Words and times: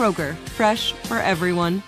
Kroger, 0.00 0.34
fresh 0.56 0.92
for 0.92 1.18
everyone. 1.18 1.82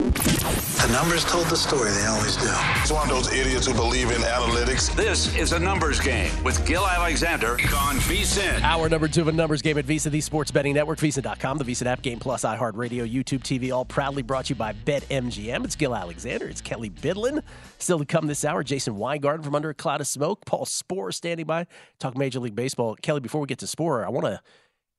The 0.00 0.88
numbers 0.92 1.24
told 1.24 1.46
the 1.46 1.56
story, 1.56 1.90
they 1.92 2.04
always 2.04 2.36
do. 2.36 2.50
It's 2.82 2.92
one 2.92 3.08
of 3.08 3.16
those 3.16 3.32
idiots 3.32 3.66
who 3.66 3.72
believe 3.72 4.10
in 4.10 4.20
analytics. 4.20 4.94
This 4.94 5.34
is 5.34 5.52
a 5.52 5.58
numbers 5.58 5.98
game 5.98 6.30
with 6.44 6.66
Gill 6.66 6.86
Alexander 6.86 7.52
on 7.52 7.96
VSIN. 8.00 8.60
Hour 8.60 8.90
number 8.90 9.08
two 9.08 9.22
of 9.22 9.28
a 9.28 9.32
numbers 9.32 9.62
game 9.62 9.78
at 9.78 9.86
VSIN, 9.86 10.10
the 10.10 10.20
sports 10.20 10.50
betting 10.50 10.74
network, 10.74 10.98
VSIN.com, 10.98 11.56
the 11.56 11.64
VSIN 11.64 11.86
app, 11.86 12.02
Game 12.02 12.18
Plus, 12.18 12.44
iHeartRadio, 12.44 13.10
YouTube 13.10 13.40
TV, 13.40 13.74
all 13.74 13.86
proudly 13.86 14.22
brought 14.22 14.44
to 14.46 14.50
you 14.50 14.54
by 14.54 14.74
BetMGM. 14.84 15.64
It's 15.64 15.74
Gill 15.74 15.96
Alexander. 15.96 16.48
It's 16.48 16.60
Kelley 16.60 16.90
Bydlon. 16.90 17.42
Still 17.78 17.98
to 17.98 18.04
come 18.04 18.26
this 18.26 18.44
hour, 18.44 18.62
Jason 18.62 18.96
Weingarten 18.96 19.42
from 19.42 19.54
Under 19.54 19.70
a 19.70 19.74
Cloud 19.74 20.02
of 20.02 20.06
Smoke, 20.06 20.44
Paul 20.44 20.66
Sporer 20.66 21.14
standing 21.14 21.46
by. 21.46 21.66
Talk 21.98 22.14
Major 22.14 22.40
League 22.40 22.54
Baseball. 22.54 22.94
Kelley, 22.96 23.20
before 23.20 23.40
we 23.40 23.46
get 23.46 23.60
to 23.60 23.66
Sporer, 23.66 24.04
I 24.04 24.10
want 24.10 24.26
to. 24.26 24.38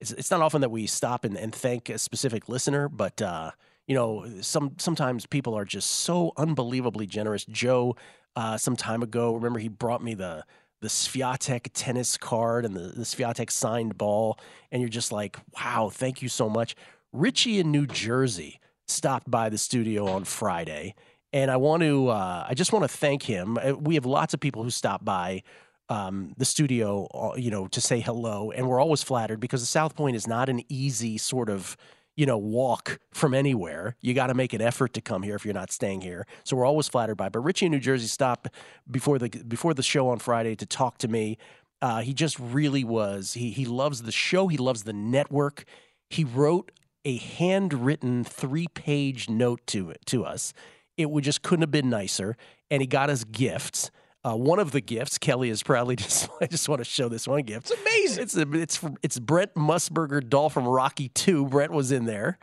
It's, 0.01 0.11
it's 0.11 0.31
not 0.31 0.41
often 0.41 0.61
that 0.61 0.71
we 0.71 0.87
stop 0.87 1.25
and, 1.25 1.37
and 1.37 1.53
thank 1.53 1.89
a 1.89 1.97
specific 1.97 2.49
listener, 2.49 2.89
but 2.89 3.21
uh, 3.21 3.51
you 3.87 3.95
know, 3.95 4.25
some 4.41 4.75
sometimes 4.77 5.25
people 5.25 5.55
are 5.55 5.65
just 5.65 5.89
so 5.89 6.31
unbelievably 6.37 7.07
generous. 7.07 7.45
Joe, 7.45 7.95
uh, 8.35 8.57
some 8.57 8.75
time 8.75 9.01
ago, 9.01 9.33
remember 9.33 9.59
he 9.59 9.67
brought 9.67 10.03
me 10.03 10.13
the 10.13 10.43
the 10.81 10.87
Swiatek 10.87 11.71
tennis 11.73 12.15
card 12.15 12.63
and 12.65 12.75
the, 12.75 12.93
the 12.95 13.03
Swiatek 13.03 13.51
signed 13.51 13.97
ball, 13.97 14.39
and 14.71 14.81
you're 14.81 14.89
just 14.89 15.11
like, 15.11 15.37
wow, 15.55 15.89
thank 15.91 16.21
you 16.21 16.29
so 16.29 16.49
much. 16.49 16.75
Richie 17.11 17.59
in 17.59 17.71
New 17.71 17.85
Jersey 17.85 18.59
stopped 18.87 19.29
by 19.29 19.49
the 19.49 19.57
studio 19.57 20.07
on 20.07 20.23
Friday, 20.23 20.95
and 21.33 21.51
I 21.51 21.57
want 21.57 21.83
to, 21.83 22.07
uh, 22.09 22.45
I 22.47 22.53
just 22.53 22.71
want 22.71 22.83
to 22.83 22.97
thank 22.97 23.23
him. 23.23 23.57
Uh, 23.57 23.75
We 23.75 23.95
have 23.95 24.05
lots 24.05 24.33
of 24.33 24.39
people 24.39 24.63
who 24.63 24.69
stop 24.69 25.03
by 25.03 25.43
um, 25.89 26.33
the 26.37 26.45
studio, 26.45 27.07
uh, 27.13 27.35
you 27.35 27.51
know, 27.51 27.67
to 27.67 27.81
say 27.81 27.99
hello, 27.99 28.51
and 28.51 28.67
we're 28.67 28.79
always 28.79 29.03
flattered 29.03 29.39
because 29.39 29.61
the 29.61 29.67
South 29.67 29.95
Point 29.95 30.15
is 30.15 30.27
not 30.27 30.49
an 30.49 30.61
easy 30.69 31.17
sort 31.17 31.49
of 31.49 31.75
you 32.19 32.25
know, 32.25 32.37
walk 32.37 32.99
from 33.13 33.33
anywhere. 33.33 33.95
You 34.01 34.13
got 34.13 34.27
to 34.27 34.33
make 34.33 34.51
an 34.51 34.59
effort 34.59 34.91
to 34.95 34.99
come 34.99 35.23
here 35.23 35.35
if 35.35 35.45
you're 35.45 35.53
not 35.53 35.71
staying 35.71 36.01
here. 36.01 36.27
So 36.43 36.57
we're 36.57 36.65
always 36.65 36.89
flattered 36.89 37.15
by. 37.15 37.27
It. 37.27 37.31
But 37.31 37.39
Richie 37.39 37.67
in 37.67 37.71
New 37.71 37.79
Jersey 37.79 38.07
stopped 38.07 38.49
before 38.91 39.17
the 39.17 39.29
before 39.29 39.73
the 39.73 39.81
show 39.81 40.09
on 40.09 40.19
Friday 40.19 40.53
to 40.57 40.65
talk 40.65 40.97
to 40.97 41.07
me. 41.07 41.37
Uh, 41.81 42.01
he 42.01 42.13
just 42.13 42.37
really 42.37 42.83
was. 42.83 43.35
He 43.35 43.51
he 43.51 43.63
loves 43.63 44.01
the 44.01 44.11
show. 44.11 44.49
He 44.49 44.57
loves 44.57 44.83
the 44.83 44.91
network. 44.91 45.63
He 46.09 46.25
wrote 46.25 46.73
a 47.05 47.15
handwritten 47.15 48.25
three 48.25 48.67
page 48.67 49.29
note 49.29 49.61
to 49.67 49.93
to 50.07 50.25
us. 50.25 50.51
It 50.97 51.09
would 51.11 51.23
just 51.23 51.41
couldn't 51.41 51.63
have 51.63 51.71
been 51.71 51.89
nicer. 51.89 52.35
And 52.69 52.81
he 52.81 52.87
got 52.87 53.09
us 53.09 53.23
gifts. 53.23 53.91
Uh, 54.29 54.35
one 54.35 54.59
of 54.59 54.71
the 54.71 54.81
gifts, 54.81 55.17
Kelley 55.17 55.49
is 55.49 55.63
proudly 55.63 55.95
just. 55.97 56.29
I 56.41 56.45
just 56.45 56.69
want 56.69 56.79
to 56.79 56.85
show 56.85 57.09
this 57.09 57.27
one 57.27 57.43
gift. 57.43 57.71
It's 57.71 57.81
amazing. 57.81 58.23
It's 58.23 58.37
a, 58.37 58.51
it's 58.53 58.77
from, 58.77 58.97
it's 59.01 59.17
Brent 59.17 59.55
Musburger 59.55 60.27
doll 60.27 60.49
from 60.49 60.67
Rocky 60.67 61.09
Two. 61.09 61.45
Brent 61.47 61.71
was 61.71 61.91
in 61.91 62.05
there, 62.05 62.37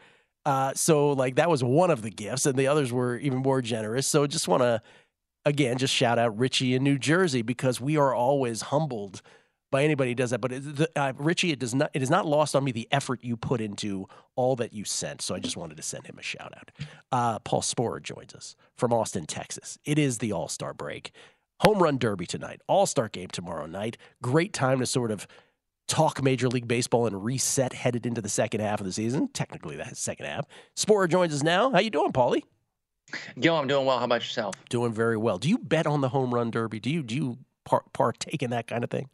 uh, 0.45 0.73
so 0.75 1.11
like 1.11 1.37
that 1.37 1.49
was 1.49 1.63
one 1.63 1.91
of 1.91 2.03
the 2.03 2.11
gifts, 2.11 2.47
and 2.47 2.59
the 2.59 2.67
others 2.67 2.93
were 2.93 3.17
even 3.19 3.39
more 3.39 3.63
generous. 3.63 4.07
So 4.07 4.27
just 4.27 4.49
want 4.49 4.63
to 4.63 4.83
again 5.45 5.79
just 5.79 5.95
shout 5.95 6.19
out 6.19 6.37
Richie 6.37 6.75
in 6.75 6.83
New 6.83 6.99
Jersey 6.99 7.43
because 7.43 7.81
we 7.81 7.97
are 7.97 8.15
always 8.15 8.63
humbled 8.63 9.23
by 9.71 9.85
anybody 9.85 10.11
who 10.11 10.15
does 10.15 10.31
that. 10.31 10.41
But 10.41 10.53
it, 10.53 10.77
the, 10.77 10.91
uh, 10.97 11.13
Richie, 11.17 11.53
it 11.53 11.59
does 11.59 11.75
not 11.75 11.91
it 11.95 12.03
is 12.03 12.11
not 12.11 12.27
lost 12.27 12.57
on 12.57 12.65
me 12.65 12.73
the 12.73 12.89
effort 12.91 13.23
you 13.23 13.37
put 13.37 13.61
into 13.61 14.09
all 14.35 14.57
that 14.57 14.73
you 14.73 14.85
sent. 14.85 15.23
So 15.23 15.35
I 15.35 15.39
just 15.39 15.57
wanted 15.57 15.77
to 15.77 15.83
send 15.83 16.07
him 16.07 16.19
a 16.19 16.23
shout 16.23 16.53
out. 16.57 16.71
Uh, 17.13 17.39
Paul 17.41 17.63
Sporer 17.63 18.03
joins 18.03 18.35
us 18.35 18.57
from 18.77 18.93
Austin, 18.93 19.27
Texas. 19.27 19.79
It 19.85 19.99
is 19.99 20.19
the 20.19 20.33
All 20.33 20.49
Star 20.49 20.75
break. 20.75 21.13
Home 21.61 21.83
Run 21.83 21.99
Derby 21.99 22.27
tonight, 22.27 22.61
All 22.67 22.87
Star 22.87 23.09
game 23.09 23.28
tomorrow 23.28 23.67
night. 23.67 23.97
Great 24.22 24.53
time 24.53 24.78
to 24.81 24.87
sort 24.87 25.11
of 25.11 25.27
talk 25.89 26.22
Major 26.22 26.49
League 26.49 26.69
Baseball 26.69 27.06
and 27.06 27.25
reset 27.25 27.72
headed 27.72 28.06
into 28.06 28.21
the 28.21 28.28
second 28.28 28.61
half 28.61 28.81
of 28.81 28.87
the 28.87 28.93
season. 28.93 29.28
Technically, 29.28 29.77
that's 29.77 30.00
second 30.00 30.27
half. 30.27 30.47
Sporer 30.77 31.09
joins 31.09 31.33
us 31.33 31.43
now. 31.43 31.71
How 31.71 31.78
you 31.78 31.91
doing, 31.91 32.12
Paulie? 32.12 32.43
Gill, 33.39 33.56
I'm 33.56 33.69
doing 33.69 33.87
well. 33.87 33.99
How 33.99 34.05
about 34.05 34.22
yourself? 34.22 34.55
Doing 34.69 34.93
very 34.93 35.16
well. 35.16 35.39
Do 35.39 35.49
you 35.49 35.59
bet 35.59 35.87
on 35.87 36.00
the 36.00 36.09
Home 36.09 36.34
Run 36.34 36.50
Derby? 36.50 36.81
Do 36.81 36.91
you 36.91 37.03
do 37.03 37.15
you 37.15 37.39
par- 37.65 37.84
partake 37.93 38.43
in 38.43 38.50
that 38.50 38.66
kind 38.66 38.84
of 38.84 38.91
thing? 38.91 39.09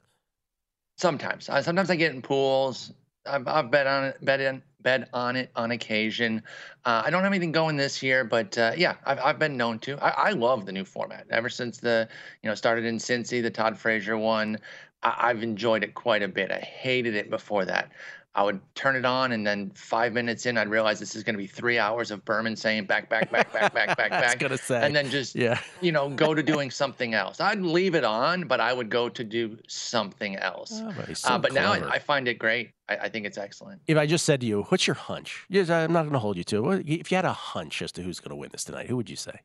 Sometimes. 0.99 1.49
I, 1.49 1.61
sometimes 1.61 1.91
I 1.91 1.97
get 1.97 2.15
in 2.15 2.23
pools. 2.23 2.93
I've, 3.27 3.47
I've 3.47 3.71
bet 3.71 3.87
on 3.87 4.05
it, 4.05 4.25
bet 4.25 4.41
in, 4.41 4.63
bet 4.81 5.09
on 5.13 5.37
it 5.37 5.51
on 5.55 5.71
occasion. 5.71 6.43
Uh, 6.85 7.03
I 7.05 7.11
don't 7.11 7.23
have 7.23 7.33
anything 7.33 7.53
going 7.53 7.77
this 7.77 8.03
year, 8.03 8.25
but 8.25 8.57
uh, 8.59 8.73
yeah, 8.77 8.97
I've, 9.05 9.19
I've 9.21 9.39
been 9.39 9.57
known 9.57 9.79
to. 9.81 9.97
I, 10.03 10.29
I 10.29 10.31
love 10.31 10.67
the 10.67 10.73
new 10.73 10.85
format. 10.85 11.27
Ever 11.31 11.49
since 11.49 11.79
the 11.79 12.09
you 12.43 12.49
know 12.49 12.55
started 12.55 12.85
in 12.85 12.97
Cincy, 12.97 13.43
the 13.43 13.51
Todd 13.51 13.79
Frazier 13.79 14.19
one, 14.19 14.59
I, 15.03 15.15
I've 15.19 15.43
enjoyed 15.43 15.85
it 15.85 15.95
quite 15.95 16.23
a 16.23 16.29
bit. 16.29 16.51
I 16.51 16.59
hated 16.59 17.15
it 17.15 17.31
before 17.31 17.65
that. 17.67 17.93
I 18.35 18.43
would 18.45 18.61
turn 18.75 18.97
it 18.97 19.05
on, 19.05 19.33
and 19.33 19.47
then 19.47 19.71
five 19.75 20.15
minutes 20.15 20.47
in, 20.47 20.57
I'd 20.57 20.69
realize 20.69 20.99
this 20.99 21.15
is 21.15 21.23
going 21.23 21.35
to 21.35 21.39
be 21.39 21.47
three 21.47 21.79
hours 21.79 22.11
of 22.11 22.25
Berman 22.25 22.57
saying 22.57 22.87
back, 22.87 23.11
back, 23.11 23.31
back, 23.31 23.53
back, 23.53 23.75
back, 23.75 23.95
back, 23.97 24.11
back, 24.11 24.39
gonna 24.39 24.57
say, 24.57 24.83
and 24.83 24.97
then 24.97 25.11
just 25.11 25.35
yeah. 25.35 25.61
you 25.83 25.93
know 25.93 26.09
go 26.09 26.35
to 26.35 26.43
doing 26.43 26.71
something 26.83 27.13
else. 27.13 27.41
I'd 27.41 27.61
leave 27.61 27.95
it 27.95 28.05
on, 28.05 28.45
but 28.45 28.59
I 28.59 28.73
would 28.73 28.89
go 28.89 29.11
to 29.11 29.23
do 29.23 29.59
something 29.69 30.37
else. 30.37 30.81
Oh, 30.83 30.93
but 30.97 31.11
uh, 31.11 31.15
so 31.15 31.39
but 31.39 31.53
now. 31.53 31.73
I, 31.73 31.91
I 31.91 31.99
find 31.99 32.27
it 32.27 32.39
great. 32.39 32.71
I, 32.89 32.97
I 32.97 33.09
think 33.11 33.27
it's 33.27 33.39
excellent. 33.39 33.83
If 33.87 33.99
I 33.99 34.07
just 34.07 34.25
said 34.25 34.41
to 34.41 34.47
you, 34.47 34.63
"What's 34.65 34.87
your 34.87 34.97
hunch?" 34.97 35.45
Yes, 35.51 35.69
I'm 35.69 35.93
not 35.93 36.03
going 36.03 36.15
to 36.15 36.19
hold 36.19 36.39
you 36.39 36.45
to 36.45 36.71
it. 36.71 36.89
If 36.89 37.11
you 37.11 37.17
had 37.17 37.27
a 37.27 37.35
hunch 37.35 37.83
as 37.83 37.93
to 37.93 38.03
who's 38.03 38.19
going 38.19 38.31
to 38.31 38.37
win 38.37 38.49
this 38.51 38.65
tonight, 38.65 38.89
who 38.89 38.97
would 38.97 39.11
you 39.11 39.17
say? 39.17 39.41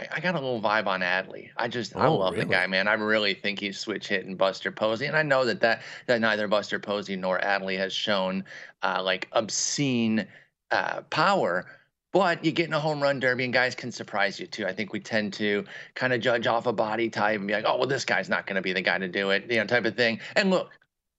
I, 0.00 0.06
I 0.12 0.20
got 0.20 0.34
a 0.34 0.40
little 0.40 0.60
vibe 0.62 0.86
on 0.86 1.00
Adley. 1.00 1.50
I 1.56 1.68
just 1.68 1.96
I 1.96 2.06
Oh, 2.06 2.16
love 2.16 2.36
the 2.36 2.44
guy, 2.44 2.66
man. 2.66 2.88
I 2.88 2.94
really 2.94 3.34
think 3.34 3.58
he's 3.60 3.78
switch 3.78 4.08
hitting 4.08 4.36
Buster 4.36 4.70
Posey, 4.70 5.06
and 5.06 5.16
I 5.16 5.22
know 5.22 5.44
that 5.44 5.60
that 5.60 5.82
that 6.06 6.20
neither 6.20 6.48
Buster 6.48 6.78
Posey 6.78 7.16
nor 7.16 7.38
Adley 7.40 7.76
has 7.78 7.92
shown 7.92 8.44
uh, 8.82 9.02
like 9.02 9.28
obscene 9.32 10.26
uh, 10.70 11.02
power. 11.02 11.66
But 12.10 12.42
you 12.42 12.52
get 12.52 12.66
in 12.68 12.72
a 12.72 12.80
home 12.80 13.02
run 13.02 13.20
derby, 13.20 13.44
and 13.44 13.52
guys 13.52 13.74
can 13.74 13.92
surprise 13.92 14.40
you 14.40 14.46
too. 14.46 14.66
I 14.66 14.72
think 14.72 14.92
we 14.94 15.00
tend 15.00 15.34
to 15.34 15.64
kind 15.94 16.12
of 16.14 16.20
judge 16.22 16.46
off 16.46 16.66
a 16.66 16.72
body 16.72 17.10
type 17.10 17.38
and 17.38 17.46
be 17.46 17.52
like, 17.52 17.64
"Oh, 17.66 17.76
well, 17.76 17.86
this 17.86 18.04
guy's 18.06 18.30
not 18.30 18.46
going 18.46 18.56
to 18.56 18.62
be 18.62 18.72
the 18.72 18.80
guy 18.82 18.98
to 18.98 19.08
do 19.08 19.30
it," 19.30 19.50
you 19.50 19.58
know, 19.58 19.66
type 19.66 19.84
of 19.84 19.94
thing. 19.96 20.20
And 20.34 20.50
look, 20.50 20.70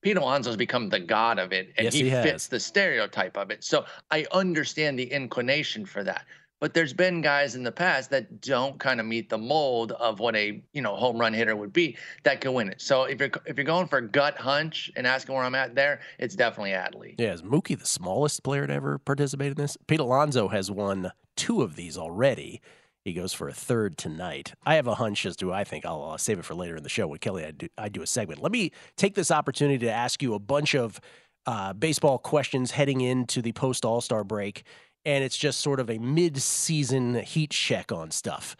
Pete 0.02 0.18
Alonso's 0.18 0.56
become 0.58 0.90
the 0.90 1.00
god 1.00 1.38
of 1.40 1.52
it, 1.54 1.74
and 1.78 1.86
Yes, 1.86 1.94
he, 1.94 2.06
he 2.06 2.10
fits 2.10 2.48
the 2.48 2.60
stereotype 2.60 3.38
of 3.38 3.52
it. 3.52 3.64
So 3.64 3.86
I 4.10 4.26
understand 4.32 4.98
the 4.98 5.12
inclination 5.12 5.86
for 5.86 6.04
that. 6.06 6.26
But 6.60 6.74
there's 6.74 6.94
been 6.94 7.22
guys 7.22 7.56
in 7.56 7.64
the 7.64 7.72
past 7.72 8.10
that 8.10 8.42
don't 8.42 8.78
kind 8.80 9.00
of 9.00 9.06
meet 9.06 9.30
the 9.30 9.38
mold 9.38 9.94
of 9.94 10.20
what 10.20 10.36
a 10.36 10.62
you 10.74 10.82
know 10.82 10.96
home 10.96 11.18
run 11.18 11.34
hitter 11.34 11.56
would 11.56 11.74
be 11.74 11.98
that 12.24 12.42
can 12.42 12.54
win 12.54 12.70
it. 12.70 12.82
So 12.82 13.04
if 13.04 13.20
you're 13.20 13.32
if 13.46 13.58
you're 13.58 13.66
going 13.66 13.88
for 13.88 14.02
gut 14.02 14.38
hunch 14.38 14.92
and 14.96 15.08
asking 15.08 15.36
where 15.36 15.44
I'm 15.44 15.56
at 15.56 15.76
there, 15.76 16.02
it's 16.18 16.36
definitely 16.36 16.72
Adley. 16.72 17.16
Yeah, 17.18 17.34
is 17.34 17.42
Mookie 17.42 17.80
the 17.80 17.86
smallest 17.86 18.44
player 18.44 18.68
to 18.68 18.74
ever 18.74 18.98
participate 19.00 19.52
in 19.52 19.58
this? 19.58 19.78
Pete 19.88 20.00
Alonso 20.00 20.50
has 20.50 20.70
won 20.70 21.12
two 21.36 21.62
of 21.62 21.76
these 21.76 21.98
already. 21.98 22.62
He 23.06 23.14
goes 23.14 23.32
for 23.32 23.48
a 23.48 23.54
third 23.54 23.98
tonight. 23.98 24.54
I 24.66 24.76
have 24.76 24.86
a 24.86 24.96
hunch 24.96 25.26
as 25.26 25.38
to 25.38 25.54
I 25.54 25.64
think. 25.64 25.86
I'll 25.86 26.04
uh, 26.04 26.18
save 26.18 26.40
it 26.40 26.46
for 26.46 26.54
later 26.54 26.76
in 26.76 26.84
the 26.84 26.90
show 26.90 27.08
when 27.08 27.20
Kelley 27.20 27.46
I 27.46 27.52
do, 27.52 27.68
I 27.78 27.90
do 27.90 28.02
a 28.02 28.08
segment. 28.08 28.42
Let 28.42 28.52
me 28.52 28.72
take 28.98 29.16
this 29.16 29.32
opportunity 29.32 29.86
to 29.86 29.92
ask 29.92 30.22
you 30.22 30.34
a 30.34 30.40
bunch 30.40 30.76
of 30.76 31.00
uh, 31.46 31.74
baseball 31.74 32.18
questions 32.18 32.72
heading 32.72 33.02
into 33.02 33.42
the 33.42 33.54
post 33.54 33.86
All 33.86 34.02
Star 34.02 34.24
break, 34.24 34.64
and 35.06 35.24
it's 35.24 35.38
just 35.38 35.62
sort 35.62 35.80
of 35.80 35.90
a 35.90 35.98
mid 35.98 36.42
season 36.42 37.16
heat 37.16 37.52
check 37.52 37.92
on 37.92 38.12
stuff. 38.12 38.56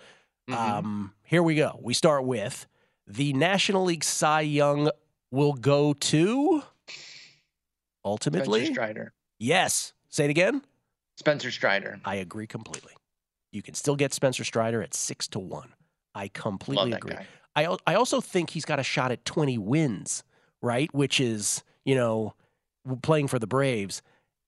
Mhm. 0.50 0.56
Um, 0.56 1.14
here 1.24 1.44
we 1.44 1.56
go. 1.56 1.80
We 1.82 1.94
start 1.94 2.26
with 2.26 2.66
the 3.08 3.34
National 3.34 3.84
League 3.86 4.04
Cy 4.04 4.42
Young 4.42 4.92
will 5.32 5.54
go 5.54 5.94
to 5.94 6.64
ultimately 8.06 8.62
Spencer. 8.62 8.74
Strider. 8.74 9.14
Yes. 9.40 9.94
Say 10.10 10.26
it 10.26 10.30
again. 10.32 10.64
Spencer 11.18 11.52
Strider. 11.52 12.00
I 12.06 12.16
agree 12.16 12.48
completely. 12.48 12.94
You 13.52 13.62
can 13.62 13.74
still 13.74 13.96
get 13.96 14.14
Spencer 14.14 14.44
Strider 14.44 14.82
at 14.82 14.94
six 14.94 15.28
to 15.30 15.40
one. 15.40 15.74
I 16.16 16.28
completely 16.30 16.94
agree. 16.94 17.14
Guy. 17.14 17.28
I 17.56 17.78
I 17.86 17.96
also 17.96 18.22
think 18.22 18.52
he's 18.52 18.66
got 18.66 18.80
a 18.80 18.84
shot 18.84 19.12
at 19.12 19.26
twenty 19.26 19.58
wins, 19.58 20.24
right? 20.62 20.94
Which 20.94 21.20
is 21.20 21.64
you 21.84 21.96
know 21.96 22.36
playing 23.02 23.28
for 23.28 23.40
the 23.40 23.48
Braves. 23.48 24.02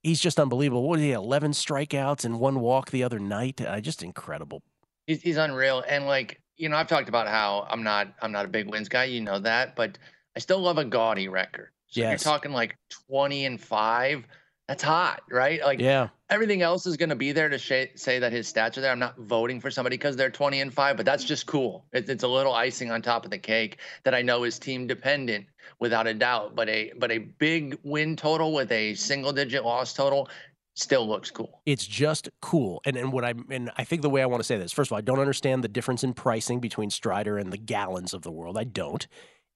He's 0.04 0.20
just 0.20 0.40
unbelievable. 0.40 0.88
What 0.88 0.98
did 0.98 1.04
he? 1.04 1.12
Eleven 1.12 1.52
strikeouts 1.52 2.26
and 2.26 2.40
one 2.40 2.60
walk 2.60 2.92
the 2.92 3.04
other 3.04 3.20
night. 3.20 3.62
Uh, 3.62 3.80
just 3.80 4.02
incredible. 4.04 4.64
He's, 5.08 5.22
he's 5.22 5.38
unreal. 5.38 5.84
And 5.88 6.06
like 6.06 6.42
you 6.58 6.70
know, 6.70 6.78
I've 6.78 6.88
talked 6.88 7.10
about 7.10 7.28
how 7.28 7.68
I'm 7.70 7.84
not 7.84 8.14
I'm 8.22 8.32
not 8.32 8.46
a 8.46 8.48
big 8.48 8.70
wins 8.70 8.90
guy. 8.90 9.06
You 9.06 9.22
know 9.22 9.40
that, 9.40 9.76
but 9.76 9.98
I 10.36 10.40
still 10.40 10.60
love 10.60 10.78
a 10.78 10.86
gaudy 10.86 11.28
record. 11.28 11.70
So 11.88 12.02
yes. 12.02 12.10
you're 12.10 12.34
talking 12.34 12.52
like 12.52 12.78
twenty 13.08 13.46
and 13.46 13.60
five 13.60 14.26
that's 14.72 14.84
hot, 14.84 15.24
right? 15.30 15.62
Like, 15.62 15.82
yeah, 15.82 16.08
everything 16.30 16.62
else 16.62 16.86
is 16.86 16.96
going 16.96 17.10
to 17.10 17.16
be 17.16 17.34
there 17.34 17.50
to 17.50 17.58
sh- 17.58 17.92
say 17.96 18.20
that 18.20 18.32
his 18.32 18.52
stats 18.52 18.78
are 18.78 18.82
there. 18.82 18.92
I'm 18.94 19.00
not 19.00 19.18
voting 19.18 19.60
for 19.60 19.70
somebody 19.70 19.98
because 19.98 20.16
they're 20.16 20.32
20 20.32 20.62
and 20.62 20.74
five, 20.74 20.96
but 20.96 21.06
that's 21.06 21.26
just 21.26 21.46
cool. 21.46 21.86
It's, 21.92 22.10
it's 22.10 22.24
a 22.24 22.28
little 22.28 22.54
icing 22.54 22.90
on 22.90 23.02
top 23.02 23.26
of 23.26 23.32
the 23.32 23.38
cake 23.38 23.80
that 24.06 24.16
I 24.16 24.22
know 24.22 24.46
is 24.46 24.58
team 24.58 24.88
dependent 24.88 25.46
without 25.82 26.08
a 26.08 26.14
doubt. 26.14 26.56
But 26.56 26.70
a 26.70 26.94
but 26.98 27.12
a 27.12 27.18
big 27.18 27.78
win 27.84 28.16
total 28.16 28.54
with 28.54 28.72
a 28.72 28.94
single 28.94 29.34
digit 29.34 29.66
loss 29.66 29.94
total 29.94 30.30
still 30.76 31.06
looks 31.06 31.32
cool. 31.32 31.60
It's 31.66 31.86
just 31.86 32.30
cool. 32.42 32.82
And 32.86 32.96
and 32.96 33.12
what 33.12 33.26
I 33.26 33.34
and 33.50 33.72
I 33.78 33.84
think 33.84 34.04
the 34.04 34.10
way 34.10 34.22
I 34.22 34.26
want 34.26 34.40
to 34.40 34.46
say 34.46 34.58
this, 34.58 34.72
first 34.72 34.88
of 34.88 34.94
all, 34.94 35.00
I 35.00 35.02
don't 35.02 35.20
understand 35.20 35.66
the 35.66 35.68
difference 35.68 36.02
in 36.02 36.14
pricing 36.14 36.62
between 36.62 36.92
Strider 36.92 37.38
and 37.38 37.52
the 37.52 37.58
Gallens 37.58 38.14
of 38.14 38.22
the 38.22 38.32
world. 38.32 38.58
I 38.58 38.64
don't. 38.64 39.06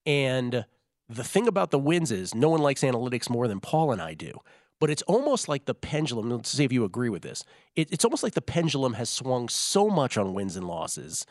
And 0.06 0.66
the 1.08 1.24
thing 1.24 1.48
about 1.48 1.72
the 1.72 1.80
wins 1.80 2.12
is 2.12 2.36
no 2.36 2.50
one 2.50 2.60
likes 2.60 2.82
analytics 2.82 3.30
more 3.30 3.48
than 3.48 3.62
Paul 3.62 3.94
and 3.94 4.02
I 4.02 4.14
do 4.14 4.42
but 4.80 4.90
it's 4.90 5.02
almost 5.04 5.48
like 5.48 5.66
the 5.66 5.74
pendulum. 5.74 6.30
Let's 6.30 6.50
see 6.50 6.64
if 6.64 6.72
you 6.72 6.84
agree 6.84 7.10
with 7.10 7.22
this. 7.22 7.44
It, 7.76 7.92
it's 7.92 8.06
almost 8.06 8.24
like 8.24 8.34
the 8.34 8.42
pendulum 8.42 8.94
has 8.94 9.10
swung 9.10 9.50
so 9.50 9.90
much 9.90 10.18
on 10.18 10.34
wins 10.34 10.56
and 10.56 10.68
losses 10.68 11.26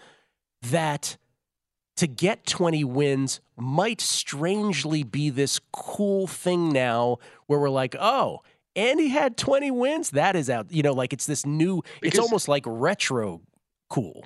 that 0.62 1.16
to 1.96 2.06
get 2.06 2.46
20 2.46 2.82
wins 2.84 3.40
might 3.56 4.00
strangely 4.00 5.02
be 5.02 5.30
this 5.30 5.60
cool 5.72 6.26
thing 6.26 6.72
now 6.72 7.18
where 7.46 7.60
we're 7.60 7.70
like, 7.70 7.94
oh, 8.00 8.40
and 8.74 8.98
he 8.98 9.10
had 9.10 9.36
20 9.36 9.70
wins. 9.70 10.10
That 10.10 10.34
is 10.34 10.50
out. 10.50 10.72
You 10.72 10.82
know, 10.82 10.92
like 10.92 11.12
it's 11.12 11.26
this 11.26 11.46
new, 11.46 11.82
because, 12.00 12.18
it's 12.18 12.18
almost 12.18 12.48
like 12.48 12.64
retro 12.66 13.42
cool. 13.88 14.24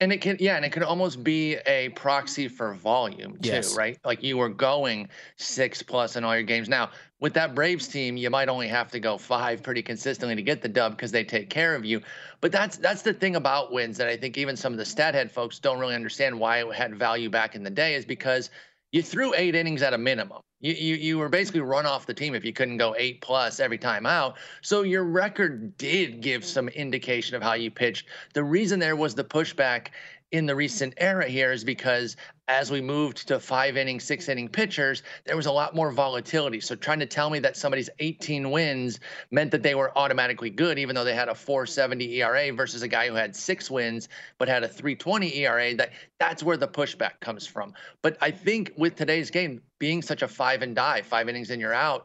And 0.00 0.12
it 0.12 0.20
can, 0.20 0.36
yeah, 0.40 0.56
and 0.56 0.64
it 0.64 0.72
could 0.72 0.82
almost 0.82 1.22
be 1.22 1.54
a 1.66 1.90
proxy 1.90 2.48
for 2.48 2.74
volume 2.74 3.38
too, 3.38 3.48
yes. 3.48 3.76
right? 3.76 3.96
Like 4.04 4.22
you 4.22 4.36
were 4.36 4.48
going 4.48 5.08
six 5.36 5.82
plus 5.82 6.16
in 6.16 6.24
all 6.24 6.34
your 6.34 6.42
games. 6.42 6.68
Now, 6.68 6.90
with 7.20 7.32
that 7.34 7.54
Braves 7.54 7.86
team, 7.86 8.16
you 8.16 8.28
might 8.28 8.48
only 8.48 8.66
have 8.68 8.90
to 8.90 9.00
go 9.00 9.16
five 9.16 9.62
pretty 9.62 9.82
consistently 9.82 10.34
to 10.34 10.42
get 10.42 10.62
the 10.62 10.68
dub 10.68 10.96
because 10.96 11.12
they 11.12 11.22
take 11.22 11.48
care 11.48 11.76
of 11.76 11.84
you. 11.84 12.02
But 12.40 12.50
that's 12.50 12.76
that's 12.76 13.02
the 13.02 13.14
thing 13.14 13.36
about 13.36 13.72
wins 13.72 13.96
that 13.98 14.08
I 14.08 14.16
think 14.16 14.36
even 14.36 14.56
some 14.56 14.72
of 14.72 14.78
the 14.78 14.84
stat 14.84 15.14
head 15.14 15.30
folks 15.30 15.60
don't 15.60 15.78
really 15.78 15.94
understand 15.94 16.38
why 16.38 16.58
it 16.58 16.74
had 16.74 16.96
value 16.96 17.30
back 17.30 17.54
in 17.54 17.62
the 17.62 17.70
day 17.70 17.94
is 17.94 18.04
because 18.04 18.50
you 18.94 19.02
threw 19.02 19.34
eight 19.34 19.56
innings 19.56 19.82
at 19.82 19.92
a 19.92 19.98
minimum. 19.98 20.40
You, 20.60 20.72
you 20.72 20.94
you 20.94 21.18
were 21.18 21.28
basically 21.28 21.62
run 21.62 21.84
off 21.84 22.06
the 22.06 22.14
team 22.14 22.32
if 22.32 22.44
you 22.44 22.52
couldn't 22.52 22.76
go 22.76 22.94
eight 22.96 23.20
plus 23.20 23.58
every 23.58 23.76
time 23.76 24.06
out. 24.06 24.36
So 24.62 24.82
your 24.82 25.02
record 25.02 25.76
did 25.76 26.20
give 26.20 26.44
some 26.44 26.68
indication 26.68 27.34
of 27.34 27.42
how 27.42 27.54
you 27.54 27.72
pitched. 27.72 28.06
The 28.34 28.44
reason 28.44 28.78
there 28.78 28.94
was 28.94 29.16
the 29.16 29.24
pushback 29.24 29.88
in 30.30 30.46
the 30.46 30.54
recent 30.54 30.94
era 30.98 31.28
here 31.28 31.50
is 31.50 31.64
because 31.64 32.16
as 32.48 32.70
we 32.70 32.80
moved 32.80 33.26
to 33.28 33.40
five 33.40 33.76
inning, 33.76 33.98
six 33.98 34.28
inning 34.28 34.48
pitchers, 34.48 35.02
there 35.24 35.36
was 35.36 35.46
a 35.46 35.52
lot 35.52 35.74
more 35.74 35.90
volatility. 35.90 36.60
So 36.60 36.74
trying 36.74 37.00
to 37.00 37.06
tell 37.06 37.30
me 37.30 37.38
that 37.38 37.56
somebody's 37.56 37.88
18 38.00 38.50
wins 38.50 39.00
meant 39.30 39.50
that 39.52 39.62
they 39.62 39.74
were 39.74 39.96
automatically 39.96 40.50
good, 40.50 40.78
even 40.78 40.94
though 40.94 41.04
they 41.04 41.14
had 41.14 41.28
a 41.28 41.34
470 41.34 42.20
ERA 42.20 42.52
versus 42.52 42.82
a 42.82 42.88
guy 42.88 43.08
who 43.08 43.14
had 43.14 43.34
six 43.34 43.70
wins 43.70 44.08
but 44.38 44.48
had 44.48 44.62
a 44.62 44.68
320 44.68 45.34
ERA, 45.36 45.74
that 45.76 45.92
that's 46.18 46.42
where 46.42 46.58
the 46.58 46.68
pushback 46.68 47.20
comes 47.20 47.46
from. 47.46 47.72
But 48.02 48.18
I 48.20 48.30
think 48.30 48.72
with 48.76 48.94
today's 48.94 49.30
game 49.30 49.62
being 49.78 50.02
such 50.02 50.20
a 50.22 50.28
five 50.28 50.60
and 50.60 50.74
die, 50.74 51.00
five 51.00 51.28
innings 51.28 51.50
and 51.50 51.60
you're 51.60 51.72
out, 51.72 52.04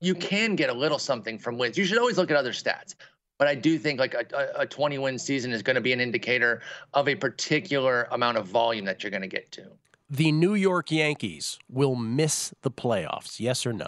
you 0.00 0.14
can 0.14 0.56
get 0.56 0.70
a 0.70 0.74
little 0.74 0.98
something 0.98 1.38
from 1.38 1.58
wins. 1.58 1.78
You 1.78 1.84
should 1.84 1.98
always 1.98 2.18
look 2.18 2.30
at 2.30 2.36
other 2.36 2.52
stats. 2.52 2.94
But 3.40 3.48
I 3.48 3.54
do 3.54 3.78
think 3.78 3.98
like 3.98 4.12
a, 4.12 4.52
a 4.54 4.66
20 4.66 4.98
win 4.98 5.18
season 5.18 5.50
is 5.50 5.62
going 5.62 5.76
to 5.76 5.80
be 5.80 5.94
an 5.94 6.00
indicator 6.00 6.60
of 6.92 7.08
a 7.08 7.14
particular 7.14 8.06
amount 8.10 8.36
of 8.36 8.46
volume 8.46 8.84
that 8.84 9.02
you're 9.02 9.10
going 9.10 9.22
to 9.22 9.28
get 9.28 9.50
to. 9.52 9.64
The 10.10 10.30
New 10.30 10.52
York 10.52 10.90
Yankees 10.90 11.58
will 11.66 11.94
miss 11.94 12.52
the 12.60 12.70
playoffs, 12.70 13.40
yes 13.40 13.64
or 13.64 13.72
no? 13.72 13.86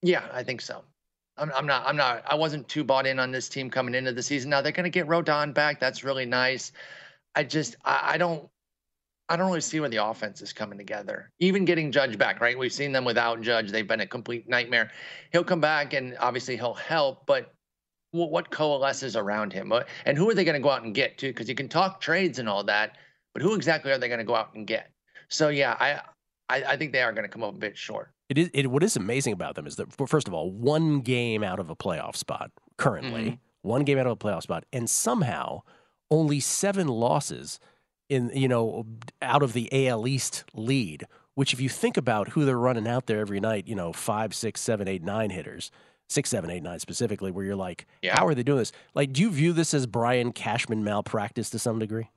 Yeah, 0.00 0.22
I 0.32 0.42
think 0.42 0.62
so. 0.62 0.84
I'm, 1.36 1.52
I'm 1.54 1.66
not. 1.66 1.86
I'm 1.86 1.96
not. 1.96 2.22
I 2.26 2.34
wasn't 2.34 2.66
too 2.66 2.82
bought 2.82 3.06
in 3.06 3.18
on 3.18 3.30
this 3.30 3.50
team 3.50 3.68
coming 3.68 3.94
into 3.94 4.12
the 4.12 4.22
season. 4.22 4.48
Now 4.48 4.62
they're 4.62 4.72
going 4.72 4.84
to 4.84 4.90
get 4.90 5.06
Rodon 5.06 5.52
back. 5.52 5.78
That's 5.78 6.02
really 6.02 6.24
nice. 6.24 6.72
I 7.34 7.44
just. 7.44 7.76
I, 7.84 8.12
I 8.14 8.16
don't. 8.16 8.48
I 9.28 9.36
don't 9.36 9.48
really 9.48 9.60
see 9.60 9.78
where 9.80 9.88
the 9.88 10.04
offense 10.04 10.40
is 10.40 10.52
coming 10.52 10.78
together. 10.78 11.30
Even 11.38 11.64
getting 11.64 11.92
Judge 11.92 12.16
back, 12.16 12.40
right? 12.40 12.58
We've 12.58 12.72
seen 12.72 12.92
them 12.92 13.04
without 13.04 13.40
Judge; 13.42 13.70
they've 13.70 13.86
been 13.86 14.00
a 14.00 14.06
complete 14.06 14.48
nightmare. 14.48 14.90
He'll 15.32 15.44
come 15.44 15.60
back, 15.60 15.92
and 15.92 16.16
obviously 16.20 16.56
he'll 16.56 16.74
help, 16.74 17.26
but 17.26 17.52
what 18.12 18.50
coalesces 18.50 19.16
around 19.16 19.52
him? 19.52 19.72
And 20.06 20.16
who 20.16 20.28
are 20.30 20.34
they 20.34 20.44
going 20.44 20.54
to 20.54 20.62
go 20.62 20.70
out 20.70 20.82
and 20.82 20.94
get 20.94 21.18
too? 21.18 21.28
Because 21.28 21.48
you 21.48 21.54
can 21.54 21.68
talk 21.68 22.00
trades 22.00 22.38
and 22.38 22.48
all 22.48 22.64
that, 22.64 22.96
but 23.34 23.42
who 23.42 23.54
exactly 23.54 23.92
are 23.92 23.98
they 23.98 24.08
going 24.08 24.18
to 24.18 24.24
go 24.24 24.34
out 24.34 24.54
and 24.54 24.66
get? 24.66 24.90
So 25.28 25.48
yeah, 25.48 25.76
I, 25.78 26.00
I, 26.48 26.72
I 26.72 26.76
think 26.76 26.92
they 26.92 27.02
are 27.02 27.12
going 27.12 27.24
to 27.24 27.28
come 27.28 27.44
up 27.44 27.54
a 27.54 27.58
bit 27.58 27.76
short. 27.76 28.10
It 28.28 28.38
is. 28.38 28.50
It, 28.52 28.70
what 28.70 28.82
is 28.82 28.96
amazing 28.96 29.32
about 29.32 29.54
them 29.54 29.66
is 29.66 29.76
that 29.76 29.92
first 29.92 30.28
of 30.28 30.34
all, 30.34 30.50
one 30.50 31.00
game 31.00 31.42
out 31.42 31.60
of 31.60 31.70
a 31.70 31.76
playoff 31.76 32.16
spot 32.16 32.50
currently, 32.76 33.24
mm-hmm. 33.24 33.68
one 33.68 33.84
game 33.84 33.98
out 33.98 34.06
of 34.06 34.12
a 34.12 34.16
playoff 34.16 34.42
spot, 34.42 34.64
and 34.72 34.88
somehow 34.88 35.62
only 36.10 36.40
seven 36.40 36.88
losses 36.88 37.58
in 38.08 38.30
you 38.34 38.48
know 38.48 38.86
out 39.22 39.42
of 39.42 39.52
the 39.52 39.88
AL 39.88 40.06
East 40.06 40.44
lead. 40.54 41.06
Which, 41.34 41.52
if 41.52 41.60
you 41.60 41.68
think 41.68 41.96
about 41.96 42.30
who 42.30 42.44
they're 42.44 42.58
running 42.58 42.88
out 42.88 43.06
there 43.06 43.20
every 43.20 43.38
night, 43.38 43.68
you 43.68 43.76
know, 43.76 43.92
five, 43.92 44.34
six, 44.34 44.60
seven, 44.60 44.88
eight, 44.88 45.04
nine 45.04 45.30
hitters, 45.30 45.70
six, 46.08 46.30
seven, 46.30 46.50
eight, 46.50 46.64
nine 46.64 46.80
specifically, 46.80 47.30
where 47.30 47.44
you're 47.44 47.54
like, 47.54 47.86
yeah. 48.02 48.16
how 48.16 48.26
are 48.26 48.34
they 48.34 48.42
doing 48.42 48.58
this? 48.58 48.72
Like, 48.92 49.12
do 49.12 49.22
you 49.22 49.30
view 49.30 49.52
this 49.52 49.72
as 49.72 49.86
Brian 49.86 50.32
Cashman 50.32 50.82
malpractice 50.82 51.48
to 51.50 51.60
some 51.60 51.78
degree? 51.78 52.10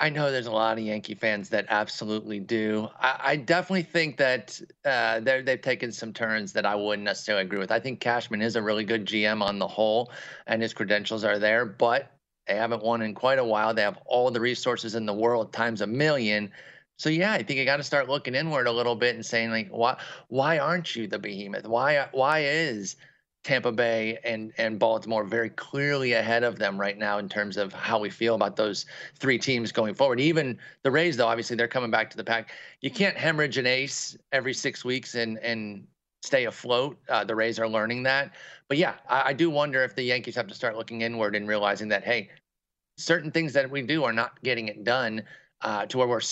I 0.00 0.08
know 0.08 0.30
there's 0.30 0.46
a 0.46 0.52
lot 0.52 0.78
of 0.78 0.84
Yankee 0.84 1.14
fans 1.14 1.48
that 1.48 1.66
absolutely 1.68 2.38
do. 2.38 2.88
I, 3.00 3.20
I 3.22 3.36
definitely 3.36 3.82
think 3.82 4.16
that 4.18 4.60
uh, 4.84 5.20
they've 5.20 5.60
taken 5.60 5.90
some 5.90 6.12
turns 6.12 6.52
that 6.52 6.64
I 6.64 6.74
wouldn't 6.74 7.04
necessarily 7.04 7.44
agree 7.44 7.58
with. 7.58 7.72
I 7.72 7.80
think 7.80 8.00
Cashman 8.00 8.40
is 8.40 8.56
a 8.56 8.62
really 8.62 8.84
good 8.84 9.04
GM 9.04 9.42
on 9.42 9.58
the 9.58 9.66
whole, 9.66 10.12
and 10.46 10.62
his 10.62 10.72
credentials 10.72 11.24
are 11.24 11.38
there. 11.38 11.66
But 11.66 12.13
they 12.46 12.56
haven't 12.56 12.82
won 12.82 13.02
in 13.02 13.14
quite 13.14 13.38
a 13.38 13.44
while. 13.44 13.74
They 13.74 13.82
have 13.82 13.98
all 14.06 14.30
the 14.30 14.40
resources 14.40 14.94
in 14.94 15.06
the 15.06 15.14
world 15.14 15.52
times 15.52 15.80
a 15.80 15.86
million. 15.86 16.50
So 16.96 17.10
yeah, 17.10 17.32
I 17.32 17.42
think 17.42 17.58
you 17.58 17.64
got 17.64 17.78
to 17.78 17.82
start 17.82 18.08
looking 18.08 18.34
inward 18.34 18.66
a 18.66 18.72
little 18.72 18.94
bit 18.94 19.14
and 19.14 19.24
saying 19.24 19.50
like, 19.50 19.68
why 19.68 19.98
why 20.28 20.58
aren't 20.58 20.94
you 20.94 21.06
the 21.06 21.18
behemoth? 21.18 21.66
Why 21.66 22.08
why 22.12 22.40
is 22.44 22.96
Tampa 23.44 23.72
Bay 23.72 24.18
and 24.24 24.52
and 24.58 24.78
Baltimore 24.78 25.24
very 25.24 25.50
clearly 25.50 26.14
ahead 26.14 26.42
of 26.44 26.58
them 26.58 26.80
right 26.80 26.96
now 26.96 27.18
in 27.18 27.28
terms 27.28 27.56
of 27.56 27.72
how 27.72 27.98
we 27.98 28.10
feel 28.10 28.34
about 28.34 28.56
those 28.56 28.86
three 29.18 29.38
teams 29.38 29.70
going 29.70 29.94
forward. 29.94 30.18
Even 30.18 30.58
the 30.82 30.90
Rays, 30.90 31.16
though, 31.16 31.26
obviously 31.26 31.56
they're 31.56 31.68
coming 31.68 31.90
back 31.90 32.10
to 32.10 32.16
the 32.16 32.24
pack. 32.24 32.52
You 32.80 32.90
can't 32.90 33.16
hemorrhage 33.16 33.58
an 33.58 33.66
ace 33.66 34.16
every 34.32 34.54
six 34.54 34.84
weeks 34.84 35.14
and 35.14 35.38
and 35.38 35.86
stay 36.24 36.46
afloat. 36.46 36.98
Uh, 37.08 37.24
the 37.24 37.34
Rays 37.34 37.58
are 37.58 37.68
learning 37.68 38.02
that. 38.04 38.32
But 38.68 38.78
yeah, 38.78 38.94
I, 39.08 39.22
I, 39.26 39.32
do 39.32 39.50
wonder 39.50 39.84
if 39.84 39.94
the 39.94 40.02
Yankees 40.02 40.34
have 40.36 40.46
to 40.48 40.54
start 40.54 40.76
looking 40.76 41.02
inward 41.02 41.36
and 41.36 41.46
realizing 41.46 41.88
that, 41.88 42.02
hey, 42.02 42.30
certain 42.96 43.30
things 43.30 43.52
that 43.52 43.70
we 43.70 43.82
do 43.82 44.04
are 44.04 44.12
not 44.12 44.42
getting 44.42 44.68
it 44.68 44.84
done 44.84 45.22
uh, 45.60 45.86
to 45.86 45.98
where 45.98 46.08
we're 46.08 46.22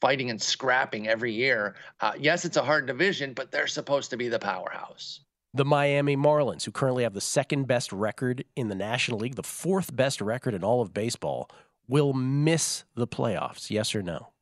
fighting 0.00 0.30
and 0.30 0.40
scrapping 0.40 1.08
every 1.08 1.32
year. 1.32 1.74
Uh, 2.00 2.12
yes, 2.18 2.44
it's 2.44 2.56
a 2.56 2.62
hard 2.62 2.86
division, 2.86 3.34
but 3.34 3.52
they're 3.52 3.66
supposed 3.66 4.10
to 4.10 4.16
be 4.16 4.28
the 4.28 4.38
powerhouse. 4.38 5.20
The 5.54 5.64
Miami 5.66 6.16
Marlins, 6.16 6.64
who 6.64 6.70
currently 6.70 7.02
have 7.02 7.12
the 7.12 7.20
second 7.20 7.66
best 7.66 7.92
record 7.92 8.44
in 8.56 8.68
the 8.68 8.74
National 8.74 9.18
League, 9.18 9.34
the 9.34 9.42
fourth 9.42 9.94
best 9.94 10.22
record 10.22 10.54
in 10.54 10.64
all 10.64 10.80
of 10.80 10.94
baseball, 10.94 11.50
will 11.86 12.14
miss 12.14 12.84
the 12.94 13.06
playoffs. 13.06 13.70
Yes 13.70 13.94
or 13.94 14.02
no? 14.02 14.32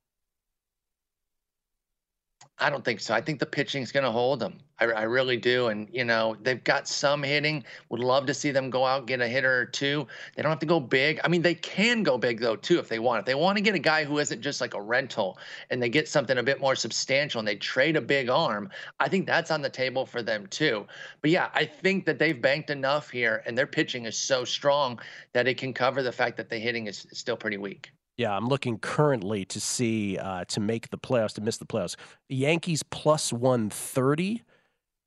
I 2.61 2.69
don't 2.69 2.85
think 2.85 3.01
so. 3.01 3.15
I 3.15 3.23
think 3.23 3.41
the 3.41 3.47
pitching 3.47 3.83
is 3.83 3.91
going 3.91 4.05
to 4.05 4.11
hold 4.11 4.39
them. 4.39 4.59
I, 4.79 4.85
I, 4.85 5.03
really 5.03 5.39
do. 5.39 5.69
And, 5.69 5.89
you 5.91 6.05
know, 6.05 6.37
they've 6.43 6.63
got 6.63 6.87
some 6.87 7.23
hitting. 7.23 7.65
Would 7.89 8.01
love 8.01 8.27
to 8.27 8.35
see 8.35 8.51
them 8.51 8.69
go 8.69 8.85
out, 8.85 9.07
get 9.07 9.21
a 9.21 9.29
hitter 9.29 9.61
or 9.61 9.65
two. 9.65 10.07
They 10.35 10.43
don't 10.43 10.51
have 10.51 10.59
to 10.61 10.67
go 10.67 10.79
big. 10.79 11.21
I 11.25 11.29
mean, 11.29 11.41
they 11.41 11.55
can 11.55 12.03
go 12.03 12.19
big, 12.19 12.39
though, 12.39 12.57
too, 12.57 12.79
if 12.79 12.89
they 12.89 12.99
want. 12.99 13.21
If 13.21 13.27
they 13.27 13.35
want 13.35 13.57
to 13.57 13.63
get 13.63 13.75
a 13.75 13.81
guy 13.81 14.05
who 14.05 14.19
isn't 14.19 14.43
just 14.43 14.61
like 14.61 14.75
a 14.75 14.81
rental 14.81 15.39
and 15.71 15.83
they 15.83 15.89
get 15.89 16.07
something 16.07 16.37
a 16.37 16.43
bit 16.43 16.61
more 16.61 16.77
substantial 16.77 17.39
and 17.39 17.49
they 17.49 17.57
trade 17.57 17.97
a 17.97 18.03
big 18.03 18.29
arm, 18.29 18.71
I 19.01 19.09
think 19.09 19.27
that's 19.27 19.51
on 19.51 19.63
the 19.63 19.71
table 19.71 20.05
for 20.05 20.23
them, 20.23 20.47
too. 20.47 20.87
But 21.23 21.31
yeah, 21.31 21.49
I 21.55 21.65
think 21.65 22.05
that 22.07 22.19
they've 22.19 22.41
banked 22.41 22.69
enough 22.69 23.11
here 23.11 23.43
and 23.47 23.57
their 23.57 23.67
pitching 23.67 24.05
is 24.05 24.19
so 24.19 24.45
strong 24.45 25.01
that 25.33 25.49
it 25.49 25.57
can 25.57 25.73
cover 25.73 26.03
the 26.03 26.13
fact 26.13 26.37
that 26.37 26.51
the 26.51 26.59
hitting 26.59 26.87
is 26.87 27.07
still 27.13 27.37
pretty 27.37 27.57
weak. 27.57 27.91
Yeah, 28.17 28.37
I'm 28.37 28.49
looking 28.49 28.79
currently 28.79 29.45
to 29.47 29.61
see 29.61 30.19
uh, 30.19 30.45
to 30.47 30.61
make 30.61 30.91
the 30.91 30.99
playoffs, 30.99 31.35
to 31.35 31.41
miss 31.41 31.57
the 31.57 31.65
playoffs. 31.67 31.97
Yankees 32.29 32.83
plus 32.83 33.33
130, 33.33 34.43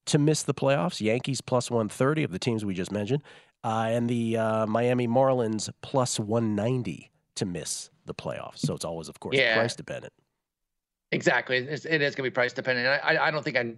to 0.08 0.18
miss 0.18 0.44
the 0.44 0.54
playoffs. 0.54 1.00
Yankees 1.00 1.40
plus 1.42 1.70
130 1.70 2.24
of 2.24 2.32
the 2.32 2.40
teams 2.40 2.66
we 2.66 2.74
just 2.74 2.92
mentioned, 2.92 3.22
uh, 3.64 3.86
and 3.90 4.10
the 4.10 4.38
uh, 4.38 4.66
Miami 4.66 5.08
Marlins 5.08 5.70
plus 5.82 6.20
190 6.20 7.12
to 7.36 7.46
miss 7.46 7.92
the 8.06 8.14
playoffs. 8.14 8.60
So 8.60 8.74
it's 8.74 8.86
always, 8.86 9.10
of 9.10 9.20
course, 9.20 9.38
Yeah. 9.38 9.56
price 9.56 9.76
dependent. 9.76 10.14
Exactly. 11.12 11.58
It's, 11.58 11.86
it 11.86 12.02
is 12.02 12.16
going 12.16 12.26
to 12.28 12.32
be 12.32 12.34
price 12.34 12.54
dependent. 12.54 12.88
And 12.88 13.18
I, 13.20 13.28
I 13.28 13.32
don't 13.32 13.44
think 13.44 13.58
I, 13.58 13.76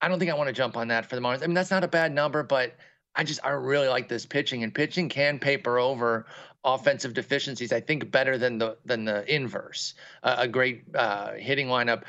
I 0.00 0.08
don't 0.08 0.18
think 0.18 0.30
I 0.30 0.34
want 0.34 0.48
to 0.48 0.54
jump 0.54 0.76
on 0.76 0.88
that 0.88 1.04
for 1.04 1.14
the 1.14 1.20
Marlins. 1.22 1.42
I 1.42 1.46
mean, 1.46 1.54
that's 1.54 1.70
not 1.70 1.84
a 1.84 1.88
bad 1.88 2.12
number, 2.12 2.42
but 2.42 2.76
I 3.14 3.24
just 3.24 3.40
I 3.44 3.50
really 3.50 3.88
like 3.88 4.08
this 4.08 4.24
pitching, 4.24 4.62
and 4.62 4.74
pitching 4.74 5.08
can 5.08 5.38
paper 5.38 5.78
over 5.78 6.26
offensive 6.64 7.14
deficiencies. 7.14 7.72
I 7.72 7.80
think 7.80 8.10
better 8.10 8.38
than 8.38 8.58
the 8.58 8.76
than 8.84 9.04
the 9.04 9.24
inverse. 9.32 9.94
Uh, 10.22 10.36
a 10.38 10.48
great 10.48 10.84
uh, 10.94 11.32
hitting 11.32 11.68
lineup. 11.68 12.04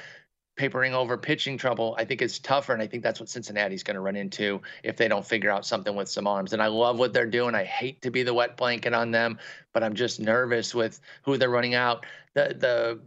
Papering 0.57 0.93
over 0.93 1.17
pitching 1.17 1.57
trouble, 1.57 1.95
I 1.97 2.05
think 2.05 2.21
is 2.21 2.37
tougher, 2.37 2.73
and 2.73 2.83
I 2.83 2.85
think 2.85 3.01
that's 3.01 3.19
what 3.19 3.29
Cincinnati's 3.29 3.83
going 3.83 3.95
to 3.95 4.01
run 4.01 4.17
into 4.17 4.61
if 4.83 4.95
they 4.95 5.07
don't 5.07 5.25
figure 5.25 5.49
out 5.49 5.65
something 5.65 5.95
with 5.95 6.09
some 6.09 6.27
arms. 6.27 6.53
And 6.53 6.61
I 6.61 6.67
love 6.67 6.99
what 6.99 7.13
they're 7.13 7.25
doing. 7.25 7.55
I 7.55 7.63
hate 7.63 8.01
to 8.01 8.11
be 8.11 8.21
the 8.21 8.33
wet 8.33 8.57
blanket 8.57 8.93
on 8.93 9.09
them, 9.09 9.39
but 9.73 9.81
I'm 9.81 9.95
just 9.95 10.19
nervous 10.19 10.75
with 10.75 10.99
who 11.23 11.37
they're 11.37 11.49
running 11.49 11.73
out. 11.73 12.05
The 12.33 12.53
the 12.59 12.99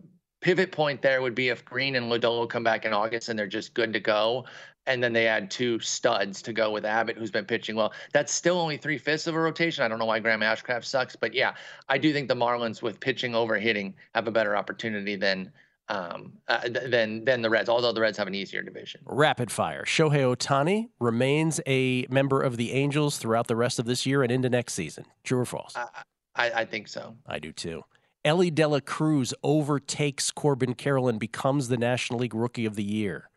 pivot 0.44 0.70
point 0.70 1.00
there 1.00 1.22
would 1.22 1.34
be 1.34 1.48
if 1.48 1.64
Greene 1.64 1.96
and 1.96 2.12
Lodolo 2.12 2.46
come 2.46 2.62
back 2.62 2.84
in 2.84 2.92
August 2.92 3.30
and 3.30 3.38
they're 3.38 3.46
just 3.46 3.72
good 3.72 3.94
to 3.94 3.98
go. 3.98 4.44
And 4.86 5.02
then 5.02 5.14
they 5.14 5.26
add 5.26 5.50
two 5.50 5.80
studs 5.80 6.42
to 6.42 6.52
go 6.52 6.70
with 6.70 6.84
Abbott, 6.84 7.16
who's 7.16 7.30
been 7.30 7.46
pitching 7.46 7.74
well. 7.74 7.94
That's 8.12 8.30
still 8.30 8.60
only 8.60 8.76
three 8.76 8.98
fifths 8.98 9.26
of 9.26 9.34
a 9.34 9.40
rotation. 9.40 9.82
I 9.82 9.88
don't 9.88 9.98
know 9.98 10.04
why 10.04 10.18
Graham 10.18 10.40
Ashcraft 10.40 10.84
sucks, 10.84 11.16
but 11.16 11.32
yeah, 11.32 11.54
I 11.88 11.96
do 11.96 12.12
think 12.12 12.28
the 12.28 12.34
Marlins 12.34 12.82
with 12.82 13.00
pitching 13.00 13.34
over 13.34 13.58
hitting 13.58 13.94
have 14.14 14.28
a 14.28 14.30
better 14.30 14.54
opportunity 14.54 15.16
than 15.16 15.50
um, 15.88 16.34
uh, 16.48 16.68
than 16.68 17.24
than 17.24 17.40
the 17.40 17.48
Reds. 17.48 17.70
Although 17.70 17.92
the 17.92 18.02
Reds 18.02 18.18
have 18.18 18.26
an 18.26 18.34
easier 18.34 18.62
division. 18.62 19.00
Rapid 19.06 19.50
fire. 19.50 19.84
Shohei 19.84 20.36
Ohtani 20.36 20.88
remains 21.00 21.62
a 21.66 22.06
member 22.10 22.42
of 22.42 22.58
the 22.58 22.72
Angels 22.72 23.16
throughout 23.16 23.46
the 23.48 23.56
rest 23.56 23.78
of 23.78 23.86
this 23.86 24.04
year 24.04 24.22
and 24.22 24.30
into 24.30 24.50
next 24.50 24.74
season. 24.74 25.06
True 25.24 25.40
or 25.40 25.46
false? 25.46 25.74
I, 25.76 25.88
I, 26.36 26.50
I 26.50 26.64
think 26.66 26.88
so. 26.88 27.16
I 27.26 27.38
do 27.38 27.52
too. 27.52 27.84
Elly 28.24 28.50
De 28.50 28.66
La 28.66 28.80
Cruz 28.80 29.34
overtakes 29.42 30.30
Corbin 30.30 30.74
Carroll 30.74 31.08
and 31.08 31.20
becomes 31.20 31.68
the 31.68 31.76
National 31.76 32.20
League 32.20 32.34
Rookie 32.34 32.66
of 32.66 32.74
the 32.74 32.84
Year. 32.84 33.28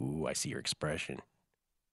Ooh, 0.00 0.26
I 0.28 0.32
see 0.32 0.48
your 0.48 0.60
expression. 0.60 1.20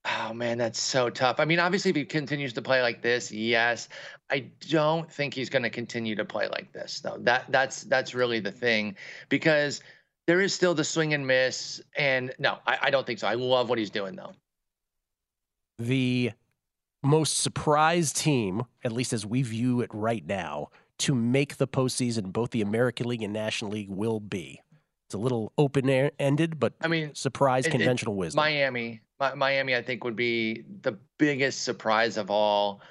Oh 0.05 0.33
man, 0.33 0.57
that's 0.57 0.79
so 0.79 1.09
tough. 1.09 1.39
I 1.39 1.45
mean, 1.45 1.59
obviously, 1.59 1.89
if 1.89 1.97
he 1.97 2.05
continues 2.05 2.53
to 2.53 2.61
play 2.61 2.81
like 2.81 3.01
this, 3.01 3.31
yes. 3.31 3.89
I 4.29 4.47
don't 4.69 5.11
think 5.11 5.33
he's 5.33 5.49
going 5.49 5.63
to 5.63 5.69
continue 5.69 6.15
to 6.15 6.23
play 6.23 6.47
like 6.47 6.71
this, 6.71 7.01
though. 7.01 7.17
That 7.19 7.45
that's 7.49 7.83
that's 7.83 8.15
really 8.15 8.39
the 8.39 8.51
thing, 8.51 8.95
because 9.27 9.81
there 10.25 10.39
is 10.39 10.53
still 10.53 10.73
the 10.73 10.83
swing 10.83 11.13
and 11.13 11.27
miss. 11.27 11.81
And 11.97 12.33
no, 12.39 12.59
I, 12.65 12.77
I 12.83 12.89
don't 12.89 13.05
think 13.05 13.19
so. 13.19 13.27
I 13.27 13.33
love 13.33 13.69
what 13.69 13.79
he's 13.79 13.89
doing, 13.89 14.15
though. 14.15 14.31
The 15.77 16.31
most 17.03 17.39
surprised 17.39 18.15
team, 18.15 18.63
at 18.85 18.93
least 18.93 19.11
as 19.11 19.25
we 19.25 19.41
view 19.41 19.81
it 19.81 19.89
right 19.93 20.25
now, 20.25 20.69
to 20.99 21.13
make 21.15 21.57
the 21.57 21.67
postseason, 21.67 22.31
both 22.33 22.51
the 22.51 22.61
American 22.61 23.07
League 23.07 23.21
and 23.23 23.33
National 23.33 23.71
League, 23.71 23.89
will 23.89 24.19
be. 24.19 24.61
It's 25.07 25.13
a 25.13 25.17
little 25.17 25.53
open 25.57 25.89
air 25.89 26.11
ended, 26.19 26.59
but 26.59 26.73
I 26.81 26.87
mean, 26.87 27.15
surprise 27.15 27.65
it- 27.65 27.69
it- 27.69 27.77
conventional 27.77 28.15
wisdom. 28.15 28.37
Miami, 28.37 29.01
Miami, 29.35 29.75
I 29.75 29.81
think 29.81 30.03
would 30.03 30.15
be 30.15 30.63
the 30.81 30.97
biggest 31.17 31.63
surprise 31.63 32.17
of 32.17 32.29
all. 32.29 32.81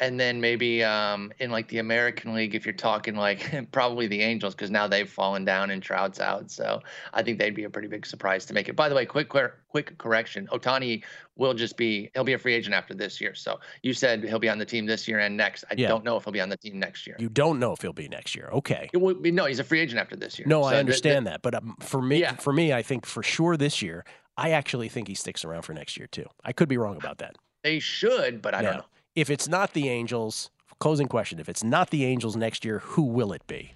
And 0.00 0.18
then 0.20 0.40
maybe 0.40 0.84
um, 0.84 1.32
in 1.40 1.50
like 1.50 1.66
the 1.68 1.78
American 1.78 2.32
League, 2.32 2.54
if 2.54 2.64
you're 2.64 2.72
talking 2.72 3.16
like 3.16 3.68
probably 3.72 4.06
the 4.06 4.20
Angels, 4.22 4.54
because 4.54 4.70
now 4.70 4.86
they've 4.86 5.10
fallen 5.10 5.44
down 5.44 5.70
and 5.70 5.82
Trout's 5.82 6.20
out. 6.20 6.52
So 6.52 6.80
I 7.12 7.22
think 7.24 7.38
they'd 7.40 7.54
be 7.54 7.64
a 7.64 7.70
pretty 7.70 7.88
big 7.88 8.06
surprise 8.06 8.44
to 8.46 8.54
make 8.54 8.68
it. 8.68 8.76
By 8.76 8.88
the 8.88 8.94
way, 8.94 9.04
quick 9.06 9.28
quick, 9.28 9.98
correction: 9.98 10.48
Ohtani 10.52 11.02
will 11.34 11.52
just 11.52 11.76
be 11.76 12.10
he'll 12.14 12.22
be 12.22 12.34
a 12.34 12.38
free 12.38 12.54
agent 12.54 12.74
after 12.76 12.94
this 12.94 13.20
year. 13.20 13.34
So 13.34 13.58
you 13.82 13.92
said 13.92 14.22
he'll 14.22 14.38
be 14.38 14.48
on 14.48 14.58
the 14.58 14.64
team 14.64 14.86
this 14.86 15.08
year 15.08 15.18
and 15.18 15.36
next. 15.36 15.64
I 15.68 15.74
Yeah. 15.76 15.88
don't 15.88 16.04
know 16.04 16.16
if 16.16 16.22
he'll 16.22 16.32
be 16.32 16.40
on 16.40 16.48
the 16.48 16.56
team 16.56 16.78
next 16.78 17.04
year. 17.04 17.16
you 17.18 17.28
don't 17.28 17.58
know 17.58 17.72
if 17.72 17.82
he'll 17.82 17.92
be 17.92 18.08
next 18.08 18.36
year. 18.36 18.50
Okay. 18.52 18.88
Be, 18.92 19.32
no, 19.32 19.46
he's 19.46 19.58
a 19.58 19.64
free 19.64 19.80
agent 19.80 19.98
after 20.00 20.14
this 20.14 20.38
year. 20.38 20.46
No, 20.46 20.62
So 20.62 20.68
I 20.68 20.72
th- 20.74 20.80
understand 20.80 21.26
that, 21.26 21.42
but 21.42 21.56
um, 21.56 21.74
for 21.80 22.00
me, 22.00 22.20
Yeah. 22.20 22.36
for 22.36 22.52
me, 22.52 22.72
I 22.72 22.82
think 22.82 23.04
for 23.04 23.24
sure 23.24 23.56
this 23.56 23.82
year, 23.82 24.04
I 24.36 24.50
actually 24.50 24.88
think 24.88 25.08
he 25.08 25.14
sticks 25.16 25.44
around 25.44 25.62
for 25.62 25.72
next 25.74 25.96
year 25.96 26.06
too. 26.06 26.26
I 26.44 26.52
could 26.52 26.68
be 26.68 26.78
wrong 26.78 26.96
about 26.96 27.18
that. 27.18 27.34
they 27.64 27.80
should, 27.80 28.40
but 28.40 28.54
I 28.54 28.62
don't 28.62 28.76
know. 28.76 28.84
If 29.18 29.30
it's 29.30 29.48
not 29.48 29.72
the 29.72 29.88
Angels, 29.88 30.48
closing 30.78 31.08
question: 31.08 31.40
If 31.40 31.48
it's 31.48 31.64
not 31.64 31.90
the 31.90 32.04
Angels 32.04 32.36
next 32.36 32.64
year, 32.64 32.78
who 32.78 33.02
will 33.02 33.32
it 33.32 33.44
be? 33.48 33.72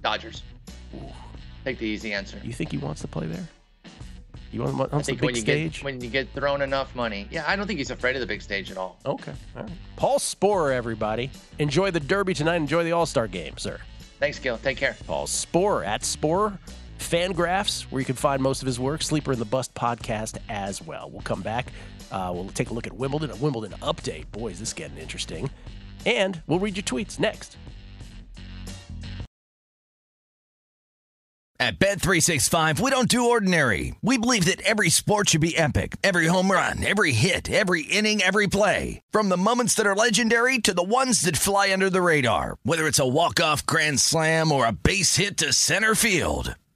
Dodgers. 0.00 0.44
Take 1.64 1.80
the 1.80 1.86
easy 1.86 2.12
answer. 2.12 2.40
You 2.44 2.52
think 2.52 2.70
he 2.70 2.78
wants 2.78 3.00
to 3.00 3.08
play 3.08 3.26
there? 3.26 3.48
You 4.52 4.62
want 4.62 4.92
wants 4.92 5.08
I 5.08 5.12
the 5.12 5.16
big 5.16 5.24
when 5.24 5.34
you 5.34 5.40
stage? 5.40 5.72
get 5.78 5.84
when 5.84 6.00
you 6.00 6.08
get 6.08 6.28
thrown 6.34 6.62
enough 6.62 6.94
money, 6.94 7.26
yeah, 7.32 7.42
I 7.48 7.56
don't 7.56 7.66
think 7.66 7.78
he's 7.78 7.90
afraid 7.90 8.14
of 8.14 8.20
the 8.20 8.28
big 8.28 8.42
stage 8.42 8.70
at 8.70 8.76
all. 8.76 9.00
okay, 9.04 9.32
all 9.56 9.64
right. 9.64 9.72
Paul 9.96 10.20
Sporer, 10.20 10.72
everybody, 10.72 11.32
enjoy 11.58 11.90
the 11.90 11.98
Derby 12.00 12.34
tonight. 12.34 12.56
Enjoy 12.56 12.84
the 12.84 12.92
All 12.92 13.06
Star 13.06 13.26
game, 13.26 13.58
sir. 13.58 13.80
Thanks, 14.20 14.38
Gill. 14.38 14.56
Take 14.58 14.76
care. 14.76 14.96
Paul 15.08 15.26
Sporer 15.26 15.84
at 15.84 16.02
Sporer. 16.02 16.58
Fangraphs, 17.00 17.82
where 17.90 17.98
you 17.98 18.06
can 18.06 18.14
find 18.14 18.40
most 18.40 18.62
of 18.62 18.66
his 18.66 18.78
work. 18.78 19.02
Sleeper 19.02 19.32
in 19.32 19.40
the 19.40 19.44
Bust 19.44 19.74
podcast 19.74 20.38
as 20.48 20.80
well. 20.80 21.10
We'll 21.10 21.22
come 21.22 21.42
back. 21.42 21.72
Uh, 22.10 22.32
we'll 22.34 22.48
take 22.48 22.70
a 22.70 22.74
look 22.74 22.86
at 22.86 22.92
Wimbledon, 22.92 23.30
a 23.30 23.36
Wimbledon 23.36 23.72
update. 23.80 24.30
Boy, 24.32 24.48
is 24.48 24.58
this 24.58 24.72
getting 24.72 24.98
interesting. 24.98 25.50
And 26.06 26.42
we'll 26.46 26.58
read 26.58 26.76
your 26.76 26.84
tweets 26.84 27.18
next. 27.18 27.56
At 31.60 31.78
Bet365, 31.78 32.80
we 32.80 32.90
don't 32.90 33.06
do 33.06 33.28
ordinary. 33.28 33.94
We 34.00 34.16
believe 34.16 34.46
that 34.46 34.62
every 34.62 34.88
sport 34.88 35.28
should 35.28 35.42
be 35.42 35.58
epic. 35.58 35.96
Every 36.02 36.26
home 36.26 36.50
run, 36.50 36.82
every 36.82 37.12
hit, 37.12 37.50
every 37.50 37.82
inning, 37.82 38.22
every 38.22 38.46
play. 38.46 39.02
From 39.10 39.28
the 39.28 39.36
moments 39.36 39.74
that 39.74 39.84
are 39.84 39.94
legendary 39.94 40.56
to 40.56 40.72
the 40.72 40.82
ones 40.82 41.20
that 41.20 41.36
fly 41.36 41.70
under 41.70 41.90
the 41.90 42.00
radar. 42.00 42.56
Whether 42.62 42.86
it's 42.86 42.98
a 42.98 43.06
walk-off 43.06 43.66
grand 43.66 44.00
slam 44.00 44.52
or 44.52 44.66
a 44.66 44.72
base 44.72 45.16
hit 45.16 45.36
to 45.36 45.52
center 45.52 45.94
field. 45.94 46.54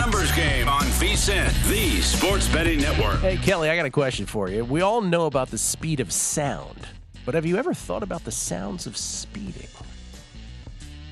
Numbers 0.00 0.32
game 0.32 0.66
on 0.66 0.80
VSIN, 0.80 1.68
the 1.68 2.00
sports 2.00 2.48
betting 2.48 2.80
network. 2.80 3.20
Hey, 3.20 3.36
Kelley, 3.36 3.68
I 3.68 3.76
got 3.76 3.84
a 3.84 3.90
question 3.90 4.24
for 4.24 4.48
you. 4.48 4.64
We 4.64 4.80
all 4.80 5.02
know 5.02 5.26
about 5.26 5.50
the 5.50 5.58
speed 5.58 6.00
of 6.00 6.10
sound, 6.10 6.88
but 7.26 7.34
have 7.34 7.44
you 7.44 7.58
ever 7.58 7.74
thought 7.74 8.02
about 8.02 8.24
the 8.24 8.30
sounds 8.30 8.86
of 8.86 8.96
speeding? 8.96 9.68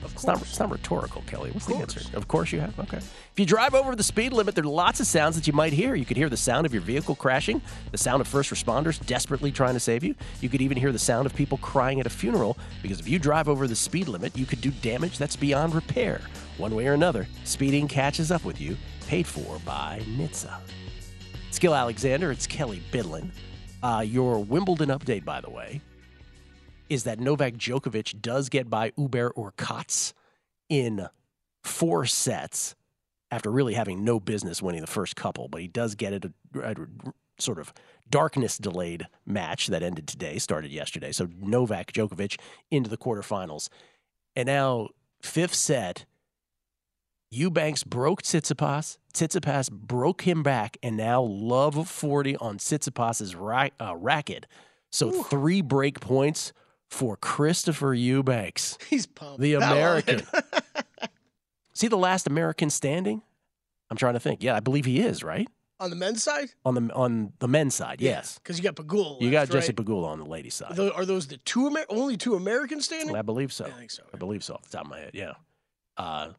Of 0.02 0.12
It's 0.14 0.26
not, 0.26 0.40
it's 0.40 0.58
not 0.58 0.70
rhetorical, 0.70 1.22
Kelley. 1.26 1.50
What's 1.50 1.66
the 1.66 1.74
answer? 1.74 2.00
Of 2.16 2.28
course 2.28 2.50
you 2.50 2.60
have. 2.60 2.80
Okay. 2.80 2.96
If 2.96 3.32
you 3.36 3.44
drive 3.44 3.74
over 3.74 3.94
the 3.94 4.02
speed 4.02 4.32
limit, 4.32 4.54
there 4.54 4.64
are 4.64 4.68
lots 4.68 5.00
of 5.00 5.06
sounds 5.06 5.36
that 5.36 5.46
you 5.46 5.52
might 5.52 5.74
hear. 5.74 5.94
You 5.94 6.06
could 6.06 6.16
hear 6.16 6.30
the 6.30 6.38
sound 6.38 6.64
of 6.64 6.72
your 6.72 6.80
vehicle 6.80 7.14
crashing, 7.14 7.60
the 7.92 7.98
sound 7.98 8.22
of 8.22 8.26
first 8.26 8.50
responders 8.50 9.04
desperately 9.04 9.52
trying 9.52 9.74
to 9.74 9.80
save 9.80 10.02
you. 10.02 10.14
You 10.40 10.48
could 10.48 10.62
even 10.62 10.78
hear 10.78 10.92
the 10.92 10.98
sound 10.98 11.26
of 11.26 11.34
people 11.34 11.58
crying 11.58 12.00
at 12.00 12.06
a 12.06 12.10
funeral 12.10 12.56
because 12.80 13.00
if 13.00 13.08
you 13.08 13.18
drive 13.18 13.50
over 13.50 13.68
the 13.68 13.76
speed 13.76 14.08
limit, 14.08 14.34
you 14.34 14.46
could 14.46 14.62
do 14.62 14.70
damage 14.70 15.18
that's 15.18 15.36
beyond 15.36 15.74
repair. 15.74 16.22
One 16.58 16.74
way 16.74 16.86
or 16.86 16.92
another, 16.94 17.26
speeding 17.44 17.88
catches 17.88 18.30
up 18.30 18.44
with 18.44 18.60
you, 18.60 18.76
paid 19.06 19.26
for 19.26 19.58
by 19.64 20.00
NHTSA. 20.04 20.60
Gill 21.58 21.74
Alexander. 21.74 22.30
It's 22.30 22.46
Kelley 22.46 22.82
Bydlon. 22.92 23.30
Uh, 23.82 24.04
your 24.06 24.42
Wimbledon 24.42 24.90
update, 24.90 25.24
by 25.24 25.40
the 25.40 25.50
way, 25.50 25.80
is 26.88 27.04
that 27.04 27.18
Novak 27.18 27.54
Djokovic 27.54 28.20
does 28.20 28.48
get 28.48 28.70
by 28.70 28.92
Hubert 28.96 29.34
Hurkacz 29.36 30.12
in 30.68 31.08
four 31.62 32.06
sets 32.06 32.74
after 33.30 33.50
really 33.50 33.74
having 33.74 34.04
no 34.04 34.18
business 34.20 34.62
winning 34.62 34.80
the 34.80 34.86
first 34.86 35.16
couple, 35.16 35.48
but 35.48 35.60
he 35.60 35.68
does 35.68 35.94
get 35.94 36.12
it 36.12 36.24
a, 36.24 36.32
a 36.60 36.74
sort 37.38 37.58
of 37.58 37.72
darkness 38.08 38.56
delayed 38.56 39.06
match 39.26 39.66
that 39.66 39.82
ended 39.82 40.06
today, 40.06 40.38
started 40.38 40.70
yesterday. 40.70 41.12
So 41.12 41.28
Novak 41.40 41.92
Djokovic 41.92 42.38
into 42.70 42.88
the 42.88 42.96
quarterfinals. 42.96 43.68
And 44.34 44.46
now, 44.46 44.88
fifth 45.20 45.54
set, 45.54 46.06
Eubanks 47.30 47.84
broke 47.84 48.22
Tsitsipas. 48.22 48.98
Tsitsipas 49.12 49.70
broke 49.70 50.22
him 50.22 50.42
back, 50.42 50.76
and 50.82 50.96
now 50.96 51.20
love 51.22 51.76
of 51.76 51.88
40 51.88 52.36
on 52.36 52.58
Tsitsipas's 52.58 53.34
ra- 53.34 53.68
uh, 53.80 53.96
racket. 53.96 54.46
So 54.90 55.22
three 55.24 55.60
break 55.60 56.00
points 56.00 56.52
for 56.88 57.16
Christopher 57.18 57.92
Eubanks, 57.92 58.78
He's 58.88 59.04
pumped. 59.06 59.40
the 59.40 59.54
American. 59.54 60.22
See 61.74 61.88
the 61.88 61.98
last 61.98 62.26
American 62.26 62.70
standing? 62.70 63.22
I'm 63.90 63.96
trying 63.96 64.14
to 64.14 64.20
think. 64.20 64.42
Yeah, 64.42 64.56
I 64.56 64.60
believe 64.60 64.84
he 64.84 65.00
is 65.00 65.22
right 65.22 65.46
On 65.80 65.90
the 65.90 65.96
men's 65.96 66.22
side? 66.22 66.48
on 66.64 66.74
the 66.74 66.92
on 66.94 67.32
the 67.38 67.48
men's 67.48 67.74
side. 67.74 68.00
Yes, 68.00 68.38
Because 68.38 68.58
you 68.58 68.64
got 68.64 68.74
Pegula. 68.76 69.20
you 69.20 69.30
got 69.30 69.48
Jesse 69.50 69.68
right? 69.68 69.76
Pegula 69.76 70.06
on 70.08 70.18
the 70.18 70.24
ladies' 70.26 70.54
side. 70.54 70.74
Tho- 70.76 70.90
Are 70.92 71.04
those 71.04 71.26
the 71.26 71.36
two 71.38 71.66
Amer- 71.68 71.86
only 71.90 72.16
two 72.16 72.34
Americans 72.34 72.86
standing? 72.86 73.14
I 73.14 73.22
believe 73.22 73.52
so. 73.52 73.66
I 73.66 73.70
think 73.70 73.90
so. 73.90 74.02
I 74.12 74.16
believe 74.16 74.42
so 74.42 74.54
off 74.54 74.62
the 74.62 74.76
top 74.76 74.86
of 74.86 74.90
my 74.90 74.98
head. 75.00 75.10
Yeah. 75.14 75.34
Uh, 75.98 76.30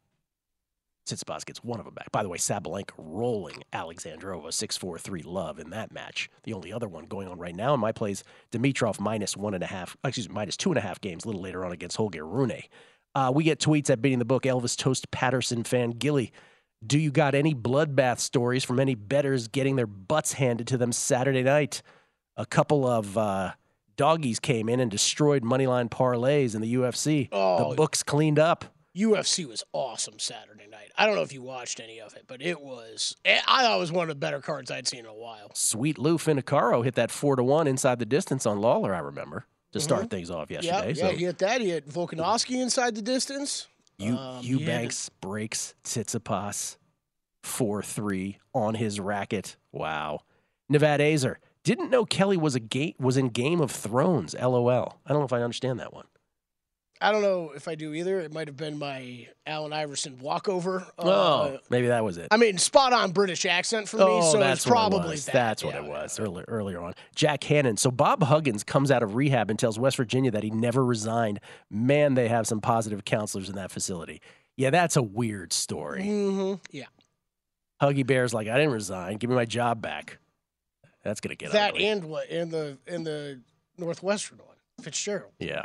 Tsitsipas 1.09 1.45
gets 1.45 1.63
one 1.63 1.79
of 1.79 1.85
them 1.85 1.93
back. 1.93 2.11
By 2.11 2.23
the 2.23 2.29
way, 2.29 2.37
Sabalenka 2.37 2.91
rolling 2.97 3.63
Alexandrova 3.73 4.47
6-4-3 4.47 5.25
love 5.25 5.59
in 5.59 5.69
that 5.71 5.91
match. 5.91 6.29
The 6.43 6.53
only 6.53 6.71
other 6.71 6.87
one 6.87 7.05
going 7.05 7.27
on 7.27 7.39
right 7.39 7.55
now 7.55 7.73
in 7.73 7.79
my 7.79 7.91
plays, 7.91 8.23
Dimitrov 8.51 8.99
minus 8.99 9.35
one 9.35 9.53
and 9.53 9.63
a 9.63 9.67
half, 9.67 9.97
excuse 10.03 10.29
me, 10.29 10.35
minus 10.35 10.57
two 10.57 10.69
and 10.69 10.77
a 10.77 10.81
half 10.81 11.01
games 11.01 11.25
a 11.25 11.27
little 11.27 11.41
later 11.41 11.65
on 11.65 11.71
against 11.71 11.97
Holger 11.97 12.25
Rune. 12.25 12.61
Uh, 13.15 13.31
we 13.33 13.43
get 13.43 13.59
tweets 13.59 13.89
at 13.89 14.01
Beating 14.01 14.19
the 14.19 14.25
Book. 14.25 14.43
Elvis 14.43 14.77
Toast 14.77 15.09
Patterson 15.11 15.63
fan 15.63 15.91
Gilly. 15.91 16.31
Do 16.85 16.97
you 16.97 17.11
got 17.11 17.35
any 17.35 17.53
bloodbath 17.53 18.19
stories 18.19 18.63
from 18.63 18.79
any 18.79 18.95
betters 18.95 19.47
getting 19.47 19.75
their 19.75 19.87
butts 19.87 20.33
handed 20.33 20.67
to 20.67 20.77
them 20.77 20.91
Saturday 20.91 21.43
night? 21.43 21.81
A 22.37 22.45
couple 22.45 22.87
of 22.87 23.17
uh, 23.17 23.51
doggies 23.97 24.39
came 24.39 24.69
in 24.69 24.79
and 24.79 24.89
destroyed 24.89 25.43
moneyline 25.43 25.89
parlays 25.89 26.55
in 26.55 26.61
the 26.61 26.75
UFC. 26.75 27.27
Oh. 27.33 27.71
The 27.71 27.75
books 27.75 28.01
cleaned 28.01 28.39
up. 28.39 28.63
UFC 28.95 29.45
was 29.45 29.63
awesome 29.73 30.19
Saturday 30.19 30.67
night. 30.67 30.68
I 30.99 31.05
don't 31.05 31.15
know 31.15 31.21
if 31.21 31.33
you 31.33 31.41
watched 31.41 31.79
any 31.79 31.99
of 32.01 32.13
it, 32.15 32.25
but 32.27 32.41
it 32.41 32.59
was. 32.61 33.15
eh, 33.25 33.39
I 33.47 33.63
thought 33.63 33.77
it 33.77 33.79
was 33.79 33.91
one 33.91 34.03
of 34.03 34.09
the 34.09 34.15
better 34.19 34.41
cards 34.41 34.69
I'd 34.69 34.87
seen 34.87 35.01
in 35.01 35.05
a 35.05 35.13
while. 35.13 35.49
Sweet 35.53 35.97
Lou 35.97 36.17
Finocchiaro 36.17 36.83
hit 36.83 36.95
that 36.95 37.09
four 37.11 37.35
to 37.35 37.43
one 37.43 37.67
inside 37.67 37.99
the 37.99 38.05
distance 38.05 38.45
on 38.45 38.59
Lawler. 38.61 38.93
I 38.93 38.99
remember 38.99 39.45
to 39.71 39.79
start 39.79 40.05
Mhm. 40.05 40.09
things 40.09 40.29
off 40.31 40.51
Yeah, 40.51 40.61
yesterday. 40.61 40.93
yeah, 40.99 41.09
so 41.09 41.15
he 41.15 41.25
hit 41.25 41.37
that. 41.39 41.61
He 41.61 41.69
hit 41.69 41.87
Volkanovski 41.87 42.61
inside 42.61 42.95
the 42.95 43.01
distance. 43.01 43.67
you 43.97 44.15
Um, 44.15 44.41
he 44.43 44.51
had 44.51 44.57
to- 44.57 44.63
Eubanks 44.65 45.09
breaks 45.21 45.73
Tsitsipas 45.83 46.77
four 47.43 47.81
three 47.81 48.39
on 48.53 48.75
his 48.75 48.99
racket. 48.99 49.57
Wow. 49.71 50.21
Nevada 50.69 51.03
Azer 51.03 51.35
didn't 51.63 51.89
know 51.89 52.05
Kelley 52.05 52.37
was 52.37 52.55
a 52.55 52.59
gate 52.59 52.95
was 52.99 53.17
in 53.17 53.27
Game 53.29 53.59
of 53.61 53.71
Thrones. 53.71 54.33
LOL. 54.35 54.99
I 55.05 55.09
don't 55.09 55.19
know 55.19 55.25
if 55.25 55.33
I 55.33 55.41
understand 55.41 55.79
that 55.79 55.93
one. 55.93 56.05
I 57.01 57.13
don't 57.13 57.21
know 57.21 57.51
if 57.55 57.69
I 57.69 57.75
do 57.75 57.93
either. 57.93 58.19
It 58.19 58.33
might 58.33 58.47
have 58.49 58.57
been 58.57 58.77
my 58.77 59.27
Allen 59.47 59.71
Iverson 59.71 60.19
walkover. 60.19 60.85
Uh, 60.97 61.03
oh, 61.07 61.57
maybe 61.69 61.87
that 61.87 62.03
was 62.03 62.17
it. 62.17 62.27
I 62.29 62.35
mean, 62.35 62.57
spot 62.57 62.91
on 62.91 63.11
British 63.11 63.45
accent 63.45 63.87
for 63.87 63.97
me, 63.97 64.03
Oh, 64.05 64.31
so 64.33 64.37
that's 64.37 64.65
probably 64.65 64.99
it 64.99 65.11
was. 65.11 65.25
that. 65.27 65.33
That's 65.33 65.63
what 65.63 65.75
Yeah, 65.75 65.81
it 65.81 65.83
yeah. 65.85 65.89
was 66.03 66.19
earlier, 66.19 66.45
earlier 66.49 66.81
on. 66.81 66.93
Jack 67.15 67.43
Hannon. 67.45 67.77
So 67.77 67.89
Bob 67.89 68.21
Huggins 68.23 68.65
comes 68.65 68.91
out 68.91 69.01
of 69.01 69.15
rehab 69.15 69.49
and 69.49 69.57
tells 69.57 69.79
West 69.79 69.95
Virginia 69.95 70.29
that 70.31 70.43
he 70.43 70.49
never 70.49 70.83
resigned. 70.83 71.39
Man, 71.69 72.15
they 72.15 72.27
have 72.27 72.45
some 72.47 72.59
positive 72.59 73.05
counselors 73.05 73.47
in 73.47 73.55
that 73.55 73.71
facility. 73.71 74.21
Yeah, 74.57 74.69
that's 74.71 74.97
a 74.97 75.01
weird 75.01 75.53
story. 75.53 76.03
Mhm. 76.03 76.59
Yeah, 76.71 76.87
Huggy 77.81 78.05
Bear's 78.05 78.33
like, 78.33 78.49
I 78.49 78.57
didn't 78.57 78.73
resign. 78.73 79.15
Give 79.15 79.29
me 79.29 79.37
my 79.37 79.45
job 79.45 79.81
back. 79.81 80.17
That's 81.05 81.21
gonna 81.21 81.35
get 81.35 81.53
that 81.53 81.75
ugly. 81.75 81.87
and 81.87 82.03
what 82.09 82.27
in 82.27 82.49
the 82.49 82.77
in 82.87 83.05
the 83.05 83.39
Northwestern 83.77 84.39
one, 84.39 84.57
Fitzgerald. 84.81 85.31
yeah, 85.39 85.63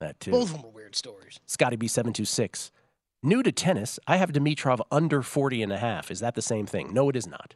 that 0.00 0.18
too. 0.20 0.32
Both 0.32 0.48
of 0.48 0.52
them 0.54 0.62
were 0.62 0.70
weird 0.70 0.96
stories. 0.96 1.40
Scotty 1.46 1.76
B 1.76 1.88
seven 1.88 2.12
two 2.12 2.24
six. 2.24 2.72
New 3.22 3.42
to 3.42 3.52
tennis, 3.52 3.98
I 4.06 4.16
have 4.16 4.32
Dimitrov 4.32 4.80
under 4.90 5.20
40 5.20 5.62
and 5.62 5.70
a 5.70 5.76
half. 5.76 6.10
Is 6.10 6.20
that 6.20 6.34
the 6.34 6.40
same 6.40 6.64
thing? 6.64 6.94
No, 6.94 7.10
it 7.10 7.16
is 7.16 7.26
not. 7.26 7.54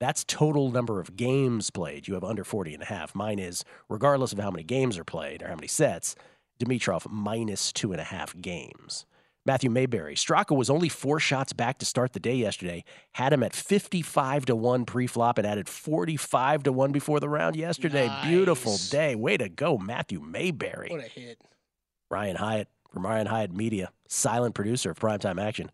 That's 0.00 0.22
total 0.24 0.70
number 0.70 1.00
of 1.00 1.16
games 1.16 1.70
played. 1.70 2.06
You 2.08 2.14
have 2.14 2.24
under 2.24 2.44
40 2.44 2.74
and 2.74 2.82
a 2.82 2.86
half. 2.86 3.14
Mine 3.14 3.38
is, 3.38 3.64
regardless 3.88 4.34
of 4.34 4.38
how 4.38 4.50
many 4.50 4.64
games 4.64 4.98
are 4.98 5.04
played 5.04 5.42
or 5.42 5.48
how 5.48 5.54
many 5.54 5.66
sets, 5.66 6.14
Dimitrov 6.60 7.10
minus 7.10 7.72
two 7.72 7.92
and 7.92 8.02
a 8.02 8.04
half 8.04 8.38
games. 8.38 9.06
Matthew 9.46 9.70
Mayberry. 9.70 10.14
Straka 10.14 10.54
was 10.54 10.68
only 10.68 10.88
four 10.88 11.18
shots 11.18 11.52
back 11.52 11.78
to 11.78 11.86
start 11.86 12.12
the 12.12 12.20
day 12.20 12.34
yesterday. 12.34 12.84
Had 13.12 13.32
him 13.32 13.42
at 13.42 13.54
55 13.54 14.44
to 14.46 14.54
1 14.54 14.84
pre 14.84 15.06
flop 15.06 15.38
and 15.38 15.46
added 15.46 15.68
45 15.68 16.64
to 16.64 16.72
1 16.72 16.92
before 16.92 17.18
the 17.18 17.28
round 17.28 17.56
yesterday. 17.56 18.14
Beautiful 18.24 18.76
day. 18.90 19.14
Way 19.14 19.36
to 19.38 19.48
go, 19.48 19.78
Matthew 19.78 20.20
Mayberry. 20.20 20.88
What 20.90 21.00
a 21.00 21.08
hit! 21.08 21.40
Ryan 22.12 22.36
Hyatt 22.36 22.68
from 22.92 23.06
Ryan 23.06 23.26
Hyatt 23.26 23.52
Media, 23.52 23.90
silent 24.06 24.54
producer 24.54 24.90
of 24.90 24.98
Primetime 24.98 25.40
Action. 25.40 25.70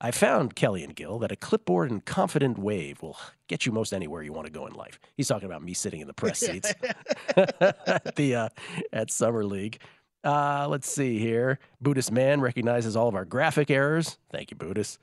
I 0.00 0.10
found 0.10 0.56
Kelley 0.56 0.82
and 0.82 0.94
Gill 0.94 1.20
that 1.20 1.30
a 1.30 1.36
clipboard 1.36 1.90
and 1.90 2.04
confident 2.04 2.58
wave 2.58 3.00
will 3.00 3.16
get 3.48 3.64
you 3.64 3.72
most 3.72 3.92
anywhere 3.94 4.22
you 4.22 4.32
want 4.32 4.46
to 4.46 4.52
go 4.52 4.66
in 4.66 4.74
life. 4.74 4.98
He's 5.16 5.28
talking 5.28 5.46
about 5.46 5.62
me 5.62 5.72
sitting 5.72 6.00
in 6.00 6.08
the 6.08 6.12
press 6.12 6.38
seats 6.40 6.74
at 7.36 8.16
the 8.16 8.34
uh, 8.34 8.48
at 8.92 9.10
Summer 9.12 9.44
League. 9.44 9.78
Uh, 10.24 10.66
let's 10.68 10.90
see 10.90 11.18
here. 11.18 11.60
Buddhist 11.80 12.10
man 12.10 12.40
recognizes 12.40 12.96
all 12.96 13.08
of 13.08 13.14
our 13.14 13.24
graphic 13.24 13.70
errors. 13.70 14.18
Thank 14.30 14.50
you, 14.50 14.56
Buddhist. 14.56 14.98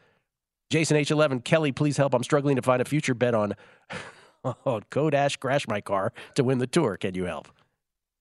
Jason 0.69 0.97
H11, 0.97 1.45
Kelley, 1.45 1.71
please 1.71 1.95
help. 1.95 2.13
I'm 2.13 2.23
struggling 2.23 2.57
to 2.57 2.61
find 2.61 2.81
a 2.81 2.85
future 2.85 3.13
bet 3.13 3.33
on 3.33 3.53
on 4.43 4.81
Kodash 4.91 5.39
Crash 5.39 5.65
My 5.67 5.79
Car 5.79 6.11
to 6.35 6.43
win 6.43 6.57
the 6.57 6.67
tour. 6.67 6.97
Can 6.97 7.15
you 7.15 7.23
help? 7.23 7.47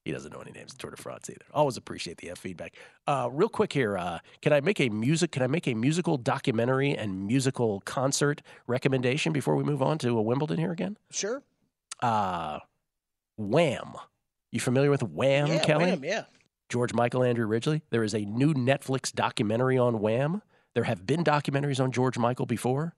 He 0.05 0.11
doesn't 0.11 0.33
know 0.33 0.41
any 0.41 0.51
names 0.51 0.73
of 0.73 0.79
Tour 0.79 0.91
de 0.91 0.97
France 0.97 1.29
either. 1.29 1.45
Always 1.53 1.77
appreciate 1.77 2.17
the 2.17 2.29
F 2.29 2.39
feedback. 2.39 2.75
Uh, 3.07 3.29
real 3.31 3.47
quick 3.47 3.71
here, 3.71 3.97
uh, 3.97 4.19
can 4.41 4.51
I 4.51 4.59
make 4.59 4.81
a 4.81 4.89
music? 4.89 5.31
Can 5.31 5.41
I 5.41 5.47
make 5.47 5.67
a 5.67 5.73
musical 5.73 6.17
documentary 6.17 6.95
and 6.95 7.25
musical 7.25 7.81
concert 7.81 8.41
recommendation 8.67 9.31
before 9.31 9.55
we 9.55 9.63
move 9.63 9.81
on 9.81 9.97
to 9.99 10.17
a 10.17 10.21
Wimbledon 10.21 10.57
here 10.57 10.71
again? 10.71 10.97
Sure. 11.09 11.41
Uh, 12.01 12.59
Wham. 13.37 13.93
You 14.51 14.59
familiar 14.59 14.91
with 14.91 15.03
Wham, 15.03 15.47
yeah, 15.47 15.59
Kelley? 15.59 15.85
Wham, 15.85 16.03
yeah. 16.03 16.25
George 16.69 16.93
Michael, 16.93 17.23
Andrew 17.23 17.47
Ridgeley. 17.47 17.81
There 17.89 18.03
is 18.03 18.13
a 18.13 18.25
new 18.25 18.53
Netflix 18.53 19.13
documentary 19.13 19.77
on 19.77 19.99
Wham. 19.99 20.41
There 20.73 20.83
have 20.83 21.05
been 21.05 21.23
documentaries 21.23 21.81
on 21.81 21.91
George 21.91 22.17
Michael 22.17 22.45
before. 22.45 22.93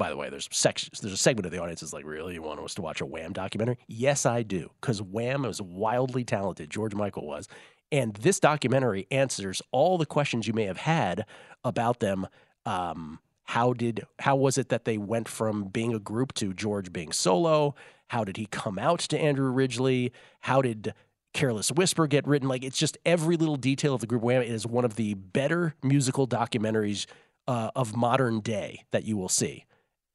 By 0.00 0.08
the 0.08 0.16
way, 0.16 0.30
there's 0.30 0.48
sections. 0.50 1.00
There's 1.00 1.12
a 1.12 1.18
segment 1.18 1.44
of 1.44 1.52
the 1.52 1.58
audience 1.58 1.80
that's 1.82 1.92
like, 1.92 2.06
"Really, 2.06 2.32
you 2.32 2.40
want 2.40 2.58
us 2.58 2.72
to 2.76 2.80
watch 2.80 3.02
a 3.02 3.06
Wham 3.06 3.34
documentary?" 3.34 3.76
Yes, 3.86 4.24
I 4.24 4.42
do, 4.42 4.70
because 4.80 5.02
Wham 5.02 5.42
was 5.42 5.60
wildly 5.60 6.24
talented. 6.24 6.70
George 6.70 6.94
Michael 6.94 7.26
was, 7.26 7.48
and 7.92 8.14
this 8.14 8.40
documentary 8.40 9.06
answers 9.10 9.60
all 9.72 9.98
the 9.98 10.06
questions 10.06 10.46
you 10.46 10.54
may 10.54 10.64
have 10.64 10.78
had 10.78 11.26
about 11.64 12.00
them. 12.00 12.26
Um, 12.64 13.18
how 13.44 13.74
did 13.74 14.06
how 14.20 14.36
was 14.36 14.56
it 14.56 14.70
that 14.70 14.86
they 14.86 14.96
went 14.96 15.28
from 15.28 15.64
being 15.64 15.94
a 15.94 15.98
group 15.98 16.32
to 16.34 16.54
George 16.54 16.94
being 16.94 17.12
solo? 17.12 17.74
How 18.08 18.24
did 18.24 18.38
he 18.38 18.46
come 18.46 18.78
out 18.78 19.00
to 19.00 19.20
Andrew 19.20 19.52
Ridgeley? 19.52 20.12
How 20.40 20.62
did 20.62 20.94
Careless 21.34 21.70
Whisper 21.70 22.06
get 22.06 22.26
written? 22.26 22.48
Like 22.48 22.64
it's 22.64 22.78
just 22.78 22.96
every 23.04 23.36
little 23.36 23.56
detail 23.56 23.92
of 23.92 24.00
the 24.00 24.06
group 24.06 24.22
Wham 24.22 24.40
is 24.40 24.66
one 24.66 24.86
of 24.86 24.96
the 24.96 25.12
better 25.12 25.74
musical 25.82 26.26
documentaries 26.26 27.04
uh, 27.46 27.70
of 27.76 27.94
modern 27.94 28.40
day 28.40 28.84
that 28.92 29.04
you 29.04 29.18
will 29.18 29.28
see. 29.28 29.66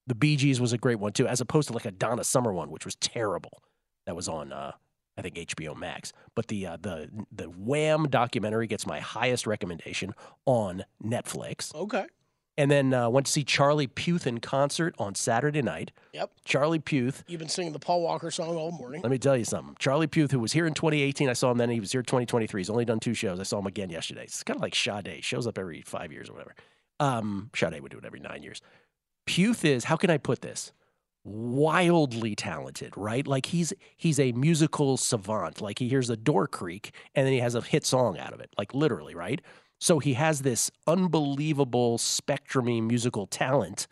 The 0.07 0.15
Bee 0.15 0.35
Gees 0.35 0.61
was 0.61 0.73
a 0.73 0.77
great 0.77 0.99
one 0.99 1.13
too, 1.13 1.27
as 1.27 1.41
opposed 1.41 1.67
to 1.69 1.73
like 1.73 1.85
a 1.85 1.91
Donna 1.91 2.23
Summer 2.23 2.53
one, 2.53 2.69
which 2.69 2.85
was 2.85 2.95
terrible. 2.95 3.63
That 4.05 4.15
was 4.15 4.27
on 4.27 4.53
uh, 4.53 4.73
I 5.17 5.21
think 5.21 5.35
HBO 5.35 5.75
Max. 5.75 6.11
But 6.35 6.47
the 6.47 6.67
uh, 6.67 6.77
the 6.79 7.09
the 7.31 7.45
Wham 7.45 8.07
documentary 8.09 8.67
gets 8.67 8.85
my 8.85 8.99
highest 8.99 9.47
recommendation 9.47 10.13
on 10.45 10.85
Netflix. 11.03 11.73
Okay. 11.73 12.05
And 12.57 12.71
then 12.71 12.93
uh, 12.93 13.09
went 13.09 13.25
to 13.25 13.31
see 13.33 13.43
Charlie 13.43 13.87
Puth 13.87 14.25
in 14.25 14.39
concert 14.39 14.95
on 14.97 15.13
Saturday 15.13 15.61
night. 15.61 15.91
Yep. 16.13 16.31
Charlie 16.45 16.79
Puth. 16.79 17.25
You've 17.27 17.39
been 17.39 17.49
singing 17.49 17.73
the 17.73 17.79
Paul 17.79 18.01
Walker 18.01 18.31
song 18.31 18.55
all 18.55 18.71
morning. 18.71 19.01
Let 19.01 19.11
me 19.11 19.17
tell 19.17 19.35
you 19.35 19.43
something. 19.43 19.75
Charlie 19.77 20.07
Puth, 20.07 20.31
who 20.31 20.39
was 20.39 20.53
here 20.53 20.65
in 20.65 20.73
2018, 20.73 21.27
I 21.27 21.33
saw 21.33 21.51
him 21.51 21.57
then. 21.57 21.69
He 21.69 21.81
was 21.81 21.91
here 21.91 22.01
2023. 22.01 22.61
He's 22.61 22.69
only 22.69 22.85
done 22.85 23.01
two 23.01 23.13
shows. 23.13 23.41
I 23.41 23.43
saw 23.43 23.59
him 23.59 23.67
again 23.67 23.89
yesterday. 23.89 24.23
It's 24.23 24.41
kind 24.41 24.55
of 24.55 24.61
like 24.61 24.73
Sade. 24.73 25.21
Shows 25.21 25.47
up 25.47 25.57
every 25.57 25.81
five 25.81 26.13
years 26.13 26.29
or 26.29 26.33
whatever. 26.33 26.55
Um, 27.01 27.49
Sade 27.53 27.81
would 27.81 27.91
do 27.91 27.97
it 27.97 28.05
every 28.05 28.21
nine 28.21 28.41
years. 28.41 28.61
Puth 29.25 29.65
is, 29.65 29.85
how 29.85 29.95
can 29.97 30.09
I 30.09 30.17
put 30.17 30.41
this? 30.41 30.71
Wildly 31.23 32.35
talented, 32.35 32.93
right? 32.95 33.25
Like 33.25 33.47
he's 33.47 33.73
he's 33.97 34.19
a 34.19 34.31
musical 34.33 34.97
savant. 34.97 35.61
Like 35.61 35.79
he 35.79 35.89
hears 35.89 36.09
a 36.09 36.17
door 36.17 36.47
creak 36.47 36.93
and 37.15 37.25
then 37.25 37.33
he 37.33 37.39
has 37.39 37.55
a 37.55 37.61
hit 37.61 37.85
song 37.85 38.19
out 38.19 38.33
of 38.33 38.39
it. 38.39 38.51
Like 38.57 38.73
literally, 38.75 39.15
right? 39.15 39.41
So 39.79 39.99
he 39.99 40.13
has 40.13 40.41
this 40.41 40.71
unbelievable 40.88 41.97
spectrumy 41.97 42.81
musical 42.81 43.27
talent, 43.27 43.88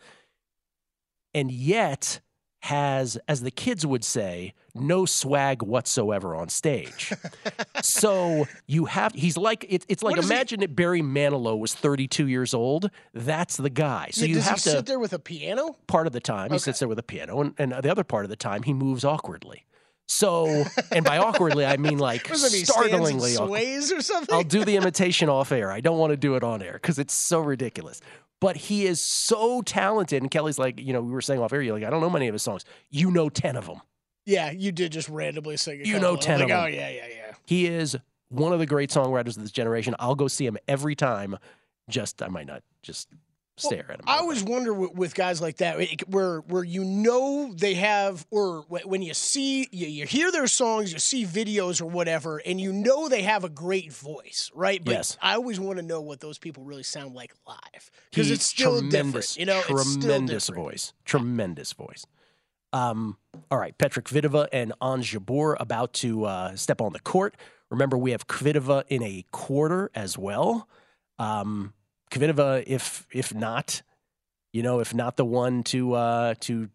and 1.34 1.50
yet 1.50 2.20
has, 2.64 3.18
as 3.28 3.42
the 3.42 3.50
kids 3.50 3.84
would 3.84 4.04
say, 4.04 4.54
no 4.74 5.04
swag 5.04 5.62
whatsoever 5.62 6.34
on 6.34 6.48
stage. 6.48 7.12
so 7.82 8.46
you 8.66 8.86
have 8.86 9.12
he's 9.14 9.36
like 9.36 9.64
it, 9.68 9.84
it's 9.88 10.02
like 10.02 10.16
is 10.18 10.26
he- 10.28 10.32
imagine 10.34 10.62
if 10.62 10.74
Barry 10.74 11.02
Manilow 11.02 11.58
was 11.58 11.74
32 11.74 12.26
years 12.28 12.54
old. 12.54 12.90
That's 13.12 13.56
the 13.56 13.70
guy. 13.70 14.08
So 14.12 14.22
Yeah, 14.22 14.28
you 14.28 14.34
Does 14.36 14.44
have 14.44 14.54
he 14.56 14.62
to 14.62 14.70
sit 14.70 14.86
there 14.86 14.98
with 14.98 15.12
a 15.12 15.18
piano? 15.18 15.76
part 15.86 16.06
of 16.06 16.12
the 16.12 16.20
time 16.20 16.50
he 16.52 16.58
sits 16.58 16.78
there 16.78 16.88
with 16.88 16.98
a 16.98 17.02
piano, 17.02 17.40
and, 17.40 17.54
and 17.58 17.72
the 17.72 17.90
other 17.90 18.04
part 18.04 18.24
of 18.24 18.30
the 18.30 18.36
time 18.36 18.62
he 18.62 18.72
moves 18.72 19.04
awkwardly. 19.04 19.64
So, 20.06 20.64
and 20.92 21.02
by 21.04 21.16
awkwardly 21.16 21.64
I 21.64 21.76
mean 21.78 21.98
like 22.10 22.24
What 22.28 22.32
does 22.34 22.42
that 22.42 22.52
mean, 22.52 22.64
stands 22.66 22.92
and 22.92 22.92
startlingly 22.92 23.36
awkward. 23.36 23.48
sways 23.48 23.92
or 23.92 24.02
something? 24.02 24.34
I'll 24.34 24.42
do 24.44 24.64
the 24.64 24.76
imitation 24.76 25.28
off 25.28 25.50
air. 25.52 25.70
I 25.72 25.80
don't 25.80 25.98
want 25.98 26.10
to 26.10 26.16
do 26.16 26.34
it 26.34 26.44
on 26.44 26.62
air 26.62 26.74
because 26.74 26.98
it's 26.98 27.14
so 27.14 27.40
ridiculous. 27.40 28.00
But 28.44 28.56
he 28.56 28.86
is 28.86 29.00
so 29.00 29.62
talented. 29.62 30.22
And 30.22 30.30
Kelley's 30.30 30.58
like, 30.58 30.78
you 30.78 30.92
know, 30.92 31.00
we 31.00 31.10
were 31.12 31.22
saying 31.22 31.40
off 31.40 31.52
air, 31.52 31.62
you're 31.62 31.74
like, 31.74 31.84
I 31.84 31.90
don't 31.90 32.00
know 32.02 32.10
many 32.10 32.28
of 32.28 32.34
his 32.34 32.42
songs. 32.42 32.64
You 32.90 33.10
know 33.10 33.28
10 33.28 33.56
of 33.56 33.66
them. 33.66 33.80
Yeah, 34.26 34.50
you 34.50 34.70
did 34.70 34.92
just 34.92 35.08
randomly 35.08 35.56
sing. 35.56 35.80
A 35.80 35.84
You 35.84 35.98
know 35.98 36.12
I'm 36.14 36.18
10 36.20 36.40
like, 36.40 36.50
of 36.50 36.58
Oh 36.58 36.62
them. 36.64 36.74
yeah, 36.74 36.88
yeah, 36.90 37.06
yeah. 37.08 37.32
He 37.46 37.66
is 37.66 37.96
one 38.28 38.52
of 38.52 38.58
the 38.58 38.66
great 38.66 38.90
songwriters 38.90 39.36
of 39.36 39.42
this 39.42 39.50
generation. 39.50 39.94
I'll 39.98 40.14
go 40.14 40.28
see 40.28 40.46
him 40.46 40.56
every 40.68 40.94
time. 40.94 41.38
Just, 41.88 42.22
I 42.22 42.28
might 42.28 42.46
not 42.46 42.62
just 42.82 43.08
stare 43.56 43.84
at 43.90 44.00
him. 44.00 44.04
I 44.06 44.18
always 44.18 44.42
wonder 44.42 44.72
with, 44.72 45.14
guys 45.14 45.40
like 45.40 45.58
that, 45.58 45.78
where 46.08 46.40
where 46.40 46.64
you 46.64 46.84
know 46.84 47.52
they 47.54 47.74
have, 47.74 48.26
or 48.30 48.62
when 48.68 49.02
you 49.02 49.14
see, 49.14 49.68
you, 49.70 49.86
you 49.86 50.06
hear 50.06 50.32
their 50.32 50.46
songs, 50.46 50.92
you 50.92 50.98
see 50.98 51.24
videos 51.24 51.80
or 51.80 51.86
whatever, 51.86 52.38
and 52.38 52.60
you 52.60 52.72
know 52.72 53.08
they 53.08 53.22
have 53.22 53.44
a 53.44 53.48
great 53.48 53.92
voice, 53.92 54.50
right? 54.54 54.84
But 54.84 54.92
Yes. 54.92 55.18
I 55.22 55.34
always 55.34 55.60
want 55.60 55.78
to 55.78 55.82
know 55.84 56.00
what 56.00 56.20
those 56.20 56.38
people 56.38 56.64
really 56.64 56.82
sound 56.82 57.14
like 57.14 57.32
live 57.46 57.90
because 58.10 58.30
it's 58.30 58.44
still 58.44 58.80
tremendous, 58.80 59.34
different. 59.34 59.38
You 59.38 59.46
know, 59.46 59.82
tremendous 59.82 60.48
voice, 60.48 60.92
tremendous 61.04 61.72
voice. 61.72 62.06
Um, 62.72 63.18
all 63.52 63.58
right, 63.58 63.76
Petra 63.78 64.02
Kvitova 64.02 64.48
and 64.52 64.72
Jabeur 64.80 65.56
about 65.60 65.92
to 65.94 66.24
uh, 66.24 66.56
step 66.56 66.80
on 66.80 66.92
the 66.92 66.98
court. 66.98 67.36
Remember, 67.70 67.96
we 67.96 68.10
have 68.10 68.26
Kvitova 68.26 68.84
in 68.88 69.02
a 69.02 69.24
quarter 69.30 69.90
as 69.94 70.18
well. 70.18 70.68
Um, 71.18 71.72
Kvitova, 72.14 72.62
if 72.66 73.06
if 73.10 73.34
not, 73.34 73.82
you 74.52 74.62
know, 74.62 74.78
if 74.78 74.94
not 74.94 75.16
the 75.16 75.24
one 75.24 75.64
to 75.64 75.94
uh, 75.94 76.34
to, 76.40 76.68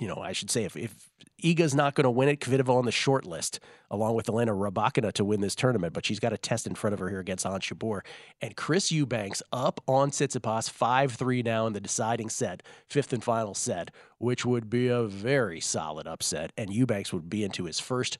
you 0.00 0.08
know, 0.08 0.16
I 0.16 0.32
should 0.32 0.50
say, 0.50 0.64
if 0.64 0.74
if 0.74 1.10
Iga's 1.44 1.74
not 1.74 1.94
going 1.94 2.04
to 2.04 2.10
win 2.10 2.30
it, 2.30 2.40
Kvitova 2.40 2.70
on 2.70 2.86
the 2.86 2.92
short 2.92 3.26
list, 3.26 3.60
along 3.90 4.14
with 4.14 4.30
Elena 4.30 4.52
Rybakina 4.52 5.12
to 5.12 5.24
win 5.24 5.42
this 5.42 5.54
tournament, 5.54 5.92
but 5.92 6.06
she's 6.06 6.20
got 6.20 6.32
a 6.32 6.38
test 6.38 6.66
in 6.66 6.74
front 6.74 6.94
of 6.94 7.00
her 7.00 7.10
here 7.10 7.20
against 7.20 7.44
Ons 7.44 7.66
Jabeur. 7.66 8.00
And 8.40 8.56
Chris 8.56 8.90
Eubanks 8.90 9.42
up 9.52 9.82
on 9.86 10.10
Tsitsipas, 10.10 10.70
5 10.70 11.12
3 11.12 11.42
now 11.42 11.66
in 11.66 11.74
the 11.74 11.80
deciding 11.80 12.30
set, 12.30 12.62
fifth 12.86 13.12
and 13.12 13.22
final 13.22 13.54
set, 13.54 13.90
which 14.16 14.46
would 14.46 14.70
be 14.70 14.88
a 14.88 15.02
very 15.02 15.60
solid 15.60 16.06
upset. 16.06 16.52
And 16.56 16.72
Eubanks 16.72 17.12
would 17.12 17.28
be 17.28 17.44
into 17.44 17.64
his 17.64 17.80
first 17.80 18.16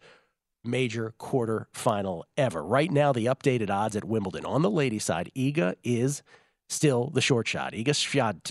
major 0.65 1.15
quarter 1.19 1.69
final 1.73 2.25
ever. 2.37 2.63
Right 2.63 2.91
now, 2.91 3.13
the 3.13 3.27
updated 3.27 3.71
odds 3.71 3.97
at 3.97 4.05
Wimbledon 4.05 4.45
on 4.45 4.63
the 4.63 4.71
ladies' 4.71 5.05
side, 5.05 5.31
Iga 5.37 5.75
is 5.83 6.23
still 6.73 7.11
the 7.11 7.21
short 7.21 7.47
shot. 7.47 7.75
Iga 7.75 7.89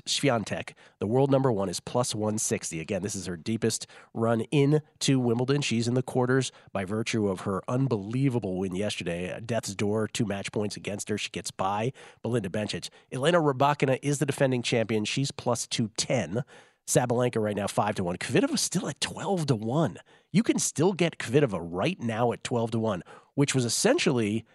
Swiatek, 0.06 0.74
the 1.00 1.08
world 1.08 1.32
number 1.32 1.52
one, 1.52 1.70
is 1.70 1.80
plus 1.80 2.14
160. 2.14 2.80
Again, 2.80 3.02
this 3.02 3.16
is 3.16 3.26
her 3.26 3.36
deepest 3.36 3.88
run 4.14 4.42
into 4.52 5.20
Wimbledon. 5.20 5.62
She's 5.62 5.88
in 5.88 5.96
the 5.96 6.04
quarters 6.04 6.52
by 6.72 6.86
virtue 6.86 7.28
of 7.28 7.42
her 7.42 7.62
unbelievable 7.68 8.58
win 8.58 8.76
yesterday. 8.76 9.38
Death's 9.44 9.76
door, 9.76 10.08
two 10.08 10.26
match 10.26 10.52
points 10.52 10.78
against 10.78 11.10
her. 11.10 11.18
She 11.18 11.30
gets 11.30 11.52
by 11.52 11.92
Belinda 12.22 12.50
Bencic. 12.50 12.90
Elena 13.12 13.40
Rybakina 13.40 13.98
is 14.02 14.20
the 14.20 14.26
defending 14.26 14.62
champion. 14.62 15.04
She's 15.04 15.32
plus 15.32 15.66
210. 15.68 16.44
Sabalenka 16.88 17.42
right 17.42 17.56
now 17.56 17.68
five 17.68 17.96
to 17.96 18.04
one. 18.04 18.18
Kvitova 18.18 18.58
still 18.58 18.88
at 18.90 19.00
twelve 19.00 19.46
to 19.48 19.56
one. 19.56 19.98
You 20.32 20.44
can 20.44 20.60
still 20.60 20.94
get 20.94 21.18
Kvitova 21.18 21.60
right 21.62 22.00
now 22.00 22.32
at 22.32 22.44
twelve 22.44 22.72
to 22.72 22.80
one, 22.80 23.04
which 23.36 23.54
was 23.56 23.66
essentially 23.66 24.46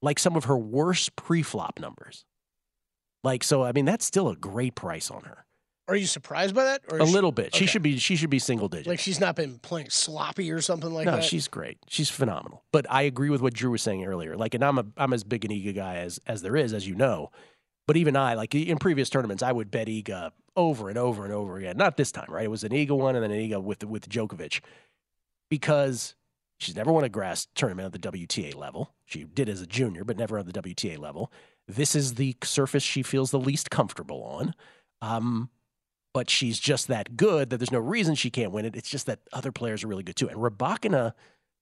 like 0.00 0.18
some 0.18 0.36
of 0.36 0.44
her 0.44 0.56
worst 0.56 1.16
pre-flop 1.16 1.78
numbers. 1.80 2.24
Like 3.24 3.42
so, 3.42 3.64
I 3.64 3.72
mean 3.72 3.84
that's 3.84 4.04
still 4.06 4.28
a 4.28 4.36
great 4.36 4.74
price 4.74 5.10
on 5.10 5.22
her. 5.24 5.44
Are 5.88 5.96
you 5.96 6.06
surprised 6.06 6.54
by 6.54 6.64
that? 6.64 6.82
Or 6.90 6.98
A 6.98 7.06
she- 7.06 7.12
little 7.12 7.32
bit. 7.32 7.54
She 7.54 7.64
should 7.64 7.80
be. 7.82 7.96
She 7.96 8.14
should 8.14 8.28
be 8.28 8.38
single 8.38 8.68
digit. 8.68 8.86
like 8.86 9.00
she's 9.00 9.18
not 9.18 9.34
been 9.36 9.58
playing 9.58 9.88
sloppy 9.88 10.50
or 10.52 10.60
something 10.60 10.90
like 10.92 11.06
no, 11.06 11.12
that. 11.12 11.16
No, 11.18 11.22
she's 11.22 11.48
great. 11.48 11.78
She's 11.88 12.10
phenomenal. 12.10 12.62
But 12.72 12.86
I 12.90 13.02
agree 13.02 13.30
with 13.30 13.40
what 13.40 13.54
Drew 13.54 13.70
was 13.70 13.80
saying 13.80 14.04
earlier. 14.04 14.36
Like, 14.36 14.52
and 14.54 14.62
I'm 14.62 14.78
a 14.78 14.84
I'm 14.98 15.14
as 15.14 15.24
big 15.24 15.46
an 15.46 15.50
Iga 15.50 15.74
guy 15.74 15.96
as 15.96 16.20
as 16.26 16.42
there 16.42 16.56
is, 16.56 16.74
as 16.74 16.86
you 16.86 16.94
know. 16.94 17.30
But 17.86 17.96
even 17.96 18.16
I, 18.16 18.34
like 18.34 18.54
in 18.54 18.76
previous 18.76 19.08
tournaments, 19.08 19.42
I 19.42 19.50
would 19.50 19.70
bet 19.70 19.88
Iga 19.88 20.30
over 20.58 20.88
and 20.88 20.98
over 20.98 21.24
and 21.24 21.32
over 21.32 21.56
again. 21.56 21.76
Not 21.76 21.96
this 21.96 22.10
time, 22.12 22.26
right? 22.28 22.44
It 22.44 22.50
was 22.50 22.64
an 22.64 22.74
Eagle 22.74 22.98
one 22.98 23.14
and 23.14 23.22
then 23.22 23.30
an 23.30 23.40
Eagle 23.40 23.62
with 23.62 23.84
with 23.84 24.08
Djokovic, 24.08 24.60
because 25.48 26.16
she's 26.58 26.76
never 26.76 26.92
won 26.92 27.04
a 27.04 27.08
grass 27.08 27.46
tournament 27.54 27.94
at 27.94 28.02
the 28.02 28.10
WTA 28.10 28.54
level. 28.54 28.92
She 29.06 29.24
did 29.24 29.48
as 29.48 29.62
a 29.62 29.66
junior, 29.66 30.04
but 30.04 30.18
never 30.18 30.36
at 30.36 30.52
the 30.52 30.60
WTA 30.60 30.98
level. 30.98 31.32
This 31.68 31.94
is 31.94 32.14
the 32.14 32.36
surface 32.42 32.82
she 32.82 33.02
feels 33.02 33.30
the 33.30 33.38
least 33.38 33.70
comfortable 33.70 34.22
on. 34.24 34.54
Um, 35.00 35.50
but 36.12 36.28
she's 36.28 36.58
just 36.58 36.88
that 36.88 37.16
good 37.16 37.50
that 37.50 37.58
there's 37.58 37.70
no 37.70 37.78
reason 37.78 38.16
she 38.16 38.30
can't 38.30 38.50
win 38.50 38.64
it. 38.64 38.74
It's 38.74 38.90
just 38.90 39.06
that 39.06 39.20
other 39.32 39.52
players 39.52 39.84
are 39.84 39.86
really 39.86 40.02
good 40.02 40.16
too. 40.16 40.28
And 40.28 40.38
Rybakina 40.38 41.12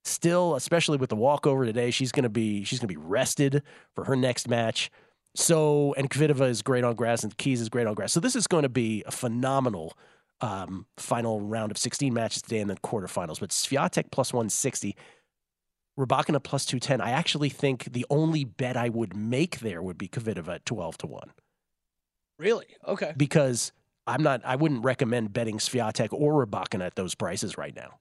still, 0.04 0.54
especially 0.54 0.96
with 0.96 1.10
the 1.10 1.16
walkover 1.16 1.66
today, 1.66 1.90
she's 1.90 2.12
gonna 2.12 2.30
be 2.30 2.64
she's 2.64 2.78
gonna 2.78 2.88
be 2.88 2.96
rested 2.96 3.62
for 3.94 4.04
her 4.04 4.16
next 4.16 4.48
match. 4.48 4.90
So 5.36 5.94
and 5.96 6.10
Kvitova 6.10 6.48
is 6.48 6.62
great 6.62 6.84
on 6.84 6.94
grass 6.94 7.22
and 7.22 7.36
Keys 7.36 7.60
is 7.60 7.68
great 7.68 7.86
on 7.86 7.94
grass. 7.94 8.12
So 8.12 8.20
this 8.20 8.34
is 8.34 8.46
going 8.46 8.62
to 8.62 8.68
be 8.68 9.02
a 9.06 9.10
phenomenal 9.10 9.96
um, 10.40 10.86
final 10.96 11.40
round 11.40 11.70
of 11.70 11.78
16 11.78 12.12
matches 12.12 12.42
today 12.42 12.58
and 12.58 12.70
then 12.70 12.78
quarterfinals. 12.78 13.40
But 13.40 13.50
Swiatek 13.50 14.10
plus 14.10 14.32
160, 14.32 14.96
Rybakina 15.98 16.42
plus 16.42 16.66
210. 16.66 17.00
I 17.00 17.10
actually 17.10 17.48
think 17.48 17.92
the 17.92 18.06
only 18.10 18.44
bet 18.44 18.76
I 18.76 18.88
would 18.88 19.14
make 19.16 19.60
there 19.60 19.82
would 19.82 19.98
be 19.98 20.08
Kvitova 20.08 20.56
at 20.56 20.66
12 20.66 20.98
to 20.98 21.06
1 21.06 21.32
really 22.38 22.66
okay. 22.86 23.12
because 23.16 23.72
I'm 24.06 24.22
not 24.22 24.42
I 24.44 24.56
wouldn't 24.56 24.84
recommend 24.84 25.32
betting 25.32 25.58
Swiatek 25.58 26.08
or 26.12 26.44
Rybakina 26.44 26.86
at 26.86 26.94
those 26.94 27.14
prices 27.14 27.58
right 27.58 27.74
now. 27.74 27.98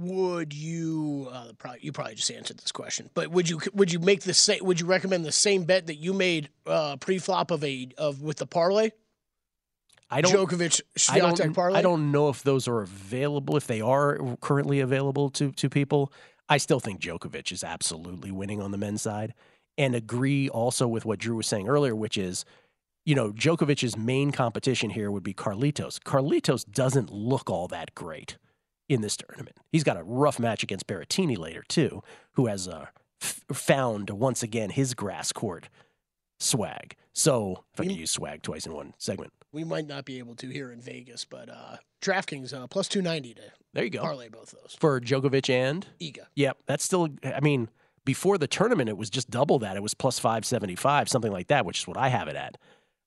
Would 0.00 0.54
you 0.54 1.28
uh, 1.32 1.52
probably 1.58 1.80
you 1.82 1.90
probably 1.90 2.14
just 2.14 2.30
answered 2.30 2.58
this 2.58 2.70
question, 2.70 3.10
but 3.14 3.32
would 3.32 3.48
you 3.48 3.60
would 3.74 3.92
you 3.92 3.98
make 3.98 4.22
the 4.22 4.34
same? 4.34 4.64
Would 4.64 4.78
you 4.78 4.86
recommend 4.86 5.24
the 5.24 5.32
same 5.32 5.64
bet 5.64 5.88
that 5.88 5.96
you 5.96 6.12
made 6.12 6.50
uh, 6.66 6.96
pre-flop 6.96 7.50
of 7.50 7.64
a 7.64 7.88
of 7.98 8.22
with 8.22 8.36
the 8.36 8.46
parlay? 8.46 8.90
I 10.08 10.20
don't 10.20 10.32
Djokovic 10.32 10.80
I 11.10 11.18
don't, 11.18 11.54
parlay. 11.54 11.78
I 11.78 11.82
don't 11.82 12.12
know 12.12 12.28
if 12.28 12.44
those 12.44 12.68
are 12.68 12.80
available. 12.80 13.56
If 13.56 13.66
they 13.66 13.80
are 13.80 14.36
currently 14.40 14.78
available 14.78 15.30
to 15.30 15.50
to 15.50 15.68
people, 15.68 16.12
I 16.48 16.58
still 16.58 16.80
think 16.80 17.00
Djokovic 17.00 17.50
is 17.50 17.64
absolutely 17.64 18.30
winning 18.30 18.62
on 18.62 18.70
the 18.70 18.78
men's 18.78 19.02
side, 19.02 19.34
and 19.76 19.96
agree 19.96 20.48
also 20.48 20.86
with 20.86 21.04
what 21.04 21.18
Drew 21.18 21.36
was 21.36 21.48
saying 21.48 21.68
earlier, 21.68 21.96
which 21.96 22.16
is, 22.16 22.44
you 23.04 23.16
know, 23.16 23.32
Djokovic's 23.32 23.96
main 23.96 24.30
competition 24.30 24.90
here 24.90 25.10
would 25.10 25.24
be 25.24 25.34
Carlitos. 25.34 25.98
Carlitos 25.98 26.64
doesn't 26.70 27.10
look 27.10 27.50
all 27.50 27.66
that 27.66 27.96
great 27.96 28.38
in 28.88 29.00
this 29.02 29.16
tournament. 29.16 29.56
He's 29.70 29.84
got 29.84 29.96
a 29.96 30.02
rough 30.02 30.38
match 30.38 30.62
against 30.62 30.86
Berrettini 30.86 31.36
later 31.36 31.62
too, 31.68 32.02
who 32.32 32.46
has 32.46 32.66
uh, 32.68 32.86
f- 33.22 33.44
found 33.52 34.10
once 34.10 34.42
again 34.42 34.70
his 34.70 34.94
grass 34.94 35.32
court 35.32 35.68
swag. 36.40 36.94
So 37.12 37.64
if 37.74 37.80
I 37.80 37.84
can 37.84 37.94
use 37.94 38.10
swag 38.10 38.42
twice 38.42 38.64
in 38.66 38.72
one 38.72 38.94
segment, 38.98 39.32
We 39.52 39.64
might 39.64 39.86
not 39.86 40.04
be 40.04 40.18
able 40.18 40.36
to 40.36 40.48
here 40.48 40.70
in 40.70 40.80
Vegas, 40.80 41.24
but 41.24 41.48
uh, 41.48 41.76
DraftKings 42.00 42.54
uh, 42.54 42.66
plus 42.68 42.86
two 42.88 43.02
ninety 43.02 43.34
to 43.34 43.42
there 43.74 43.84
you 43.84 43.90
go. 43.90 44.00
parlay 44.00 44.28
both 44.28 44.52
those. 44.52 44.76
for 44.78 45.00
Djokovic 45.00 45.50
and 45.50 45.86
Iga. 46.00 46.26
Yep, 46.36 46.58
that's 46.66 46.84
still. 46.84 47.08
I 47.24 47.40
mean, 47.40 47.68
before 48.04 48.38
the 48.38 48.46
tournament, 48.46 48.88
it 48.88 48.96
was 48.96 49.10
just 49.10 49.30
double 49.30 49.58
that. 49.58 49.76
It 49.76 49.82
was 49.82 49.94
plus 49.94 50.18
five 50.18 50.44
seventy 50.46 50.76
five, 50.76 51.08
something 51.08 51.32
like 51.32 51.48
that, 51.48 51.66
which 51.66 51.80
is 51.80 51.86
what 51.88 51.96
I 51.96 52.08
have 52.08 52.28
it 52.28 52.36
at. 52.36 52.56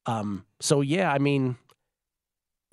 Um, 0.06 0.46
so 0.60 0.82
yeah, 0.82 1.12
I 1.12 1.18
mean, 1.20 1.56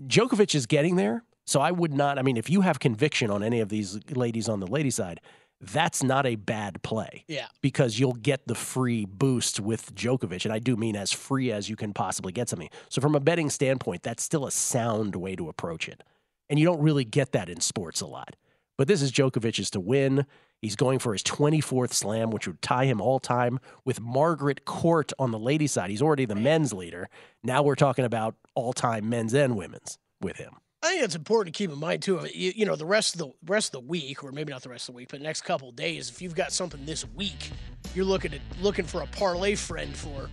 Djokovic 0.05 0.55
is 0.55 0.66
getting 0.66 0.97
there. 0.97 1.23
So 1.49 1.63
I 1.63 1.71
would 1.71 1.95
not. 1.95 2.19
I 2.19 2.23
mean, 2.23 2.37
if 2.37 2.51
you 2.51 2.61
have 2.61 2.79
conviction 2.79 3.31
on 3.31 3.43
any 3.43 3.61
of 3.61 3.71
these 3.71 3.99
ladies 4.11 4.51
on 4.51 4.61
the 4.61 4.67
lady 4.67 4.91
side, 4.91 5.21
that's 5.61 6.03
not 6.03 6.27
a 6.27 6.37
bad 6.37 6.83
play 6.83 7.25
Yeah, 7.27 7.47
because 7.63 7.99
you'll 7.99 8.13
get 8.13 8.47
the 8.47 8.55
free 8.55 9.07
boost 9.07 9.59
with 9.59 9.95
Djokovic. 9.95 10.45
And 10.45 10.53
I 10.53 10.59
do 10.59 10.77
mean 10.77 10.95
as 10.95 11.11
free 11.11 11.51
as 11.51 11.69
you 11.71 11.75
can 11.75 11.95
possibly 11.95 12.33
get 12.33 12.51
something. 12.51 12.69
So, 12.91 13.01
from 13.01 13.15
a 13.15 13.21
betting 13.21 13.49
standpoint, 13.49 14.03
that's 14.03 14.23
still 14.23 14.47
a 14.47 14.51
sound 14.51 15.17
way 15.17 15.35
to 15.37 15.49
approach 15.49 15.89
it. 15.89 16.05
And 16.51 16.59
you 16.59 16.67
don't 16.67 16.83
really 16.83 17.05
get 17.05 17.33
that 17.33 17.49
in 17.49 17.61
sports 17.61 18.03
a 18.03 18.07
lot. 18.07 18.37
But 18.77 18.87
this 18.87 19.01
is 19.01 19.11
Djokovic's 19.11 19.71
to 19.71 19.81
win. 19.81 20.27
He's 20.61 20.77
going 20.77 20.99
for 20.99 21.13
his 21.13 21.23
24th 21.23 21.95
slam, 21.95 22.31
which 22.31 22.47
would 22.47 22.61
tie 22.61 22.85
him 22.85 23.01
all 23.01 23.21
time 23.21 23.59
with 23.87 24.01
Margaret 24.01 24.67
Court 24.67 25.13
on 25.19 25.31
the 25.31 25.39
ladies' 25.39 25.73
side. 25.73 25.89
He's 25.89 26.03
already 26.03 26.27
the 26.27 26.35
men's 26.35 26.75
leader. 26.75 27.09
Now 27.43 27.63
we're 27.63 27.75
talking 27.75 28.05
about 28.05 28.35
all 28.55 28.75
time 28.75 29.09
men's 29.09 29.35
and 29.35 29.57
women's 29.57 29.99
with 30.21 30.37
him. 30.37 30.53
I 30.83 30.91
think 30.91 31.03
it's 31.03 31.17
important 31.17 31.55
to 31.55 31.59
keep 31.59 31.71
in 31.71 31.79
mind 31.79 32.03
too. 32.03 32.21
You, 32.33 32.53
you 32.55 32.64
know, 32.64 32.77
the 32.77 32.87
rest 32.87 33.14
of 33.14 33.19
the 33.19 33.33
rest 33.47 33.75
of 33.75 33.83
the 33.83 33.88
week, 33.88 34.23
or 34.23 34.31
maybe 34.31 34.53
not 34.53 34.62
the 34.62 34.69
rest 34.69 34.88
of 34.88 34.95
the 34.95 34.99
week, 34.99 35.09
but 35.11 35.19
the 35.19 35.25
next 35.25 35.41
couple 35.43 35.73
days, 35.73 36.09
if 36.09 36.23
you've 36.23 36.37
got 36.37 36.53
something 36.53 36.85
this 36.85 37.05
week, 37.17 37.51
you're 37.95 38.05
looking 38.05 38.33
at 38.33 38.41
looking 38.61 38.85
for 38.85 39.03
a 39.03 39.07
parlay 39.09 39.57
friend 39.57 39.97
for 39.97 40.31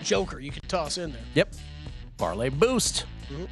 Joker. 0.00 0.40
You 0.40 0.50
could 0.50 0.66
toss 0.68 0.96
in 0.96 1.12
there. 1.12 1.22
Yep. 1.34 1.54
Parlay 2.16 2.48
boost. 2.48 3.04
Mm-hmm. 3.30 3.44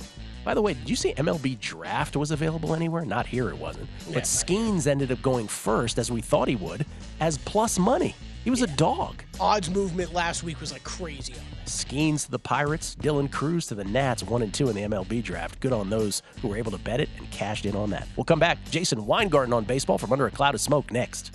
By 0.45 0.55
the 0.55 0.63
way, 0.63 0.75
did 0.75 0.89
you 0.89 0.97
see 0.97 1.13
MLB 1.15 1.59
draft 1.61 2.17
was 2.17 2.31
available 2.31 2.75
anywhere? 2.75 3.05
Not 3.05 3.27
here, 3.27 3.49
it 3.49 3.59
wasn't. 3.59 3.89
But 4.13 4.25
Skenes 4.25 4.87
ended 4.87 5.11
up 5.11 5.21
going 5.23 5.49
first, 5.49 5.99
as 5.99 6.11
we 6.11 6.21
thought 6.21 6.49
he 6.49 6.57
would, 6.57 6.85
as 7.21 7.39
plus 7.39 7.79
money. 7.79 8.15
He 8.45 8.51
was 8.51 8.61
a 8.61 8.67
dog. 8.67 9.23
Odds 9.41 9.71
movement 9.71 10.13
last 10.13 10.43
week 10.43 10.61
was 10.61 10.71
like 10.71 10.85
crazy 10.85 11.33
on 11.33 11.41
this. 11.63 11.83
Skenes 11.83 12.27
to 12.27 12.31
the 12.31 12.39
Pirates, 12.39 12.95
Dylan 12.95 13.33
Crews 13.33 13.67
to 13.69 13.75
the 13.75 13.85
Nats, 13.85 14.23
one 14.23 14.43
and 14.43 14.53
two 14.53 14.69
in 14.69 14.77
the 14.77 14.83
MLB 14.83 15.23
draft. 15.25 15.61
Good 15.61 15.73
on 15.73 15.89
those 15.89 16.21
who 16.43 16.49
were 16.49 16.59
able 16.59 16.71
to 16.73 16.79
bet 16.79 17.01
it 17.01 17.09
and 17.17 17.31
cashed 17.31 17.65
in 17.65 17.75
on 17.75 17.89
that. 17.91 18.07
We'll 18.17 18.25
come 18.25 18.39
back. 18.39 18.59
Jason 18.71 19.07
Weingarten 19.07 19.55
on 19.55 19.65
baseball 19.65 19.97
from 19.97 20.13
under 20.13 20.27
a 20.27 20.31
cloud 20.31 20.55
of 20.55 20.61
smoke 20.61 20.93
next. 20.93 21.35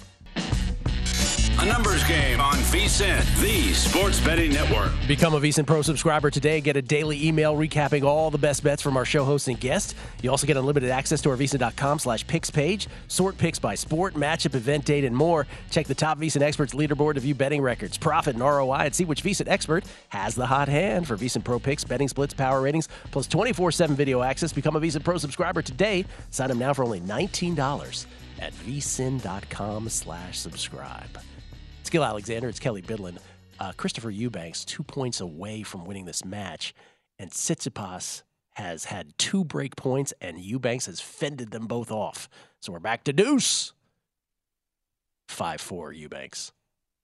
A 1.60 1.66
numbers 1.66 2.06
game 2.06 2.40
on 2.40 2.54
VSIN, 2.54 3.42
the 3.42 3.74
sports 3.74 4.22
betting 4.22 4.54
network. 4.54 4.94
Become 5.10 5.34
a 5.34 5.42
VSIN 5.42 5.68
Pro 5.68 5.82
subscriber 5.82 6.32
today. 6.32 6.62
Get 6.62 6.78
a 6.78 6.82
daily 6.82 7.28
email 7.28 7.54
recapping 7.54 8.06
all 8.06 8.32
the 8.32 8.38
best 8.38 8.64
bets 8.64 8.82
from 8.82 8.96
our 8.96 9.04
show 9.04 9.26
hosts 9.26 9.50
and 9.50 9.60
guests. 9.60 9.94
You 10.22 10.32
also 10.32 10.48
get 10.48 10.56
unlimited 10.56 10.90
access 10.90 11.20
to 11.24 11.30
our 11.32 11.36
VSIN.com 11.36 12.00
slash 12.00 12.26
picks 12.26 12.50
page. 12.50 12.88
Sort 13.10 13.38
picks 13.38 13.60
by 13.60 13.76
sport, 13.76 14.14
matchup, 14.14 14.56
event 14.56 14.86
date, 14.86 15.04
and 15.04 15.14
more. 15.14 15.48
Check 15.70 15.88
the 15.88 15.96
top 15.96 16.18
VSIN 16.18 16.42
experts 16.42 16.74
leaderboard 16.74 17.16
to 17.16 17.20
view 17.20 17.36
betting 17.36 17.62
records, 17.62 17.98
profit, 17.98 18.36
and 18.36 18.42
ROI, 18.42 18.86
and 18.86 18.96
see 18.96 19.04
which 19.04 19.22
VSIN 19.22 19.50
expert 19.50 19.84
has 20.08 20.36
the 20.36 20.46
hot 20.46 20.70
hand 20.70 21.10
for 21.10 21.18
VSIN 21.18 21.44
Pro 21.44 21.60
picks, 21.60 21.84
betting 21.84 22.08
splits, 22.08 22.34
power 22.34 22.62
ratings, 22.62 22.88
plus 23.12 23.28
24-7 23.28 23.90
video 23.90 24.22
access. 24.22 24.54
Become 24.54 24.78
a 24.78 24.80
VSIN 24.80 25.04
Pro 25.04 25.18
subscriber 25.18 25.62
today. 25.62 26.06
Sign 26.30 26.52
up 26.52 26.58
now 26.58 26.72
for 26.72 26.86
only 26.86 27.02
$19 27.02 28.06
at 28.40 28.54
vsin.com 28.54 29.90
slash 29.90 30.40
subscribe. 30.40 31.20
It's 31.90 31.94
Gill 31.94 32.04
Alexander. 32.04 32.48
It's 32.48 32.60
Kelley 32.60 32.84
Bydlon. 32.84 33.18
Uh, 33.60 33.72
Christopher 33.76 34.12
Eubanks, 34.12 34.64
two 34.64 34.84
points 34.84 35.22
away 35.22 35.64
from 35.64 35.86
winning 35.86 36.06
this 36.06 36.24
match. 36.24 36.76
And 37.18 37.32
Tsitsipas 37.32 38.22
has 38.58 38.86
had 38.86 39.18
two 39.18 39.44
break 39.44 39.76
points, 39.76 40.14
and 40.22 40.38
Eubanks 40.40 40.86
has 40.86 41.02
fended 41.02 41.50
them 41.50 41.66
both 41.66 41.90
off. 41.90 42.30
So 42.60 42.72
we're 42.72 42.80
back 42.80 43.06
to 43.06 43.12
deuce. 43.12 43.74
5 45.30 45.60
4 45.60 45.92
Eubanks. 45.94 46.52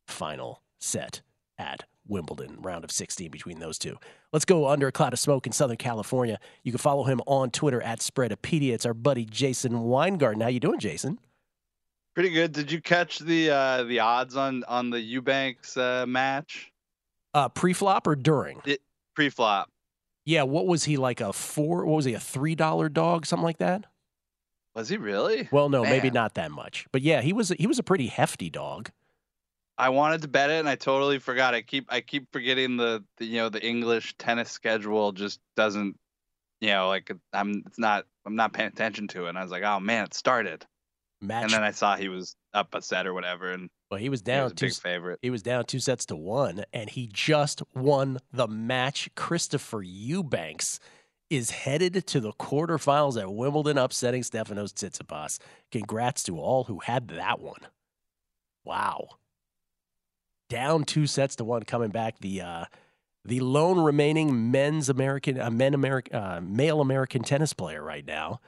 Final 0.08 0.62
set 0.78 1.24
at 1.58 1.86
Wimbledon, 2.08 2.62
round 2.62 2.84
of 2.84 2.92
16 2.92 3.32
between 3.32 3.58
those 3.58 3.80
two. 3.80 3.98
Let's 4.32 4.46
go 4.46 4.68
under 4.68 4.86
a 4.86 4.92
cloud 4.92 5.14
of 5.14 5.20
smoke 5.20 5.48
in 5.48 5.52
Southern 5.52 5.78
California. 5.78 6.38
You 6.62 6.72
can 6.72 6.78
follow 6.78 7.06
him 7.06 7.22
on 7.26 7.50
Twitter 7.50 7.82
at 7.82 8.02
Spreadopedia. 8.02 8.74
It's 8.74 8.86
our 8.86 8.94
buddy 8.94 9.26
Jason 9.26 9.82
Weingarten. 9.82 10.42
How 10.42 10.50
you 10.50 10.60
doing, 10.60 10.80
Jason? 10.80 11.18
Pretty 12.16 12.30
good. 12.30 12.54
Did 12.54 12.72
you 12.72 12.82
catch 12.82 13.20
the 13.20 13.50
uh, 13.52 13.84
the 13.84 14.00
odds 14.00 14.36
on 14.36 14.64
on 14.64 14.90
the 14.90 15.00
Eubanks 15.00 15.76
uh, 15.76 16.06
match? 16.08 16.72
Uh, 17.34 17.50
pre-flop 17.50 18.08
or 18.08 18.16
during? 18.16 18.62
It, 18.66 18.82
pre-flop. 19.14 19.70
Yeah. 20.24 20.44
What 20.44 20.66
was 20.66 20.86
he 20.86 20.96
like? 20.96 21.20
A 21.20 21.34
four? 21.34 21.86
What 21.86 21.98
was 21.98 22.06
he? 22.06 22.14
A 22.14 22.20
three 22.20 22.56
dollar 22.56 22.88
dog? 22.88 23.26
Something 23.26 23.44
like 23.44 23.58
that? 23.58 23.86
Was 24.74 24.88
he 24.88 24.98
really? 24.98 25.50
Well, 25.52 25.70
no, 25.70 25.84
maybe 25.84 26.10
not 26.10 26.36
that 26.36 26.52
much. 26.52 26.88
But 26.94 27.02
yeah, 27.02 27.22
he 27.22 27.34
was. 27.34 27.50
He 27.50 27.68
was 27.68 27.80
a 27.80 27.84
pretty 27.84 28.08
hefty 28.08 28.50
dog. 28.50 28.92
I 29.78 29.90
wanted 29.90 30.22
to 30.22 30.28
bet 30.28 30.50
it 30.50 30.60
and 30.60 30.70
I 30.70 30.76
totally 30.76 31.20
forgot. 31.20 31.54
I 31.54 31.62
keep 31.62 31.86
I 31.90 32.02
keep 32.02 32.32
forgetting 32.32 32.78
the, 32.78 33.04
the 33.18 33.26
you 33.26 33.38
know 33.38 33.50
the 33.50 33.66
English 33.66 34.16
tennis 34.18 34.50
schedule 34.50 35.12
just 35.12 35.40
doesn't 35.58 35.98
you 36.62 36.70
know 36.70 36.88
like 36.88 37.12
I'm 37.34 37.64
it's 37.66 37.78
not 37.78 38.06
I'm 38.26 38.36
not 38.36 38.54
paying 38.54 38.70
attention 38.70 39.10
to 39.10 39.26
it. 39.26 39.30
And 39.30 39.38
I 39.38 39.44
was 39.44 39.52
like, 39.52 39.64
oh 39.64 39.80
man, 39.80 40.06
it 40.06 40.14
started. 40.14 40.66
Match. 41.28 41.44
And 41.44 41.54
then 41.54 41.64
I 41.64 41.72
saw 41.72 41.96
he 41.96 42.10
was 42.10 42.36
up 42.54 42.74
a 42.74 42.82
set 42.82 43.08
or 43.08 43.14
whatever, 43.14 43.52
and 43.52 43.70
well, 43.92 44.00
he 44.00 44.10
was 44.10 44.22
he 44.22 44.26
down 44.26 44.44
was 44.44 44.52
a 44.54 44.56
two. 44.56 44.66
big 44.68 44.76
favorite. 44.76 45.20
He 45.22 45.30
was 45.30 45.44
down 45.44 45.66
two 45.66 45.80
sets 45.80 46.06
to 46.08 46.16
one, 46.16 46.64
and 46.74 46.90
he 46.90 47.10
just 47.12 47.62
won 47.74 48.20
the 48.32 48.48
match. 48.48 49.10
Christopher 49.16 49.82
Eubanks 49.82 50.80
is 51.30 51.52
headed 51.52 52.06
to 52.08 52.20
the 52.20 52.34
quarterfinals 52.34 53.20
at 53.20 53.34
Wimbledon, 53.34 53.78
upsetting 53.78 54.22
Stefanos 54.22 54.74
Tsitsipas. 54.74 55.40
Congrats 55.72 56.24
to 56.24 56.40
all 56.40 56.66
who 56.66 56.80
had 56.80 57.08
that 57.10 57.40
one. 57.40 57.62
Wow. 58.64 59.08
Down 60.50 60.84
two 60.84 61.08
sets 61.08 61.36
to 61.38 61.44
one, 61.44 61.64
coming 61.64 61.90
back. 61.90 62.20
The 62.20 62.42
uh, 62.42 62.66
the 63.24 63.40
lone 63.40 63.80
remaining 63.80 64.52
men's 64.52 64.90
American, 64.90 65.40
uh, 65.40 65.50
men 65.50 65.74
American, 65.74 66.16
uh, 66.16 66.42
male 66.44 66.82
American 66.82 67.24
tennis 67.24 67.54
player 67.54 67.84
right 67.84 68.06
now, 68.06 68.40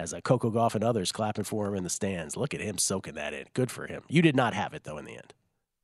as 0.00 0.14
uh, 0.14 0.20
Coco 0.20 0.50
Gauff 0.50 0.74
and 0.74 0.82
others 0.82 1.12
clapping 1.12 1.44
for 1.44 1.66
him 1.66 1.74
in 1.74 1.84
the 1.84 1.90
stands. 1.90 2.36
Look 2.36 2.54
at 2.54 2.60
him 2.60 2.78
soaking 2.78 3.14
that 3.14 3.34
in. 3.34 3.46
Good 3.54 3.70
for 3.70 3.86
him. 3.86 4.02
You 4.08 4.22
did 4.22 4.34
not 4.34 4.54
have 4.54 4.74
it 4.74 4.84
though 4.84 4.98
in 4.98 5.04
the 5.04 5.16
end. 5.16 5.34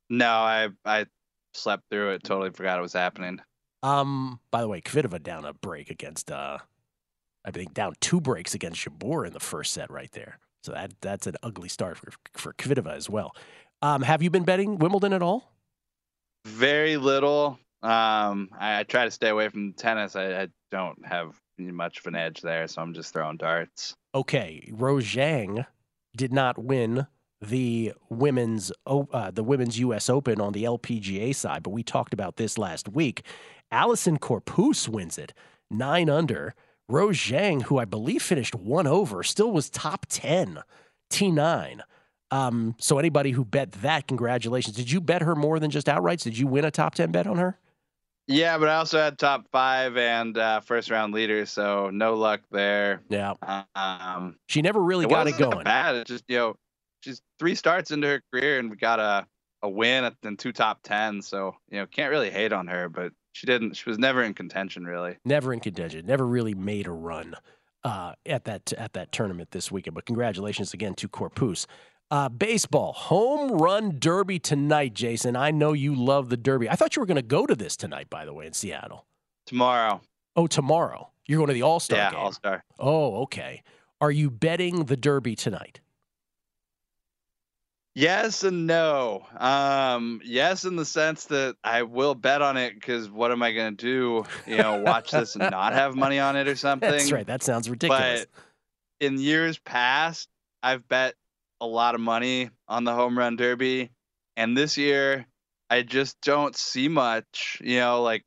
No, 0.09 0.29
I 0.29 0.69
I 0.83 1.05
slept 1.53 1.83
through 1.89 2.11
it. 2.11 2.23
Totally 2.23 2.51
forgot 2.51 2.79
it 2.79 2.81
was 2.81 2.93
happening. 2.93 3.39
Um, 3.83 4.39
by 4.51 4.61
the 4.61 4.67
way, 4.67 4.81
Kvitova 4.81 5.21
down 5.21 5.45
a 5.45 5.53
break 5.53 5.89
against 5.89 6.31
uh 6.31 6.57
I 7.45 7.51
think 7.51 7.73
down 7.73 7.93
two 8.01 8.19
breaks 8.19 8.53
against 8.53 8.81
Jabeur 8.81 9.25
in 9.25 9.33
the 9.33 9.39
first 9.39 9.71
set 9.71 9.89
right 9.91 10.11
there. 10.11 10.39
So 10.63 10.71
that 10.73 10.93
that's 11.01 11.27
an 11.27 11.35
ugly 11.43 11.69
start 11.69 11.97
for 11.97 12.11
for 12.33 12.53
Kvitova 12.53 12.95
as 12.95 13.09
well. 13.09 13.35
Um, 13.81 14.01
have 14.01 14.23
you 14.23 14.31
been 14.31 14.43
betting 14.43 14.79
Wimbledon 14.79 15.13
at 15.13 15.21
all? 15.21 15.53
Very 16.45 16.97
little. 16.97 17.59
Um, 17.83 18.49
I, 18.57 18.79
I 18.79 18.83
try 18.83 19.05
to 19.05 19.11
stay 19.11 19.29
away 19.29 19.49
from 19.49 19.73
tennis. 19.73 20.15
I, 20.15 20.41
I 20.41 20.47
don't 20.71 21.05
have 21.05 21.35
much 21.59 21.99
of 21.99 22.07
an 22.07 22.15
edge 22.15 22.41
there, 22.41 22.67
so 22.67 22.81
I'm 22.81 22.93
just 22.93 23.13
throwing 23.13 23.37
darts. 23.37 23.95
Okay, 24.17 24.67
Rose 24.71 25.05
Zhang 25.05 25.67
did 26.15 26.33
not 26.33 26.57
win 26.57 27.05
the 27.39 27.93
women's 28.09 28.71
uh, 28.87 29.29
the 29.29 29.43
women's 29.43 29.77
U.S. 29.77 30.09
Open 30.09 30.41
on 30.41 30.53
the 30.53 30.63
LPGA 30.63 31.35
side, 31.35 31.61
but 31.61 31.69
we 31.69 31.83
talked 31.83 32.15
about 32.15 32.37
this 32.37 32.57
last 32.57 32.89
week. 32.89 33.21
Allisen 33.71 34.17
Corpuz 34.17 34.89
wins 34.89 35.19
it 35.19 35.35
nine 35.69 36.09
under. 36.09 36.55
Rose 36.89 37.15
Zhang, 37.15 37.61
who 37.61 37.77
I 37.77 37.85
believe 37.85 38.23
finished 38.23 38.55
one 38.55 38.87
over, 38.87 39.21
still 39.21 39.51
was 39.51 39.69
top 39.69 40.07
ten, 40.09 40.63
T 41.11 41.29
nine. 41.29 41.83
Um, 42.31 42.73
so 42.79 42.97
anybody 42.97 43.29
who 43.29 43.45
bet 43.45 43.71
that, 43.73 44.07
congratulations. 44.07 44.75
Did 44.75 44.89
you 44.89 44.99
bet 44.99 45.21
her 45.21 45.35
more 45.35 45.59
than 45.59 45.69
just 45.69 45.85
outrights? 45.85 46.23
Did 46.23 46.39
you 46.39 46.47
win 46.47 46.65
a 46.65 46.71
top 46.71 46.95
ten 46.95 47.11
bet 47.11 47.27
on 47.27 47.37
her? 47.37 47.59
Yeah, 48.27 48.57
but 48.57 48.67
I 48.67 48.75
also 48.75 48.99
had 48.99 49.17
top 49.17 49.47
five 49.51 49.95
and 49.95 50.37
uh, 50.37 50.59
first 50.59 50.91
round 50.91 51.13
leaders, 51.13 51.49
so 51.49 51.89
no 51.89 52.15
luck 52.15 52.41
there. 52.51 53.01
Yeah, 53.09 53.33
Um, 53.73 54.37
she 54.47 54.61
never 54.61 54.81
really 54.81 55.05
it 55.05 55.09
got 55.09 55.27
it 55.27 55.37
going. 55.37 55.63
Bad. 55.63 55.95
It 55.95 56.07
just 56.07 56.25
you 56.27 56.37
know, 56.37 56.55
she's 57.01 57.21
three 57.39 57.55
starts 57.55 57.91
into 57.91 58.07
her 58.07 58.21
career 58.31 58.59
and 58.59 58.69
we 58.69 58.75
got 58.75 58.99
a 58.99 59.25
a 59.63 59.69
win 59.69 60.11
and 60.23 60.37
two 60.37 60.51
top 60.51 60.79
ten. 60.83 61.21
So 61.21 61.55
you 61.69 61.79
know, 61.79 61.85
can't 61.85 62.11
really 62.11 62.29
hate 62.29 62.51
on 62.51 62.67
her, 62.67 62.89
but 62.89 63.13
she 63.31 63.47
didn't. 63.47 63.77
She 63.77 63.89
was 63.89 63.97
never 63.97 64.21
in 64.23 64.33
contention 64.33 64.83
really. 64.85 65.17
never 65.23 65.53
in 65.53 65.59
contention, 65.61 66.05
never 66.05 66.25
really 66.25 66.53
made 66.53 66.87
a 66.87 66.91
run 66.91 67.33
uh, 67.83 68.13
at 68.25 68.43
that 68.43 68.73
at 68.73 68.93
that 68.93 69.11
tournament 69.11 69.51
this 69.51 69.71
weekend. 69.71 69.95
But 69.95 70.05
congratulations 70.05 70.73
again 70.73 70.95
to 70.95 71.07
Corpuz. 71.07 71.65
Uh, 72.09 72.29
baseball 72.29 72.93
home 72.93 73.51
run 73.51 73.97
derby 73.99 74.39
tonight, 74.39 74.93
Jason. 74.93 75.35
I 75.35 75.51
know 75.51 75.73
you 75.73 75.93
love 75.93 76.29
the 76.29 76.37
derby. 76.37 76.69
I 76.69 76.75
thought 76.75 76.95
you 76.95 77.01
were 77.01 77.05
going 77.05 77.17
to 77.17 77.21
go 77.21 77.45
to 77.45 77.55
this 77.55 77.75
tonight, 77.75 78.09
by 78.09 78.23
the 78.23 78.33
way, 78.33 78.47
in 78.47 78.53
Seattle. 78.53 79.05
Tomorrow, 79.45 80.01
Oh, 80.35 80.47
tomorrow 80.47 81.09
you're 81.25 81.37
going 81.37 81.47
to 81.47 81.53
the 81.53 81.63
All 81.63 81.79
Star 81.79 81.97
yeah, 81.97 82.11
game. 82.11 82.19
All 82.19 82.31
Star. 82.31 82.63
Oh, 82.79 83.21
okay. 83.23 83.63
Are 83.99 84.11
you 84.11 84.29
betting 84.29 84.85
the 84.85 84.95
derby 84.95 85.35
tonight? 85.35 85.79
Yes 87.95 88.43
and 88.43 88.67
no. 88.67 89.25
Um, 89.35 90.21
yes, 90.23 90.63
in 90.65 90.75
the 90.75 90.85
sense 90.85 91.25
that 91.25 91.55
I 91.63 91.81
will 91.81 92.13
bet 92.13 92.43
on 92.43 92.55
it 92.55 92.75
because 92.75 93.09
what 93.09 93.31
am 93.31 93.41
I 93.41 93.51
going 93.53 93.75
to 93.75 93.83
do? 93.85 94.25
You 94.45 94.57
know, 94.59 94.77
watch 94.83 95.09
this 95.09 95.35
and 95.35 95.49
not 95.49 95.73
have 95.73 95.95
money 95.95 96.19
on 96.19 96.35
it 96.35 96.47
or 96.47 96.55
something. 96.57 96.89
That's 96.89 97.11
right. 97.11 97.25
That 97.25 97.41
sounds 97.41 97.67
ridiculous. 97.69 98.27
But 98.99 99.05
in 99.05 99.19
years 99.19 99.57
past, 99.57 100.29
I've 100.61 100.87
bet 100.87 101.15
a 101.61 101.65
lot 101.65 101.95
of 101.95 102.01
money 102.01 102.49
on 102.67 102.83
the 102.83 102.93
home 102.93 103.17
run 103.17 103.35
derby, 103.35 103.91
and 104.35 104.55
this 104.55 104.77
year 104.77 105.25
I 105.69 105.81
just 105.81 106.19
don't 106.21 106.55
see 106.55 106.87
much. 106.87 107.61
You 107.61 107.79
know, 107.79 108.01
like 108.01 108.23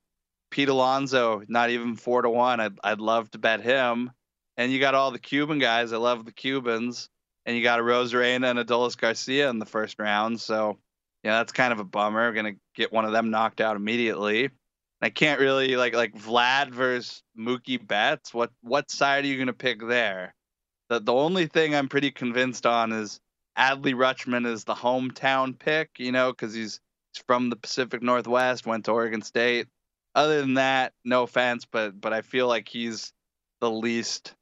Pete 0.51 0.69
Alonso, 0.69 1.43
not 1.49 1.71
even 1.71 1.97
four 1.97 2.23
to 2.23 2.31
one. 2.31 2.61
I'd 2.61 2.79
I'd 2.83 3.01
love 3.01 3.31
to 3.33 3.39
bet 3.39 3.63
him. 3.63 4.11
And 4.57 4.71
you 4.71 4.81
got 4.81 4.95
all 4.95 5.11
the 5.11 5.19
Cuban 5.19 5.59
guys. 5.59 5.93
I 5.93 5.97
love 5.97 6.25
the 6.25 6.33
Cubans. 6.33 7.09
And 7.47 7.57
you 7.57 7.63
got 7.63 7.81
Arozarena 7.81 8.51
and 8.51 8.59
Adolis 8.59 8.97
Garcia 8.97 9.49
in 9.49 9.59
the 9.59 9.65
first 9.67 9.99
round. 9.99 10.39
So, 10.41 10.79
yeah, 11.25 11.39
that's 11.39 11.53
kind 11.53 11.73
of 11.73 11.81
a 11.81 11.85
bummer. 11.85 12.33
Gonna 12.33 12.53
get 12.75 12.93
one 12.93 13.07
of 13.07 13.13
them 13.13 13.31
knocked 13.31 13.61
out 13.61 13.77
immediately. 13.77 14.51
I 15.01 15.09
can't 15.09 15.41
really 15.41 15.77
like 15.77 15.95
like 15.95 16.15
Vlad 16.15 16.71
versus 16.71 17.23
Mookie 17.39 17.85
Betts. 17.85 18.35
What 18.35 18.51
what 18.63 18.91
side 18.91 19.25
are 19.25 19.29
you 19.29 19.39
gonna 19.39 19.55
pick 19.55 19.81
there? 19.81 20.35
The 20.91 21.01
the 21.01 21.15
only 21.15 21.47
thing 21.47 21.75
I'm 21.75 21.89
pretty 21.89 22.11
convinced 22.11 22.67
on 22.67 22.93
is 22.93 23.19
Adley 23.57 23.95
Rutschman 23.95 24.47
is 24.47 24.65
the 24.65 24.75
hometown 24.75 25.59
pick, 25.59 25.91
you 25.99 26.13
know, 26.13 26.33
because 26.33 26.53
he's, 26.53 26.81
from 27.27 27.49
the 27.49 27.57
Pacific 27.57 28.03
Northwest, 28.03 28.67
went 28.67 28.85
to 28.85 28.93
Oregon 28.93 29.23
State. 29.23 29.69
Other 30.15 30.41
than 30.41 30.55
that, 30.55 30.93
no 31.05 31.23
offense, 31.23 31.65
but 31.65 31.99
but 31.99 32.13
I 32.13 32.23
feel 32.23 32.49
like 32.49 32.69
he's 32.69 33.13
the 33.61 33.71
least, 33.71 34.35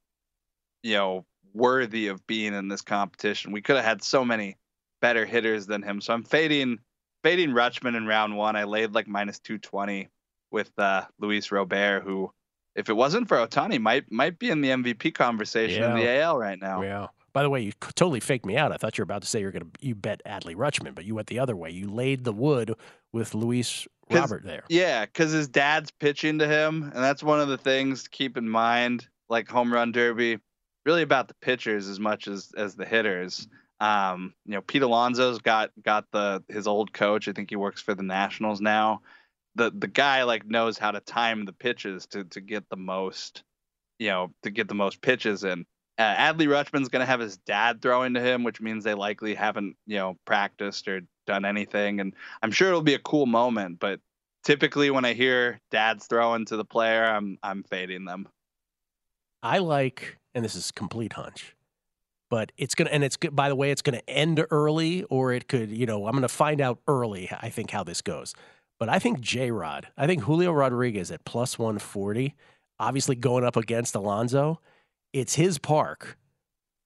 you 0.82 0.94
know, 0.94 1.26
worthy 1.52 2.08
of 2.08 2.26
being 2.26 2.54
in 2.54 2.68
this 2.68 2.82
competition. 2.82 3.52
We 3.52 3.62
could 3.62 3.76
have 3.76 3.84
had 3.84 4.02
so 4.02 4.24
many 4.24 4.56
better 5.00 5.26
hitters 5.26 5.66
than 5.66 5.82
him. 5.82 6.00
So 6.00 6.14
I'm 6.14 6.24
fading 6.24 6.78
fading 7.22 7.50
Rutschman 7.50 7.96
in 7.96 8.06
round 8.06 8.37
one. 8.37 8.56
I 8.56 8.64
laid 8.64 8.94
like 8.94 9.06
minus 9.06 9.38
two 9.38 9.58
twenty 9.58 10.08
with 10.50 10.70
uh, 10.78 11.04
Luis 11.18 11.52
Robert, 11.52 12.04
who, 12.04 12.32
if 12.74 12.88
it 12.88 12.94
wasn't 12.94 13.28
for 13.28 13.37
Otani, 13.37 13.81
might 13.81 14.11
might 14.11 14.38
be 14.38 14.50
in 14.50 14.61
the 14.61 14.70
MVP 14.70 15.14
conversation 15.14 15.83
in 15.83 15.96
the 15.96 16.20
AL 16.20 16.38
right 16.38 16.61
now. 16.61 16.83
Yeah. 16.83 17.07
By 17.33 17.42
the 17.42 17.50
way, 17.50 17.61
you 17.61 17.72
totally 17.94 18.20
faked 18.20 18.46
me 18.46 18.57
out. 18.57 18.72
I 18.72 18.78
thought 18.78 18.98
you 18.98 19.02
were 19.02 19.04
about 19.04 19.22
to 19.22 19.28
say 19.28 19.40
you're 19.40 19.52
going 19.52 19.70
to 19.70 19.87
you 19.87 19.94
bet 19.94 20.20
Adley 20.26 20.57
Rutschman, 20.57 20.94
but 20.94 21.04
you 21.04 21.14
went 21.14 21.28
the 21.28 21.38
other 21.38 21.54
way. 21.54 21.70
You 21.70 21.88
laid 21.88 22.24
the 22.24 22.33
wood 22.33 22.74
with 23.12 23.35
Luis 23.35 23.87
Robert 24.11 24.44
there. 24.44 24.64
Yeah, 24.68 25.04
because 25.04 25.33
his 25.33 25.48
dad's 25.48 25.90
pitching 25.90 26.38
to 26.38 26.48
him, 26.48 26.85
and 26.85 27.04
that's 27.04 27.22
one 27.22 27.40
of 27.40 27.48
the 27.48 27.59
things 27.59 28.04
to 28.04 28.11
keep 28.11 28.37
in 28.37 28.48
mind. 28.48 29.07
Like 29.28 29.48
home 29.48 29.72
run 29.72 29.92
derby, 29.92 30.38
really 30.87 31.02
about 31.02 31.28
the 31.28 31.35
pitchers 31.35 31.88
as 31.88 32.00
much 32.00 32.28
as 32.28 32.52
as 32.57 32.74
the 32.74 32.87
hitters. 32.87 33.46
Um, 33.81 34.35
you 34.44 34.54
know, 34.54 34.62
Pete 34.62 34.83
Alonso's 34.83 35.38
got 35.38 35.70
got 35.83 36.07
the 36.11 36.42
his 36.48 36.66
old 36.66 36.92
coach. 36.92 37.28
I 37.28 37.33
think 37.33 37.50
he 37.50 37.57
works 37.57 37.83
for 37.83 37.94
the 37.94 38.02
Nationals 38.02 38.61
now. 38.61 39.02
The 39.59 39.71
the 39.77 39.88
guy 39.88 40.23
like 40.23 40.47
knows 40.47 40.79
how 40.79 40.92
to 40.92 41.01
time 41.01 41.44
the 41.44 41.53
pitches 41.53 42.07
to 42.07 42.25
to 42.25 42.40
get 42.40 42.68
the 42.71 42.77
most, 42.77 43.42
you 43.99 44.09
know, 44.09 44.33
to 44.42 44.51
get 44.51 44.68
the 44.68 44.75
most 44.75 45.03
pitches 45.03 45.44
in. 45.44 45.66
Uh, 45.99 46.14
Adley 46.14 46.47
Rutschman's 46.47 46.88
going 46.88 47.01
to 47.01 47.07
have 47.07 47.18
his 47.18 47.38
dad 47.38 47.83
throwing 47.83 48.14
to 48.14 48.21
him, 48.21 48.44
which 48.44 48.61
means 48.61 48.85
they 48.85 48.94
likely 48.94 49.35
haven't, 49.35 49.75
you 49.85 49.97
know, 49.97 50.16
practiced 50.25 50.87
or 50.87 51.01
done 51.27 51.44
anything. 51.44 51.99
And 51.99 52.14
I'm 52.40 52.53
sure 52.53 52.68
it'll 52.68 52.83
be 52.83 52.94
a 52.94 53.01
cool 53.01 53.27
moment. 53.27 53.81
But 53.81 53.99
typically, 54.44 54.90
when 54.90 55.05
I 55.05 55.12
hear 55.12 55.61
dads 55.73 56.07
throwing 56.07 56.44
to 56.47 56.57
the 56.57 56.64
player, 56.64 57.05
I'm 57.05 57.38
I'm 57.42 57.64
fading 57.64 58.05
them. 58.05 58.29
I 59.42 59.59
like, 59.59 60.16
and 60.35 60.44
this 60.44 60.55
is 60.55 60.71
complete 60.71 61.12
hunch, 61.12 61.55
but 62.31 62.53
it's 62.57 62.75
gonna, 62.75 62.90
and 62.90 63.05
it's 63.05 63.16
good. 63.16 63.35
by 63.35 63.49
the 63.49 63.57
way, 63.57 63.71
it's 63.71 63.83
gonna 63.83 64.03
end 64.09 64.44
early, 64.51 65.05
or 65.05 65.33
it 65.33 65.49
could, 65.49 65.71
you 65.71 65.87
know, 65.87 66.07
I'm 66.07 66.14
gonna 66.14 66.29
find 66.29 66.61
out 66.61 66.79
early. 66.88 67.29
I 67.31 67.49
think 67.51 67.71
how 67.71 67.85
this 67.85 68.03
goes, 68.03 68.35
but 68.78 68.88
I 68.88 68.98
think 68.98 69.20
J 69.20 69.50
Rod, 69.50 69.88
I 69.96 70.06
think 70.06 70.22
Julio 70.22 70.52
Rodriguez 70.52 71.10
at 71.10 71.24
plus 71.24 71.58
140, 71.58 72.34
obviously 72.78 73.16
going 73.16 73.44
up 73.44 73.56
against 73.56 73.94
Alonso 73.94 74.60
it's 75.12 75.34
his 75.34 75.58
park. 75.58 76.18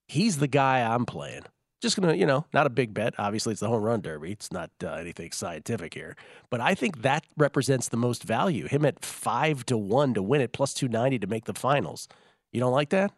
He's 0.08 0.38
the 0.38 0.48
guy 0.48 0.80
I'm 0.82 1.06
playing. 1.06 1.42
Just 1.80 2.00
gonna, 2.00 2.14
you 2.14 2.26
know, 2.26 2.46
not 2.52 2.66
a 2.66 2.70
big 2.70 2.94
bet. 2.94 3.14
Obviously, 3.18 3.52
it's 3.52 3.60
the 3.60 3.68
home 3.68 3.82
run 3.82 4.00
derby. 4.00 4.30
It's 4.30 4.52
not 4.52 4.70
uh, 4.84 4.92
anything 4.92 5.32
scientific 5.32 5.94
here, 5.94 6.16
but 6.48 6.60
I 6.60 6.74
think 6.76 7.02
that 7.02 7.24
represents 7.36 7.88
the 7.88 7.96
most 7.96 8.22
value. 8.22 8.68
Him 8.68 8.84
at 8.84 9.04
five 9.04 9.66
to 9.66 9.76
one 9.76 10.14
to 10.14 10.22
win 10.22 10.40
it, 10.40 10.52
plus 10.52 10.74
two 10.74 10.86
ninety 10.86 11.18
to 11.18 11.26
make 11.26 11.46
the 11.46 11.54
finals. 11.54 12.06
You 12.52 12.60
don't 12.60 12.72
like 12.72 12.90
that? 12.90 13.10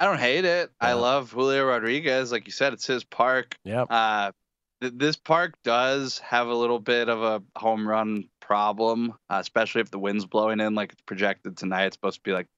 I 0.00 0.06
don't 0.06 0.18
hate 0.18 0.44
it. 0.46 0.70
I 0.80 0.94
love 0.94 1.32
Julio 1.32 1.66
Rodriguez. 1.66 2.32
Like 2.32 2.46
you 2.46 2.52
said, 2.52 2.72
it's 2.72 2.86
his 2.86 3.04
park. 3.04 3.56
Yeah. 3.64 3.82
Uh, 3.82 4.32
this 4.80 5.16
park 5.16 5.54
does 5.64 6.18
have 6.18 6.48
a 6.48 6.54
little 6.54 6.78
bit 6.78 7.08
of 7.08 7.22
a 7.22 7.42
home 7.58 7.88
run 7.88 8.28
problem, 8.40 9.14
uh, 9.30 9.38
especially 9.40 9.80
if 9.80 9.90
the 9.90 9.98
wind's 9.98 10.26
blowing 10.26 10.60
in 10.60 10.74
like 10.74 10.92
it's 10.92 11.02
projected 11.02 11.56
tonight. 11.56 11.86
It's 11.86 11.96
supposed 11.96 12.18
to 12.18 12.22
be 12.22 12.32
like 12.32 12.48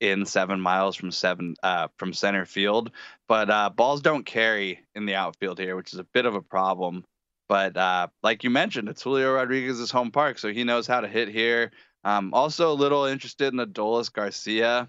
in 0.00 0.26
seven 0.26 0.60
miles 0.60 0.96
from 0.96 1.10
seven 1.10 1.54
uh, 1.62 1.88
from 1.98 2.12
center 2.12 2.46
field. 2.46 2.90
But 3.28 3.50
uh, 3.50 3.70
balls 3.70 4.00
don't 4.00 4.24
carry 4.24 4.80
in 4.94 5.06
the 5.06 5.14
outfield 5.14 5.58
here, 5.58 5.76
which 5.76 5.92
is 5.92 5.98
a 5.98 6.04
bit 6.04 6.26
of 6.26 6.34
a 6.34 6.42
problem. 6.42 7.04
But 7.48 7.76
uh, 7.76 8.08
like 8.22 8.42
you 8.42 8.50
mentioned, 8.50 8.88
it's 8.88 9.02
Julio 9.02 9.34
Rodriguez's 9.34 9.90
home 9.90 10.10
park, 10.10 10.38
so 10.38 10.52
he 10.52 10.64
knows 10.64 10.86
how 10.86 11.00
to 11.00 11.08
hit 11.08 11.28
here. 11.28 11.70
Um, 12.04 12.32
also, 12.34 12.72
a 12.72 12.74
little 12.74 13.04
interested 13.04 13.52
in 13.52 13.60
Adolis 13.60 14.12
Garcia. 14.12 14.88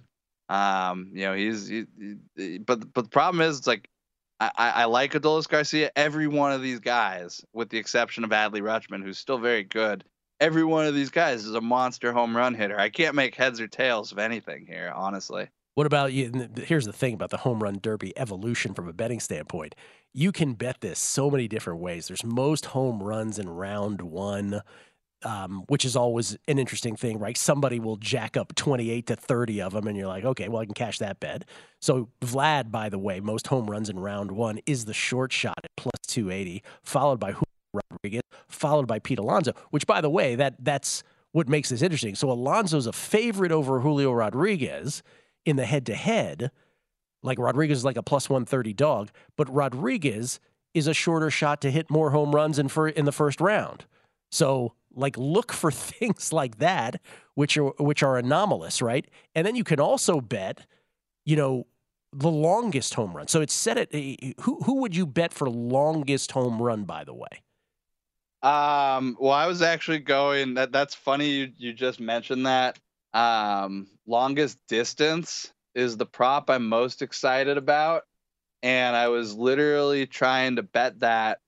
Um, 0.50 1.12
you 1.14 1.26
know, 1.26 1.34
he's, 1.34 1.68
he, 1.68 1.86
he, 2.36 2.58
but 2.60 2.94
but 2.94 3.04
the 3.04 3.10
problem 3.10 3.42
is, 3.42 3.58
it's 3.58 3.68
like 3.68 3.90
I, 4.40 4.52
I 4.58 4.86
like 4.86 5.14
Adolis 5.14 5.48
Garcia. 5.48 5.92
Every 5.96 6.28
one 6.28 6.52
of 6.52 6.62
these 6.62 6.80
guys, 6.80 7.44
with 7.54 7.70
the 7.70 7.78
exception 7.78 8.24
of 8.24 8.30
Adley 8.30 8.62
Rutschman, 8.62 9.04
who's 9.04 9.18
still 9.18 9.40
very 9.40 9.64
good, 9.64 10.04
every 10.40 10.64
one 10.64 10.86
of 10.86 10.94
these 10.94 11.10
guys 11.10 11.46
is 11.46 11.56
a 11.56 11.62
monster 11.62 12.14
home 12.14 12.38
run 12.38 12.54
hitter. 12.54 12.80
I 12.80 12.90
can't 12.90 13.16
make 13.16 13.36
heads 13.36 13.60
or 13.60 13.68
tails 13.68 14.12
of 14.12 14.20
anything 14.20 14.66
here, 14.68 14.92
honestly. 14.96 15.50
What 15.76 15.88
about 15.88 16.14
you? 16.14 16.50
Here's 16.58 16.86
the 16.86 16.94
thing 16.94 17.14
about 17.14 17.30
the 17.30 17.38
home 17.38 17.62
run 17.62 17.80
derby 17.82 18.18
evolution 18.18 18.74
from 18.74 18.88
a 18.88 18.94
betting 18.94 19.20
standpoint. 19.20 19.76
You 20.14 20.32
can 20.32 20.54
bet 20.54 20.82
this 20.82 21.00
so 21.00 21.30
many 21.30 21.48
different 21.48 21.80
ways. 21.80 22.08
There's 22.08 22.24
most 22.24 22.68
home 22.68 23.04
runs 23.04 23.38
in 23.38 23.48
round 23.48 24.02
one, 24.02 24.62
um, 25.24 25.64
which 25.68 25.86
is 25.86 25.96
always 25.96 26.38
an 26.48 26.60
interesting 26.60 26.96
thing, 26.96 27.18
right? 27.20 27.38
Somebody 27.38 27.80
will 27.80 27.98
jack 27.98 28.38
up 28.38 28.54
28 28.56 29.08
to 29.08 29.16
30 29.16 29.62
of 29.62 29.74
them, 29.74 29.88
and 29.88 29.98
you're 29.98 30.08
like, 30.08 30.24
okay, 30.24 30.48
well, 30.48 30.62
I 30.62 30.66
can 30.66 30.74
cash 30.74 31.00
that 31.00 31.20
bet. 31.20 31.46
So, 31.82 32.10
Vlad, 32.22 32.72
by 32.72 32.90
the 32.90 33.00
way, 33.00 33.20
most 33.20 33.48
home 33.48 33.70
runs 33.70 33.90
in 33.90 34.00
round 34.00 34.32
one 34.32 34.60
is 34.66 34.86
the 34.86 34.94
short 34.94 35.32
shot 35.32 35.58
at 35.64 35.72
plus 35.76 36.00
280, 36.08 36.64
followed 36.84 37.20
by 37.20 37.32
Julio 37.32 37.82
Rodriguez, 37.92 38.22
followed 38.48 38.88
by 38.88 39.00
Pete 39.00 39.20
Alonso, 39.20 39.54
which, 39.72 39.88
by 39.88 40.02
the 40.02 40.10
way, 40.10 40.36
that 40.36 40.56
that's 40.60 41.04
what 41.32 41.48
makes 41.48 41.70
this 41.70 41.82
interesting. 41.82 42.16
So 42.16 42.32
Alonso's 42.32 42.88
a 42.88 42.94
favorite 42.94 43.52
over 43.52 43.82
Julio 43.82 44.12
Rodriguez 44.12 45.04
in 45.46 45.56
the 45.56 45.66
head 45.66 45.86
to 45.88 45.96
head. 45.96 46.52
Like 47.22 47.40
Rodriguez 47.40 47.80
is 47.80 47.86
like 47.86 47.98
a 47.98 48.04
plus 48.04 48.30
130 48.30 48.74
dog, 48.74 49.10
but 49.36 49.54
Rodriguez 49.54 50.40
is 50.74 50.88
a 50.88 50.94
shorter 50.94 51.30
shot 51.30 51.62
to 51.62 51.72
hit 51.72 51.90
more 51.90 52.12
home 52.12 52.34
runs 52.34 52.60
in, 52.60 52.70
for, 52.70 52.88
in 52.88 53.06
the 53.06 53.12
first 53.12 53.42
round. 53.42 53.86
So 54.32 54.74
like 54.98 55.18
look 55.18 55.54
for 55.54 55.72
things 55.72 56.34
like 56.34 56.60
that 56.60 57.00
which 57.36 57.56
are 57.56 57.70
which 57.78 58.02
are 58.02 58.18
anomalous, 58.18 58.82
right? 58.82 59.06
And 59.36 59.46
then 59.46 59.56
you 59.56 59.64
can 59.64 59.80
also 59.80 60.20
bet, 60.20 60.66
you 61.24 61.36
know, 61.36 61.68
the 62.12 62.32
longest 62.32 62.96
home 62.96 63.16
run. 63.16 63.28
So 63.28 63.42
it's 63.42 63.54
set 63.54 63.78
at 63.78 63.94
who 63.94 64.60
who 64.64 64.82
would 64.82 64.96
you 64.96 65.06
bet 65.06 65.32
for 65.32 65.48
longest 65.48 66.32
home 66.32 66.60
run 66.60 66.86
by 66.86 67.04
the 67.04 67.14
way? 67.14 67.44
Um, 68.42 69.18
well, 69.20 69.34
I 69.34 69.46
was 69.46 69.62
actually 69.62 70.00
going. 70.00 70.56
That 70.56 70.72
that's 70.72 70.96
funny. 70.96 71.30
You 71.30 71.52
you 71.58 71.74
just 71.74 72.00
mentioned 72.00 72.48
that. 72.48 72.80
Um, 73.14 73.88
longest 74.08 74.58
distance 74.68 75.52
is 75.76 75.96
the 75.96 76.06
prop 76.08 76.50
I'm 76.50 76.68
most 76.68 77.04
excited 77.04 77.58
about, 77.58 78.04
and 78.64 78.96
I 78.96 79.10
was 79.10 79.36
literally 79.36 80.08
trying 80.08 80.56
to 80.56 80.64
bet 80.64 81.02
that 81.02 81.40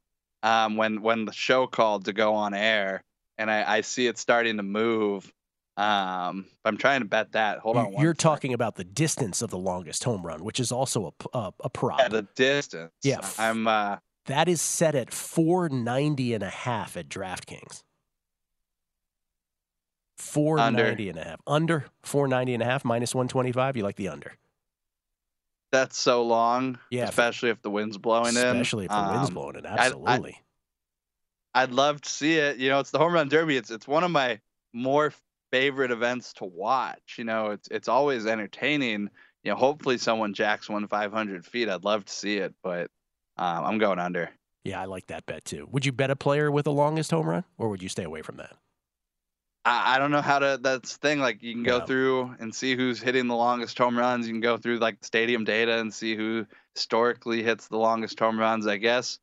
um, 0.44 0.78
when 0.78 1.02
when 1.02 1.26
the 1.26 1.34
show 1.34 1.66
called 1.66 2.06
to 2.06 2.14
go 2.14 2.36
on 2.36 2.54
air, 2.54 3.04
and 3.40 3.50
I, 3.50 3.78
I 3.78 3.82
see 3.82 4.06
it 4.06 4.20
starting 4.20 4.58
to 4.58 4.64
move. 4.64 5.34
Um, 5.78 6.46
I'm 6.66 6.78
trying 6.78 7.00
to 7.00 7.08
bet 7.08 7.32
that. 7.32 7.60
Hold 7.60 7.78
on. 7.78 7.94
You're 7.94 8.14
talking 8.14 8.54
about 8.54 8.76
the 8.76 8.84
distance 8.84 9.42
of 9.42 9.50
the 9.50 9.58
longest 9.58 10.04
home 10.04 10.26
run, 10.26 10.44
which 10.44 10.60
is 10.60 10.72
also 10.72 11.16
a 11.34 11.38
a, 11.38 11.54
a 11.64 11.70
prop. 11.70 12.00
Yeah, 12.00 12.10
the 12.10 12.28
distance. 12.36 12.92
Yeah, 13.02 13.22
I'm. 13.40 13.66
Uh, 13.66 13.98
that 14.26 14.48
is 14.48 14.62
set 14.62 14.94
at 14.94 15.12
490 15.12 16.36
and 16.36 16.44
a 16.44 16.50
half 16.50 16.98
at 16.98 17.08
DraftKings. 17.08 17.82
490 20.18 21.10
and 21.10 21.18
a 21.18 21.24
half. 21.24 21.40
Under 21.48 21.86
490 22.04 22.54
and 22.56 22.62
a 22.62 22.66
half 22.66 22.84
minus 22.84 23.16
125. 23.16 23.78
You 23.78 23.84
like 23.84 23.96
the 23.96 24.10
under. 24.10 24.36
That's 25.72 25.98
so 25.98 26.24
long. 26.24 26.78
Yeah. 26.92 27.06
Especially 27.06 27.50
if 27.50 27.62
the 27.62 27.70
wind's 27.72 27.98
blowing 27.98 28.28
especially 28.28 28.50
in. 28.50 28.56
Especially 28.58 28.86
if 28.86 28.92
the 28.92 28.98
um, 28.98 29.14
wind's 29.14 29.30
blowing 29.30 29.56
in. 29.56 29.66
Absolutely. 29.66 30.38
I, 30.38 30.42
would 31.62 31.74
love 31.74 32.02
to 32.02 32.10
see 32.10 32.38
it. 32.38 32.58
You 32.58 32.70
know, 32.70 32.80
it's 32.80 32.92
the 32.92 33.00
home 33.00 33.14
run 33.14 33.30
derby. 33.30 33.58
It's 33.58 33.72
it's 33.72 33.88
one 33.88 34.04
of 34.04 34.12
my 34.12 34.40
more 34.74 35.14
favorite 35.52 35.92
events 35.92 36.34
to 36.34 36.46
watch. 36.46 37.16
You 37.18 37.24
know, 37.24 37.52
it's 37.52 37.68
it's 37.70 37.88
always 37.88 38.26
entertaining. 38.26 39.10
You 39.44 39.52
know, 39.52 39.56
hopefully 39.56 39.98
someone 39.98 40.34
jacks 40.34 40.70
one 40.70 40.88
500 40.88 41.46
feet. 41.46 41.70
I'd 41.70 41.86
love 41.86 42.06
to 42.06 42.14
see 42.14 42.38
it, 42.38 42.54
but 42.62 42.92
um, 43.38 43.66
I'm 43.66 43.78
going 43.78 44.00
under. 44.00 44.30
Yeah, 44.66 44.82
I 44.82 44.86
like 44.86 45.08
that 45.08 45.26
bet 45.26 45.46
too. 45.46 45.68
Would 45.72 45.86
you 45.86 45.92
bet 45.92 46.12
a 46.12 46.16
player 46.16 46.52
with 46.52 46.66
the 46.66 46.74
longest 46.74 47.12
home 47.12 47.28
run, 47.28 47.46
or 47.58 47.70
would 47.70 47.82
you 47.82 47.90
stay 47.90 48.04
away 48.04 48.22
from 48.22 48.38
that? 48.38 48.56
I, 49.64 49.96
I 49.96 50.00
don't 50.00 50.12
know 50.12 50.22
how 50.22 50.40
to. 50.40 50.60
That's 50.62 50.98
the 50.98 51.08
thing. 51.08 51.20
Like 51.20 51.42
you 51.42 51.54
can 51.54 51.64
go 51.64 51.78
yeah. 51.78 51.86
through 51.86 52.36
and 52.40 52.54
see 52.54 52.76
who's 52.76 53.02
hitting 53.02 53.28
the 53.28 53.36
longest 53.36 53.78
home 53.78 53.98
runs. 53.98 54.28
You 54.28 54.34
can 54.34 54.42
go 54.42 54.58
through 54.58 54.80
like 54.80 54.98
stadium 55.02 55.46
data 55.46 55.80
and 55.80 55.94
see 55.94 56.16
who 56.16 56.46
historically 56.76 57.44
hits 57.44 57.68
the 57.68 57.78
longest 57.78 58.20
home 58.20 58.40
runs. 58.40 58.68
I 58.68 58.78
guess 58.78 59.20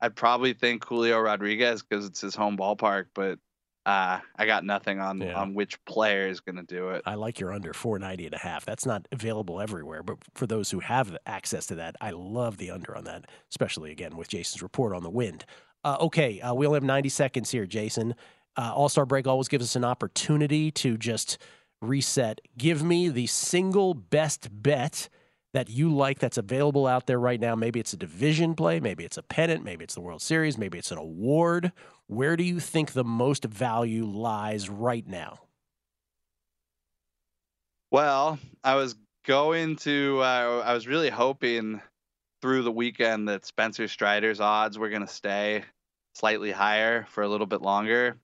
I'd 0.00 0.16
probably 0.16 0.54
think 0.54 0.84
Julio 0.84 1.18
Rodriguez 1.20 1.82
because 1.82 2.06
it's 2.06 2.20
his 2.20 2.34
home 2.34 2.56
ballpark, 2.56 3.06
but 3.14 3.38
uh, 3.86 4.20
I 4.36 4.46
got 4.46 4.64
nothing 4.64 5.00
on 5.00 5.20
yeah. 5.20 5.34
on 5.34 5.54
which 5.54 5.82
player 5.84 6.28
is 6.28 6.40
going 6.40 6.56
to 6.56 6.62
do 6.62 6.90
it. 6.90 7.02
I 7.06 7.14
like 7.14 7.40
your 7.40 7.52
under 7.52 7.72
490 7.72 8.26
and 8.26 8.34
a 8.34 8.38
half. 8.38 8.64
That's 8.64 8.86
not 8.86 9.08
available 9.10 9.60
everywhere, 9.60 10.02
but 10.02 10.18
for 10.34 10.46
those 10.46 10.70
who 10.70 10.80
have 10.80 11.16
access 11.26 11.66
to 11.66 11.74
that, 11.76 11.96
I 12.00 12.10
love 12.10 12.58
the 12.58 12.70
under 12.70 12.96
on 12.96 13.04
that, 13.04 13.24
especially 13.50 13.90
again 13.90 14.16
with 14.16 14.28
Jason's 14.28 14.62
report 14.62 14.94
on 14.94 15.02
the 15.02 15.10
wind. 15.10 15.44
Uh, 15.82 15.96
okay, 16.00 16.40
uh, 16.40 16.52
we 16.52 16.66
only 16.66 16.76
have 16.76 16.84
90 16.84 17.08
seconds 17.08 17.50
here, 17.50 17.66
Jason. 17.66 18.14
Uh, 18.56 18.72
All 18.74 18.88
Star 18.88 19.06
break 19.06 19.26
always 19.26 19.48
gives 19.48 19.64
us 19.64 19.76
an 19.76 19.84
opportunity 19.84 20.70
to 20.72 20.98
just 20.98 21.38
reset. 21.80 22.40
Give 22.58 22.82
me 22.82 23.08
the 23.08 23.26
single 23.26 23.94
best 23.94 24.48
bet 24.52 25.08
that 25.52 25.68
you 25.68 25.94
like 25.94 26.18
that's 26.18 26.38
available 26.38 26.86
out 26.86 27.06
there 27.06 27.18
right 27.18 27.40
now? 27.40 27.54
Maybe 27.54 27.80
it's 27.80 27.92
a 27.92 27.96
division 27.96 28.54
play, 28.54 28.80
maybe 28.80 29.04
it's 29.04 29.18
a 29.18 29.22
pennant, 29.22 29.64
maybe 29.64 29.84
it's 29.84 29.94
the 29.94 30.00
World 30.00 30.22
Series, 30.22 30.56
maybe 30.58 30.78
it's 30.78 30.92
an 30.92 30.98
award. 30.98 31.72
Where 32.06 32.36
do 32.36 32.44
you 32.44 32.60
think 32.60 32.92
the 32.92 33.04
most 33.04 33.44
value 33.44 34.04
lies 34.04 34.68
right 34.68 35.06
now? 35.06 35.40
Well, 37.90 38.38
I 38.62 38.76
was 38.76 38.94
going 39.26 39.76
to, 39.76 40.20
uh, 40.20 40.62
I 40.64 40.74
was 40.74 40.86
really 40.86 41.10
hoping 41.10 41.80
through 42.40 42.62
the 42.62 42.72
weekend 42.72 43.28
that 43.28 43.44
Spencer 43.44 43.88
Strider's 43.88 44.40
odds 44.40 44.78
were 44.78 44.88
going 44.88 45.02
to 45.02 45.08
stay 45.08 45.64
slightly 46.14 46.50
higher 46.50 47.06
for 47.10 47.22
a 47.22 47.28
little 47.28 47.46
bit 47.46 47.62
longer. 47.62 48.16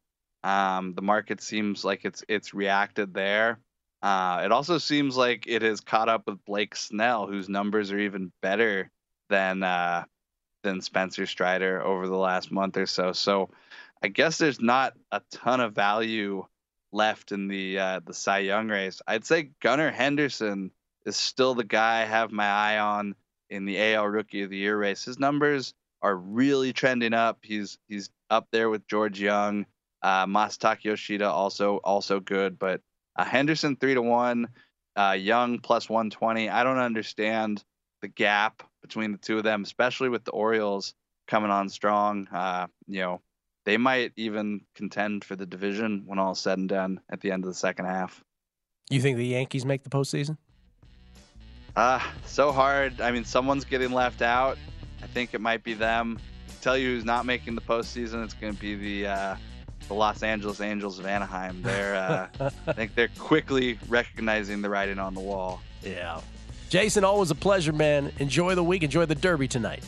Um, 0.43 0.95
the 0.95 1.03
market 1.03 1.41
seems 1.41 1.85
like 1.85 2.05
it's 2.05 2.25
it's 2.29 2.55
reacted 2.55 3.13
there. 3.13 3.59
Uh, 4.03 4.43
it 4.45 4.53
also 4.53 4.79
seems 4.79 5.17
like 5.17 5.47
it 5.47 5.63
has 5.63 5.81
caught 5.81 6.09
up 6.09 6.27
with 6.27 6.45
Blake 6.45 6.77
Snell, 6.77 7.27
whose 7.27 7.49
numbers 7.49 7.91
are 7.91 7.99
even 7.99 8.33
better 8.43 8.91
than 9.29 9.63
uh, 9.63 10.05
than 10.63 10.81
Spencer 10.81 11.27
Strider 11.27 11.83
over 11.83 12.07
the 12.07 12.17
last 12.17 12.53
month 12.53 12.77
or 12.77 12.87
so. 12.87 13.13
So 13.13 13.51
I 14.03 14.09
guess 14.09 14.39
there's 14.39 14.61
not 14.61 14.95
a 15.11 15.23
ton 15.31 15.61
of 15.61 15.75
value 15.75 16.45
left 16.93 17.33
in 17.33 17.49
the 17.49 17.79
uh, 17.79 18.01
the 18.05 18.15
Cy 18.15 18.39
Young 18.39 18.69
race. 18.69 19.01
I'd 19.07 19.25
say 19.25 19.51
Gunnar 19.61 19.91
Henderson 19.91 20.71
is 21.05 21.17
still 21.17 21.55
the 21.55 21.65
guy 21.65 22.03
I 22.03 22.05
have 22.05 22.33
my 22.33 22.49
eye 22.49 22.79
on 22.79 23.15
in 23.49 23.65
the 23.65 23.95
AL 23.95 24.07
Rookie 24.09 24.43
of 24.43 24.51
the 24.51 24.57
Year 24.57 24.77
race. 24.77 25.05
His 25.05 25.19
numbers 25.19 25.73
are 26.03 26.17
really 26.17 26.73
trending 26.73 27.15
up. 27.15 27.39
He's 27.43 27.79
he's 27.89 28.11
up 28.29 28.49
there 28.51 28.69
with 28.69 28.87
Josh 28.89 29.19
Jung, 29.19 29.67
uh, 30.03 30.27
Masataka 30.27 30.85
Yoshida 30.85 31.29
also 31.29 31.79
also 31.79 32.21
good, 32.21 32.59
but 32.59 32.81
uh, 33.17 33.25
Henderson 33.25 33.77
three 33.77 33.95
to 33.95 34.03
one, 34.03 34.49
uh, 34.97 35.17
Jung 35.19 35.59
plus 35.59 35.89
one 35.89 36.11
twenty. 36.11 36.49
I 36.49 36.65
don't 36.65 36.79
understand 36.79 37.65
the 38.03 38.09
gap 38.09 38.63
between 38.83 39.13
the 39.13 39.19
two 39.19 39.39
of 39.39 39.45
them, 39.45 39.63
especially 39.63 40.09
with 40.09 40.25
the 40.25 40.33
Orioles 40.33 40.95
coming 41.27 41.51
on 41.51 41.69
strong. 41.69 42.29
Uh, 42.29 42.67
you 42.87 43.01
know, 43.01 43.21
they 43.65 43.77
might 43.77 44.13
even 44.17 44.61
contend 44.75 45.25
for 45.25 45.35
the 45.35 45.47
division 45.47 46.03
when 46.07 46.19
all 46.19 46.35
said 46.35 46.59
and 46.59 46.69
done 46.69 47.01
at 47.11 47.21
the 47.21 47.33
end 47.33 47.45
of 47.45 47.49
the 47.49 47.55
second 47.55 47.87
half. 47.87 48.23
You 48.91 49.01
think 49.01 49.17
the 49.17 49.27
Yankees 49.27 49.67
make 49.67 49.83
the 49.83 49.91
postseason? 49.91 50.37
Ah, 51.77 52.15
so 52.25 52.53
hard. 52.53 53.01
I 53.01 53.11
mean, 53.11 53.25
someone's 53.25 53.65
getting 53.65 53.91
left 53.91 54.23
out. 54.23 54.57
I 55.03 55.07
think 55.09 55.35
it 55.35 55.41
might 55.41 55.65
be 55.65 55.75
them. 55.75 56.19
Tell 56.63 56.79
you 56.79 56.95
who's 56.95 57.05
not 57.05 57.27
making 57.27 57.55
the 57.55 57.61
postseason. 57.61 58.25
It's 58.25 58.35
going 58.35 58.55
to 58.55 58.61
be 58.61 58.75
the 58.77 59.09
uh, 59.09 59.37
the 59.89 59.95
Los 59.95 60.23
Angeles 60.23 60.61
Angels 60.61 60.99
of 60.99 61.07
Anaheim. 61.07 61.63
They're, 61.63 61.95
uh, 62.41 62.51
I 62.67 62.73
think 62.73 62.95
they're 62.95 63.11
quickly 63.19 63.79
recognizing 63.89 64.63
the 64.63 64.71
writing 64.71 64.99
on 64.99 65.15
the 65.15 65.21
wall. 65.21 65.61
Yeah. 65.83 66.21
Jason, 66.69 67.05
always 67.05 67.31
a 67.31 67.35
pleasure, 67.35 67.73
man. 67.73 68.13
Enjoy 68.19 68.55
the 68.55 68.65
week. 68.65 68.83
Enjoy 68.83 69.07
the 69.07 69.15
Derby 69.15 69.47
tonight. 69.47 69.85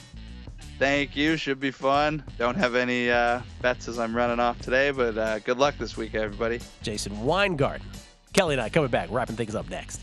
Thank 0.78 1.16
you. 1.16 1.36
Should 1.36 1.58
be 1.58 1.72
fun. 1.72 2.22
Don't 2.38 2.56
have 2.56 2.76
any 2.76 3.10
uh, 3.10 3.40
bets 3.60 3.88
as 3.88 3.98
I'm 3.98 4.14
running 4.14 4.38
off 4.38 4.60
today, 4.60 4.92
but 4.92 5.18
uh, 5.18 5.40
good 5.40 5.58
luck 5.58 5.76
this 5.76 5.96
week, 5.96 6.14
everybody. 6.14 6.60
Jason 6.82 7.24
Weingarten. 7.24 7.86
Kelley 8.32 8.54
and 8.54 8.60
I 8.60 8.68
coming 8.68 8.90
back, 8.90 9.08
wrapping 9.10 9.34
things 9.34 9.56
up 9.56 9.68
next. 9.68 10.02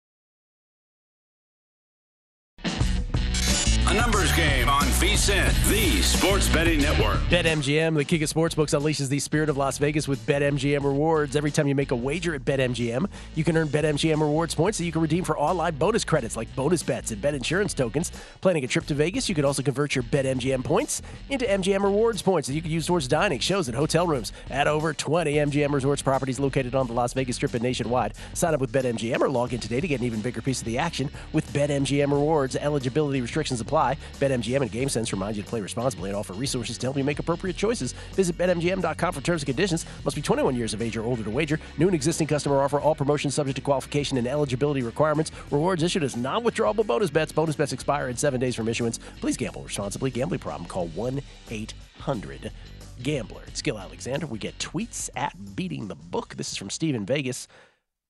A 3.91 3.93
numbers 3.93 4.31
game 4.37 4.69
on 4.69 4.83
VSIN, 4.83 5.69
the 5.69 6.01
sports 6.01 6.47
betting 6.47 6.79
network. 6.79 7.19
BetMGM, 7.23 7.97
the 7.97 8.05
king 8.05 8.23
of 8.23 8.29
sportsbooks, 8.29 8.73
unleashes 8.73 9.09
the 9.09 9.19
spirit 9.19 9.49
of 9.49 9.57
Las 9.57 9.79
Vegas 9.79 10.07
with 10.07 10.25
BetMGM 10.25 10.81
rewards. 10.81 11.35
Every 11.35 11.51
time 11.51 11.67
you 11.67 11.75
make 11.75 11.91
a 11.91 11.95
wager 11.97 12.33
at 12.33 12.45
BetMGM, 12.45 13.05
you 13.35 13.43
can 13.43 13.57
earn 13.57 13.67
BetMGM 13.67 14.21
rewards 14.21 14.55
points 14.55 14.77
that 14.77 14.85
you 14.85 14.93
can 14.93 15.01
redeem 15.01 15.25
for 15.25 15.37
online 15.37 15.75
bonus 15.75 16.05
credits 16.05 16.37
like 16.37 16.55
bonus 16.55 16.81
bets 16.83 17.11
and 17.11 17.21
bet 17.21 17.33
insurance 17.33 17.73
tokens. 17.73 18.13
Planning 18.39 18.63
a 18.63 18.67
trip 18.67 18.85
to 18.85 18.93
Vegas, 18.93 19.27
you 19.27 19.35
can 19.35 19.43
also 19.43 19.61
convert 19.61 19.93
your 19.93 20.05
BetMGM 20.05 20.63
points 20.63 21.01
into 21.29 21.43
MGM 21.43 21.83
rewards 21.83 22.21
points 22.21 22.47
that 22.47 22.53
you 22.53 22.61
can 22.61 22.71
use 22.71 22.85
towards 22.85 23.09
dining, 23.09 23.39
shows, 23.39 23.67
and 23.67 23.75
hotel 23.75 24.07
rooms 24.07 24.31
at 24.49 24.69
over 24.69 24.93
20 24.93 25.33
MGM 25.33 25.73
resorts 25.73 26.01
properties 26.01 26.39
located 26.39 26.75
on 26.75 26.87
the 26.87 26.93
Las 26.93 27.11
Vegas 27.11 27.35
Strip 27.35 27.55
and 27.55 27.63
nationwide. 27.63 28.13
Sign 28.35 28.53
up 28.53 28.61
with 28.61 28.71
BetMGM 28.71 29.19
or 29.19 29.27
log 29.27 29.51
in 29.51 29.59
today 29.59 29.81
to 29.81 29.87
get 29.89 29.99
an 29.99 30.05
even 30.05 30.21
bigger 30.21 30.41
piece 30.41 30.61
of 30.61 30.65
the 30.65 30.77
action 30.77 31.09
with 31.33 31.45
BetMGM 31.51 32.09
rewards. 32.09 32.55
Eligibility 32.55 33.19
restrictions 33.19 33.59
apply. 33.59 33.80
BetMGM 34.19 34.61
and 34.61 34.71
GameSense 34.71 35.11
remind 35.11 35.37
you 35.37 35.43
to 35.43 35.49
play 35.49 35.61
responsibly 35.61 36.09
and 36.09 36.15
offer 36.15 36.33
resources 36.33 36.77
to 36.77 36.85
help 36.85 36.97
you 36.97 37.03
make 37.03 37.17
appropriate 37.17 37.57
choices. 37.57 37.93
Visit 38.13 38.37
BetMGM.com 38.37 39.13
for 39.13 39.21
terms 39.21 39.41
and 39.41 39.47
conditions. 39.47 39.85
Must 40.03 40.15
be 40.15 40.21
21 40.21 40.55
years 40.55 40.73
of 40.73 40.81
age 40.81 40.95
or 40.97 41.03
older 41.03 41.23
to 41.23 41.29
wager. 41.29 41.59
New 41.77 41.87
and 41.87 41.95
existing 41.95 42.27
customer 42.27 42.61
offer. 42.61 42.79
All 42.79 42.95
promotions 42.95 43.33
subject 43.33 43.55
to 43.55 43.61
qualification 43.61 44.17
and 44.17 44.27
eligibility 44.27 44.83
requirements. 44.83 45.31
Rewards 45.49 45.83
issued 45.83 46.03
as 46.03 46.15
non-withdrawable 46.15 46.85
bonus 46.85 47.09
bets. 47.09 47.31
Bonus 47.31 47.55
bets 47.55 47.73
expire 47.73 48.09
in 48.09 48.17
seven 48.17 48.39
days 48.39 48.55
from 48.55 48.67
issuance. 48.67 48.99
Please 49.19 49.37
gamble 49.37 49.63
responsibly. 49.63 50.11
Gambling 50.11 50.39
problem? 50.41 50.67
Call 50.67 50.89
1-800- 50.89 52.51
Gambler. 53.01 53.41
It's 53.47 53.61
Gill 53.61 53.79
Alexander. 53.79 54.27
We 54.27 54.37
get 54.37 54.57
tweets 54.59 55.09
at 55.15 55.55
Beating 55.55 55.87
the 55.87 55.95
Book. 55.95 56.35
This 56.35 56.51
is 56.51 56.57
from 56.57 56.69
Steven 56.69 57.05
Vegas. 57.05 57.47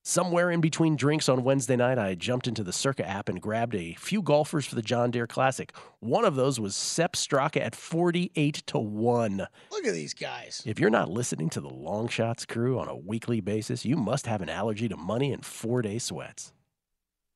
Somewhere 0.03 0.49
in 0.49 0.61
between 0.61 0.95
drinks 0.95 1.29
on 1.29 1.43
Wednesday 1.43 1.75
night, 1.75 1.99
I 1.99 2.15
jumped 2.15 2.47
into 2.47 2.63
the 2.63 2.73
Circa 2.73 3.07
app 3.07 3.29
and 3.29 3.39
grabbed 3.39 3.75
a 3.75 3.93
few 3.99 4.23
golfers 4.23 4.65
for 4.65 4.73
the 4.73 4.81
John 4.81 5.11
Deere 5.11 5.27
Classic. 5.27 5.71
One 5.99 6.25
of 6.25 6.35
those 6.35 6.59
was 6.59 6.75
Sepp 6.75 7.13
Straka 7.13 7.61
at 7.61 7.75
48 7.75 8.63
to 8.65 8.79
1. 8.79 9.47
Look 9.71 9.85
at 9.85 9.93
these 9.93 10.15
guys. 10.15 10.63
If 10.65 10.79
you're 10.79 10.89
not 10.89 11.11
listening 11.11 11.51
to 11.51 11.61
the 11.61 11.69
Long 11.69 12.07
Shots 12.07 12.47
crew 12.47 12.79
on 12.79 12.87
a 12.87 12.97
weekly 12.97 13.41
basis, 13.41 13.85
you 13.85 13.95
must 13.95 14.25
have 14.25 14.41
an 14.41 14.49
allergy 14.49 14.89
to 14.89 14.97
money 14.97 15.31
and 15.31 15.45
four 15.45 15.83
day 15.83 15.99
sweats. 15.99 16.51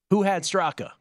Who 0.10 0.24
had 0.24 0.42
Straka? 0.42 0.94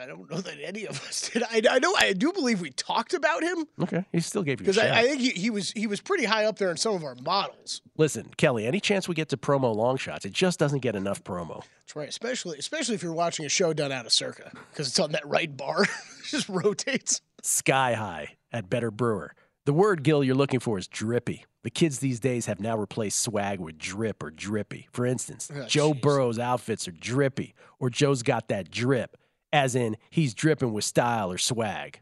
I 0.00 0.06
don't 0.06 0.30
know 0.30 0.40
that 0.40 0.56
any 0.62 0.86
of 0.86 1.00
us 1.06 1.30
did. 1.32 1.42
I, 1.42 1.60
I 1.70 1.78
know. 1.78 1.94
I 1.98 2.12
do 2.14 2.32
believe 2.32 2.60
we 2.60 2.70
talked 2.70 3.12
about 3.14 3.42
him 3.42 3.66
Okay, 3.82 4.04
he 4.12 4.20
still 4.20 4.42
gave 4.42 4.60
you 4.60 4.66
because. 4.66 4.78
I, 4.78 5.00
I 5.00 5.02
think 5.04 5.20
he, 5.20 5.30
he 5.30 5.50
was 5.50 5.70
he 5.72 5.86
was 5.86 6.00
pretty 6.00 6.24
high 6.24 6.46
up 6.46 6.58
there 6.58 6.70
in 6.70 6.76
some 6.76 6.94
of 6.94 7.04
our 7.04 7.14
models. 7.16 7.82
Listen, 7.98 8.30
Kelley, 8.36 8.66
any 8.66 8.80
chance 8.80 9.06
we 9.08 9.14
get 9.14 9.28
to 9.30 9.36
promo 9.36 9.74
long 9.74 9.96
shots, 9.98 10.24
it 10.24 10.32
just 10.32 10.58
doesn't 10.58 10.80
get 10.80 10.96
enough 10.96 11.22
promo. 11.24 11.62
That's 11.80 11.94
right. 11.96 12.08
Especially 12.08 12.58
especially 12.58 12.94
if 12.94 13.02
you're 13.02 13.12
watching 13.12 13.44
a 13.44 13.50
show 13.50 13.72
done 13.72 13.92
out 13.92 14.06
of 14.06 14.12
Circa 14.12 14.50
because 14.70 14.88
it's 14.88 14.98
on 14.98 15.12
that 15.12 15.26
right 15.26 15.54
bar. 15.54 15.82
it 15.82 15.88
just 16.28 16.48
rotates. 16.48 17.20
Sky 17.42 17.94
high 17.94 18.36
at 18.52 18.70
Better 18.70 18.90
Brewer. 18.90 19.34
The 19.64 19.72
word, 19.72 20.02
Gill, 20.02 20.24
you're 20.24 20.34
looking 20.34 20.58
for 20.60 20.78
is 20.78 20.88
drippy. 20.88 21.44
The 21.62 21.70
kids 21.70 22.00
these 22.00 22.18
days 22.18 22.46
have 22.46 22.58
now 22.58 22.76
replaced 22.76 23.20
swag 23.20 23.60
with 23.60 23.78
drip 23.78 24.20
or 24.22 24.30
drippy. 24.32 24.88
For 24.92 25.06
instance, 25.06 25.48
Oh, 25.54 25.64
Joe 25.66 25.92
jeez. 25.92 26.00
Burrow's 26.00 26.38
outfits 26.40 26.88
are 26.88 26.92
drippy, 26.92 27.54
or 27.78 27.88
Joe's 27.88 28.24
got 28.24 28.48
that 28.48 28.70
drip, 28.72 29.16
as 29.52 29.74
in 29.74 29.96
he's 30.10 30.34
dripping 30.34 30.72
with 30.72 30.84
style 30.84 31.30
or 31.30 31.38
swag. 31.38 32.00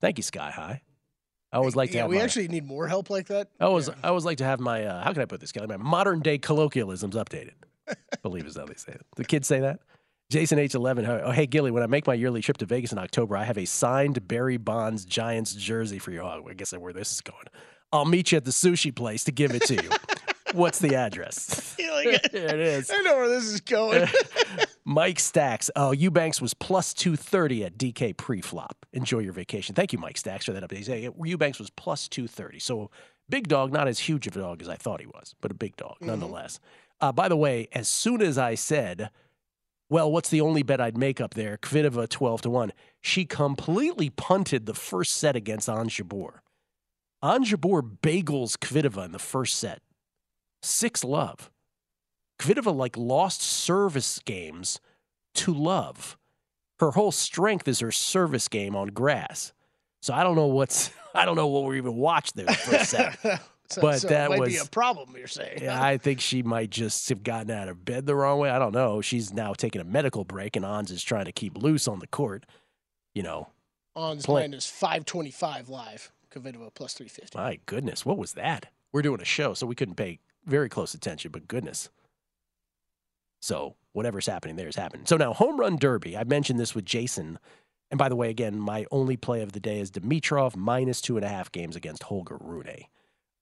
Thank 0.00 0.18
you, 0.18 0.22
Sky 0.22 0.50
High. 0.50 0.82
I 1.52 1.58
always 1.58 1.76
like 1.76 1.90
to 1.90 1.96
yeah, 1.96 2.02
have 2.02 2.10
we 2.10 2.16
my, 2.16 2.22
actually 2.22 2.48
need 2.48 2.66
more 2.66 2.88
help 2.88 3.10
like 3.10 3.26
that. 3.26 3.48
I 3.60 3.64
always, 3.64 3.88
Yeah. 3.88 3.94
I 4.02 4.08
always 4.08 4.24
like 4.24 4.38
to 4.38 4.44
have 4.44 4.58
my, 4.58 4.84
uh, 4.84 5.02
how 5.04 5.12
can 5.12 5.20
I 5.20 5.26
put 5.26 5.40
this, 5.40 5.52
Kelley? 5.52 5.66
My 5.66 5.76
modern 5.76 6.20
day 6.20 6.38
colloquialisms 6.38 7.14
updated. 7.14 7.52
believe 8.22 8.46
is 8.46 8.56
how 8.56 8.64
they 8.64 8.74
say 8.74 8.92
it. 8.92 9.02
The 9.16 9.24
kids 9.24 9.46
say 9.48 9.60
that. 9.60 9.80
Jason 10.30 10.58
H11. 10.58 11.06
Oh, 11.24 11.30
hey, 11.30 11.44
Gilly, 11.46 11.70
when 11.70 11.82
I 11.82 11.86
make 11.86 12.06
my 12.06 12.14
yearly 12.14 12.40
trip 12.40 12.56
to 12.58 12.66
Vegas 12.66 12.90
in 12.90 12.96
October, 12.98 13.36
I 13.36 13.44
have 13.44 13.58
a 13.58 13.66
signed 13.66 14.26
Barry 14.26 14.56
Bonds 14.56 15.04
Giants 15.04 15.52
jersey 15.54 15.98
for 15.98 16.10
you. 16.10 16.22
Oh, 16.22 16.46
I 16.48 16.54
guess 16.54 16.72
I 16.72 16.78
where 16.78 16.94
this 16.94 17.12
is 17.12 17.20
going. 17.20 17.44
I'll 17.92 18.06
meet 18.06 18.32
you 18.32 18.36
at 18.38 18.46
the 18.46 18.50
sushi 18.50 18.94
place 18.94 19.24
to 19.24 19.32
give 19.32 19.54
it 19.54 19.62
to 19.66 19.74
you. 19.74 19.90
What's 20.54 20.78
the 20.78 20.94
address? 20.96 21.76
Like- 21.78 22.22
There 22.32 22.46
it 22.46 22.60
is. 22.60 22.90
I 22.90 23.02
know 23.02 23.16
where 23.16 23.28
this 23.28 23.44
is 23.44 23.60
going. 23.60 24.08
Mike 24.84 25.20
Stacks. 25.20 25.70
Oh, 25.76 25.92
Eubanks 25.92 26.40
was 26.40 26.54
plus 26.54 26.92
230 26.92 27.64
at 27.64 27.78
DK 27.78 28.16
pre-flop. 28.16 28.84
Enjoy 28.92 29.20
your 29.20 29.32
vacation. 29.32 29.74
Thank 29.74 29.92
you, 29.92 29.98
Mike 29.98 30.18
Stacks, 30.18 30.46
for 30.46 30.52
that 30.52 30.62
update. 30.62 30.86
Hey, 30.86 31.08
Eubanks 31.24 31.58
was 31.58 31.70
plus 31.70 32.08
230. 32.08 32.58
So 32.58 32.90
big 33.28 33.48
dog, 33.48 33.72
not 33.72 33.86
as 33.86 34.00
huge 34.00 34.26
of 34.26 34.36
a 34.36 34.40
dog 34.40 34.60
as 34.60 34.68
I 34.68 34.74
thought 34.74 35.00
he 35.00 35.06
was, 35.06 35.34
but 35.40 35.50
a 35.50 35.54
big 35.54 35.76
dog 35.76 35.96
nonetheless. 36.00 36.58
Uh, 37.00 37.12
by 37.12 37.28
the 37.28 37.36
way, 37.36 37.68
as 37.72 37.88
soon 37.88 38.22
as 38.22 38.38
I 38.38 38.54
said, 38.54 39.10
well, 39.88 40.10
what's 40.10 40.30
the 40.30 40.40
only 40.40 40.62
bet 40.62 40.80
I'd 40.80 40.96
make 40.96 41.20
up 41.20 41.34
there? 41.34 41.58
Kvitova 41.58 42.08
12 42.08 42.42
to 42.42 42.50
1. 42.50 42.72
She 43.00 43.24
completely 43.24 44.10
punted 44.10 44.66
the 44.66 44.74
first 44.74 45.12
set 45.12 45.36
against 45.36 45.68
Ons 45.68 45.92
Jabeur. 45.92 46.40
Ons 47.20 47.50
Jabeur 47.50 47.82
bagels 48.02 48.56
Kvitova 48.56 49.04
in 49.04 49.12
the 49.12 49.18
first 49.18 49.54
set. 49.54 49.80
Six 50.62 51.04
love. 51.04 51.50
Kvitova 52.42 52.74
like 52.74 52.96
lost 52.96 53.40
service 53.42 54.18
games 54.20 54.80
to 55.34 55.52
love. 55.54 56.16
Her 56.80 56.90
whole 56.92 57.12
strength 57.12 57.68
is 57.68 57.80
her 57.80 57.92
service 57.92 58.48
game 58.48 58.74
on 58.74 58.88
grass. 58.88 59.52
So 60.00 60.12
I 60.12 60.24
don't 60.24 60.34
know 60.36 60.46
what's 60.46 60.90
I 61.14 61.24
don't 61.24 61.36
know 61.36 61.46
what 61.46 61.64
we 61.64 61.76
even 61.76 61.96
watched 61.96 62.34
there 62.36 62.46
the 62.46 62.54
first 62.54 62.90
set. 62.90 63.18
So, 63.70 63.80
But 63.80 64.00
so 64.00 64.08
that 64.08 64.28
was 64.28 64.48
be 64.50 64.56
a 64.58 64.64
problem. 64.66 65.14
You're 65.16 65.26
saying? 65.28 65.60
Yeah, 65.62 65.82
I 65.82 65.96
think 65.96 66.20
she 66.20 66.42
might 66.42 66.68
just 66.68 67.08
have 67.08 67.22
gotten 67.22 67.50
out 67.50 67.68
of 67.68 67.84
bed 67.84 68.04
the 68.04 68.14
wrong 68.14 68.38
way. 68.38 68.50
I 68.50 68.58
don't 68.58 68.74
know. 68.74 69.00
She's 69.00 69.32
now 69.32 69.54
taking 69.54 69.80
a 69.80 69.84
medical 69.84 70.24
break, 70.24 70.56
and 70.56 70.64
Ons 70.64 70.90
is 70.90 71.02
trying 71.02 71.24
to 71.24 71.32
keep 71.32 71.56
loose 71.56 71.88
on 71.88 71.98
the 72.00 72.06
court. 72.06 72.44
You 73.14 73.22
know, 73.22 73.48
On's 73.96 74.26
Play- 74.26 74.42
line 74.42 74.52
is 74.54 74.66
525 74.66 75.68
live. 75.70 76.12
Kvitova 76.30 76.74
plus 76.74 76.94
350. 76.94 77.38
my 77.38 77.60
goodness, 77.66 78.04
what 78.04 78.18
was 78.18 78.32
that? 78.34 78.66
We're 78.92 79.02
doing 79.02 79.20
a 79.20 79.24
show, 79.24 79.54
so 79.54 79.66
we 79.66 79.74
couldn't 79.74 79.94
pay 79.96 80.18
very 80.44 80.68
close 80.68 80.92
attention, 80.94 81.30
but 81.30 81.46
goodness. 81.48 81.88
So 83.42 83.74
whatever's 83.92 84.26
happening 84.26 84.56
there 84.56 84.68
is 84.68 84.76
happening. 84.76 85.04
So 85.04 85.16
now, 85.16 85.34
home 85.34 85.58
run 85.58 85.76
derby. 85.76 86.16
I 86.16 86.24
mentioned 86.24 86.58
this 86.58 86.74
with 86.74 86.86
Jason. 86.86 87.38
And 87.90 87.98
by 87.98 88.08
the 88.08 88.16
way, 88.16 88.30
again, 88.30 88.58
my 88.58 88.86
only 88.90 89.18
play 89.18 89.42
of 89.42 89.52
the 89.52 89.60
day 89.60 89.78
is 89.80 89.90
Dimitrov 89.90 90.56
minus 90.56 91.02
two 91.02 91.16
and 91.16 91.26
a 91.26 91.28
half 91.28 91.52
games 91.52 91.76
against 91.76 92.04
Holger 92.04 92.38
Rune. 92.40 92.84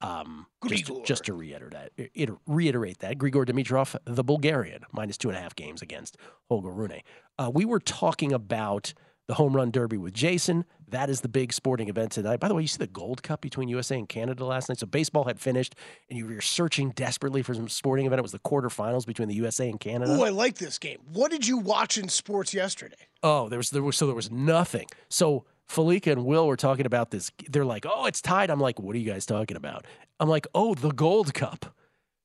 Um, 0.03 0.46
just, 0.66 0.86
to, 0.86 1.03
just 1.05 1.24
to 1.24 1.34
reiterate 1.34 1.72
that, 1.72 1.92
it, 2.14 2.30
reiterate 2.46 3.01
that, 3.01 3.18
Grigor 3.18 3.46
Dimitrov, 3.46 3.94
the 4.07 4.24
Bulgarian, 4.24 4.82
minus 4.92 5.18
two 5.18 5.28
and 5.28 5.36
a 5.36 5.40
half 5.40 5.55
games 5.55 5.82
against 5.82 6.16
Holger 6.48 6.70
Rune. 6.70 7.03
Uh, 7.38 7.51
we 7.53 7.66
were 7.66 7.78
talking 7.80 8.32
about 8.32 8.94
the 9.31 9.35
home 9.35 9.55
run 9.55 9.70
derby 9.70 9.97
with 9.97 10.12
Jason. 10.12 10.64
That 10.89 11.09
is 11.09 11.20
the 11.20 11.28
big 11.28 11.53
sporting 11.53 11.89
event 11.89 12.11
tonight. 12.11 12.41
By 12.41 12.49
the 12.49 12.55
way, 12.57 12.62
you 12.62 12.68
see 12.68 12.78
the 12.78 12.89
Gold 12.89 13.22
Cup 13.22 13.41
between 13.41 13.68
USA 13.68 13.97
and 13.97 14.09
Canada 14.09 14.45
last 14.45 14.68
night. 14.68 14.81
So 14.81 14.89
baseball 14.89 15.22
had 15.22 15.39
finished, 15.39 15.76
and 16.09 16.18
you 16.18 16.26
were 16.26 16.41
searching 16.41 16.91
desperately 16.91 17.41
for 17.45 17.55
some 17.55 17.68
sporting 17.68 18.07
event. 18.07 18.18
It 18.18 18.22
was 18.22 18.33
the 18.33 18.41
quarterfinals 18.41 19.07
between 19.07 19.28
the 19.28 19.37
USA 19.37 19.70
and 19.70 19.78
Canada. 19.78 20.16
Oh, 20.18 20.24
I 20.24 20.31
like 20.31 20.57
this 20.57 20.81
game. 20.81 20.99
What 21.12 21.31
did 21.31 21.47
you 21.47 21.59
watch 21.59 21.97
in 21.97 22.09
sports 22.09 22.53
yesterday? 22.53 22.97
Oh, 23.22 23.49
there 23.49 23.61
was 23.61 23.70
there 23.70 23.85
was 23.85 23.97
so 23.97 24.07
there 24.07 24.16
was 24.16 24.33
nothing. 24.33 24.89
So 25.09 25.45
Felica 25.68 26.11
and 26.11 26.24
Will 26.24 26.49
were 26.49 26.57
talking 26.57 26.85
about 26.85 27.12
this. 27.12 27.31
They're 27.49 27.64
like, 27.64 27.87
"Oh, 27.89 28.07
it's 28.07 28.20
tied." 28.20 28.51
I'm 28.51 28.59
like, 28.59 28.81
"What 28.81 28.97
are 28.97 28.99
you 28.99 29.09
guys 29.09 29.26
talking 29.26 29.57
about?" 29.57 29.87
I'm 30.18 30.28
like, 30.28 30.49
"Oh, 30.57 30.74
the 30.74 30.91
Gold 30.91 31.35
Cup." 31.35 31.72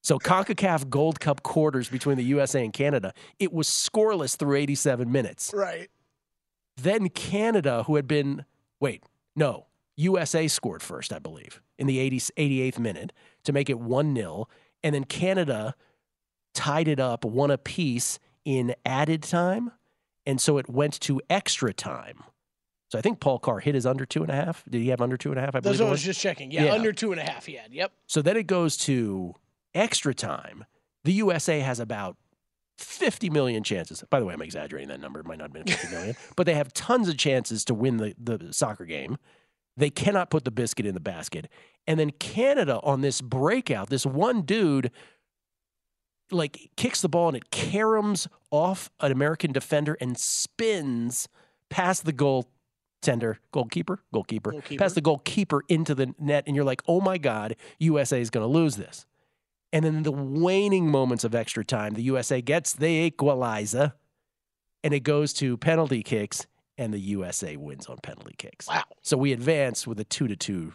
So 0.02 0.18
CONCACAF 0.18 0.90
Gold 0.90 1.20
Cup 1.20 1.44
quarters 1.44 1.88
between 1.88 2.18
the 2.18 2.24
USA 2.24 2.64
and 2.64 2.74
Canada. 2.74 3.14
It 3.38 3.54
was 3.54 3.68
scoreless 3.68 4.36
through 4.36 4.56
87 4.56 5.12
minutes. 5.12 5.52
Right. 5.54 5.90
Then 6.78 7.10
Canada, 7.10 7.84
who 7.84 7.96
had 7.96 8.08
been 8.08 8.46
wait, 8.80 9.04
no, 9.36 9.66
USA 9.96 10.48
scored 10.48 10.84
first, 10.84 11.14
I 11.14 11.20
believe, 11.20 11.62
in 11.80 11.88
the 11.88 12.00
80, 12.00 12.20
88th 12.38 12.80
minute 12.80 13.14
to 13.46 13.54
make 13.54 13.70
it 13.70 13.78
1-0, 13.80 14.46
and 14.84 14.94
then 14.96 15.06
Canada 15.06 15.76
tied 16.54 16.88
it 16.88 17.00
up 17.00 17.24
one 17.26 17.52
apiece 17.52 18.20
in 18.44 18.76
added 18.86 19.24
time, 19.24 19.72
and 20.26 20.40
so 20.40 20.58
it 20.58 20.70
went 20.70 21.00
to 21.02 21.22
extra 21.30 21.74
time. 21.74 22.24
So 22.92 23.00
I 23.00 23.02
think 23.02 23.20
Paul 23.20 23.40
Carr 23.40 23.60
hit 23.60 23.74
his 23.76 23.86
under 23.86 24.06
two 24.06 24.22
and 24.22 24.32
a 24.32 24.36
half. 24.36 24.64
Did 24.70 24.82
he 24.82 24.90
have 24.90 25.02
under 25.02 25.18
two 25.18 25.32
and 25.32 25.40
a 25.40 25.42
half? 25.42 25.56
I 25.56 25.60
believe 25.60 25.80
it 25.80 25.84
what 25.84 25.88
I 25.88 25.92
was 25.92 26.00
was. 26.02 26.06
just 26.06 26.20
checking. 26.22 26.52
Yeah, 26.52 26.66
Yeah. 26.66 26.74
under 26.74 26.94
two 26.94 27.12
and 27.12 27.20
a 27.20 27.24
half 27.24 27.46
he 27.46 27.54
had. 27.56 27.74
Yep. 27.74 27.92
So 28.06 28.22
then 28.22 28.38
it 28.38 28.48
goes 28.48 28.78
to 28.78 29.34
extra 29.74 30.14
time. 30.14 30.66
The 31.04 31.14
USA 31.14 31.60
has 31.62 31.80
about 31.80 32.16
50 32.78 33.30
million 33.30 33.64
chances. 33.64 34.04
By 34.10 34.20
the 34.20 34.26
way, 34.26 34.34
I'm 34.34 34.42
exaggerating 34.42 34.90
that 34.90 35.00
number. 35.00 35.20
It 35.20 35.26
might 35.26 35.38
not 35.38 35.46
have 35.46 35.54
been 35.54 35.66
50 35.66 35.96
million, 35.96 36.16
but 36.36 36.46
they 36.46 36.56
have 36.56 36.74
tons 36.74 37.08
of 37.10 37.18
chances 37.18 37.64
to 37.66 37.74
win 37.74 37.98
the, 37.98 38.16
the 38.18 38.54
soccer 38.54 38.86
game. 38.86 39.18
They 39.78 39.90
cannot 39.90 40.30
put 40.30 40.46
the 40.46 40.52
biscuit 40.52 40.86
in 40.86 40.94
the 40.94 41.00
basket. 41.02 41.50
And 41.88 42.00
then 42.00 42.12
Canada 42.12 42.80
on 42.84 43.02
this 43.02 43.22
breakout, 43.22 43.90
this 43.90 44.06
one 44.06 44.42
dude 44.44 44.92
like 46.32 46.72
kicks 46.76 47.02
the 47.02 47.10
ball 47.10 47.28
and 47.28 47.38
it 47.38 47.52
caroms 47.52 48.28
off 48.52 48.90
an 49.00 49.12
American 49.12 49.52
defender 49.52 49.96
and 50.02 50.18
spins 50.18 51.28
past 51.70 52.06
the 52.06 52.14
goaltender, 52.14 53.38
goalkeeper, 53.52 54.00
goalkeeper, 54.14 54.52
Goalkeeper. 54.52 54.82
past 54.82 54.96
the 54.96 55.02
goalkeeper 55.02 55.62
into 55.70 55.94
the 55.94 56.14
net, 56.20 56.44
and 56.48 56.56
you're 56.56 56.66
like, 56.66 56.82
oh 56.88 57.00
my 57.02 57.18
God, 57.18 57.56
USA 57.80 58.20
is 58.20 58.30
going 58.30 58.44
to 58.44 58.52
lose 58.52 58.76
this. 58.76 59.06
And 59.76 59.84
then 59.84 59.96
in 59.98 60.04
the 60.04 60.12
waning 60.12 60.90
moments 60.90 61.26
of 61.26 61.36
extra 61.36 61.66
time, 61.66 61.96
the 61.96 62.04
USA 62.04 62.42
gets 62.42 62.72
the 62.74 62.88
equalizer, 62.88 63.92
and 64.86 64.94
it 64.94 65.02
goes 65.02 65.34
to 65.34 65.58
penalty 65.58 66.02
kicks, 66.02 66.48
and 66.78 66.94
the 66.94 67.00
USA 67.00 67.58
wins 67.58 67.88
on 67.88 67.98
penalty 68.02 68.36
kicks. 68.38 68.68
Wow. 68.70 68.84
So 69.02 69.18
we 69.18 69.34
advance 69.34 69.86
with 69.86 70.00
a 70.00 70.06
two 70.06 70.28
to 70.30 70.36
two 70.38 70.74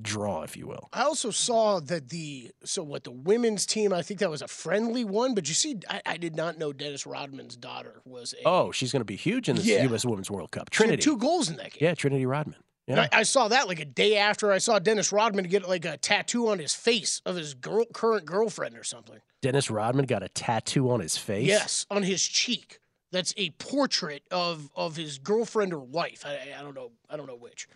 draw, 0.00 0.42
if 0.42 0.56
you 0.56 0.66
will. 0.66 0.88
I 0.92 1.02
also 1.02 1.30
saw 1.30 1.78
that 1.80 2.08
the 2.08 2.50
so 2.64 2.82
what 2.82 3.04
the 3.04 3.12
women's 3.12 3.64
team. 3.64 3.92
I 3.92 4.02
think 4.02 4.18
that 4.20 4.30
was 4.30 4.42
a 4.42 4.48
friendly 4.48 5.04
one, 5.04 5.34
but 5.34 5.46
you 5.48 5.54
see, 5.54 5.76
I, 5.88 6.02
I 6.04 6.16
did 6.16 6.34
not 6.34 6.58
know 6.58 6.72
Dennis 6.72 7.06
Rodman's 7.06 7.56
daughter 7.56 8.00
was 8.04 8.34
a. 8.42 8.48
Oh, 8.48 8.72
she's 8.72 8.90
going 8.90 9.02
to 9.02 9.04
be 9.04 9.16
huge 9.16 9.48
in 9.48 9.54
the 9.56 9.62
Yeah. 9.62 9.84
U.S. 9.84 10.04
Women's 10.04 10.30
World 10.32 10.50
Cup. 10.50 10.70
she 10.72 10.78
had 10.82 10.86
Trinity. 10.88 11.02
two 11.02 11.16
goals 11.16 11.48
in 11.48 11.56
that 11.58 11.72
game. 11.72 11.78
Yeah, 11.88 11.94
Trinity 11.94 12.26
Rodman. 12.26 12.56
Yeah. 12.86 13.08
I, 13.12 13.20
I 13.20 13.22
saw 13.22 13.48
that 13.48 13.68
like 13.68 13.78
a 13.80 13.84
day 13.84 14.16
after 14.16 14.50
I 14.50 14.58
saw 14.58 14.78
Dennis 14.78 15.12
Rodman 15.12 15.44
get 15.44 15.68
like 15.68 15.84
a 15.84 15.96
tattoo 15.96 16.48
on 16.48 16.58
his 16.58 16.74
face 16.74 17.22
of 17.24 17.36
his 17.36 17.54
girl, 17.54 17.84
current 17.92 18.24
girlfriend 18.26 18.76
or 18.76 18.82
something. 18.84 19.20
Dennis 19.40 19.70
Rodman 19.70 20.06
got 20.06 20.22
a 20.22 20.28
tattoo 20.28 20.90
on 20.90 21.00
his 21.00 21.16
face. 21.16 21.46
Yes, 21.46 21.86
on 21.90 22.02
his 22.02 22.22
cheek. 22.26 22.78
That's 23.12 23.34
a 23.36 23.50
portrait 23.50 24.22
of 24.30 24.70
of 24.74 24.96
his 24.96 25.18
girlfriend 25.18 25.72
or 25.72 25.80
wife. 25.80 26.24
I, 26.26 26.38
I- 26.58 26.62
don't 26.62 26.74
know. 26.74 26.90
I 27.10 27.16
don't 27.16 27.26
know 27.26 27.36
which. 27.36 27.68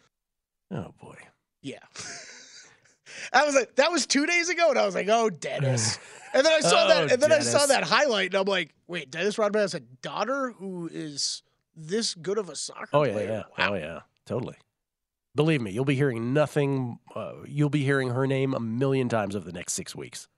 Oh 0.73 0.93
boy. 1.01 1.17
Yeah. 1.63 1.79
I 3.33 3.45
was 3.45 3.55
like, 3.55 3.77
that 3.77 3.91
was 3.93 4.07
two 4.07 4.27
days 4.27 4.49
ago, 4.49 4.71
and 4.71 4.79
I 4.79 4.85
was 4.85 4.95
like, 4.95 5.09
oh, 5.09 5.31
Dennis. 5.31 5.99
And 6.35 6.45
then 6.45 6.53
I 6.53 6.61
saw 6.61 6.85
Oh, 6.85 6.89
that, 6.89 7.13
and 7.13 7.23
then 7.23 7.33
I 7.33 7.39
saw 7.39 7.65
that 7.67 7.85
highlight, 7.85 8.27
and 8.27 8.35
I'm 8.35 8.47
like, 8.47 8.75
wait, 8.89 9.11
Dennis 9.11 9.39
Rodman 9.39 9.63
has 9.63 9.75
a 9.75 9.81
daughter 9.81 10.51
who 10.51 10.89
is 10.93 11.43
this 11.75 12.15
good 12.15 12.37
of 12.39 12.49
a 12.51 12.57
soccer 12.57 12.89
Oh 12.93 13.05
yeah, 13.05 13.13
player? 13.13 13.45
yeah. 13.59 13.67
Oh 13.69 13.75
yeah. 13.75 14.01
Totally. 14.27 14.57
Believe 15.37 15.61
me, 15.61 15.70
you'll 15.70 15.84
be 15.84 15.95
hearing 15.95 16.32
nothing. 16.32 16.99
Uh, 17.14 17.34
you'll 17.47 17.70
be 17.70 17.84
hearing 17.84 18.11
her 18.11 18.26
name 18.26 18.55
a 18.55 18.61
million 18.61 19.09
times 19.09 19.37
over 19.37 19.45
the 19.45 19.53
next 19.53 19.74
six 19.74 19.95
weeks. 19.95 20.28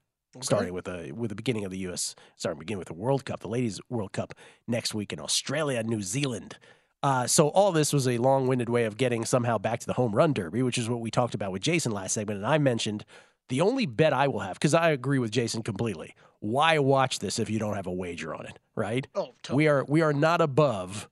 Starting 0.42 0.74
with 0.74 0.84
the 0.84 1.12
with 1.12 1.30
the 1.30 1.34
beginning 1.34 1.64
of 1.64 1.70
the 1.70 1.78
U.S. 1.78 2.14
Starting 2.36 2.59
beginning 2.59 2.80
with 2.80 2.88
the 2.88 2.94
World 2.94 3.24
Cup, 3.24 3.40
the 3.40 3.49
Ladies 3.49 3.80
World 3.88 4.12
Cup 4.12 4.34
next 4.66 4.94
week 4.94 5.12
in 5.12 5.18
Australia, 5.18 5.82
New 5.82 6.03
Zealand. 6.03 6.59
Uh, 7.03 7.26
so 7.26 7.49
all 7.49 7.72
this 7.72 7.92
was 7.92 8.07
a 8.07 8.18
long-winded 8.18 8.68
way 8.68 8.84
of 8.84 8.96
getting 8.96 9.24
somehow 9.24 9.57
back 9.57 9.80
to 9.80 9.86
the 9.86 9.94
home 9.94 10.14
run 10.14 10.32
derby, 10.32 10.62
which 10.62 10.76
is 10.76 10.88
what 10.88 11.01
we 11.01 11.11
talked 11.11 11.34
about 11.34 11.53
with 11.53 11.62
Jason 11.62 11.92
last 11.92 12.12
segment, 12.12 12.38
and 12.38 12.46
I 12.46 12.59
mentioned 12.59 13.05
the 13.49 13.61
only 13.61 13.86
bet 13.86 14.12
I 14.12 14.28
will 14.28 14.40
have 14.40 14.55
because 14.55 14.74
I 14.74 14.90
agree 14.90 15.18
with 15.18 15.30
Jason 15.30 15.62
completely. 15.62 16.14
Why 16.40 16.78
watch 16.78 17.20
this 17.20 17.38
if 17.38 17.49
you 17.49 17.59
don't 17.59 17.74
have 17.74 17.86
a 17.86 17.92
wager 17.92 18.34
on 18.34 18.46
it, 18.46 18.59
right? 18.74 19.07
Oh, 19.14 19.34
totally. 19.42 19.57
We 19.57 19.68
are 19.68 19.84
we 19.88 20.03
are 20.03 20.12
not 20.12 20.40
above 20.40 21.09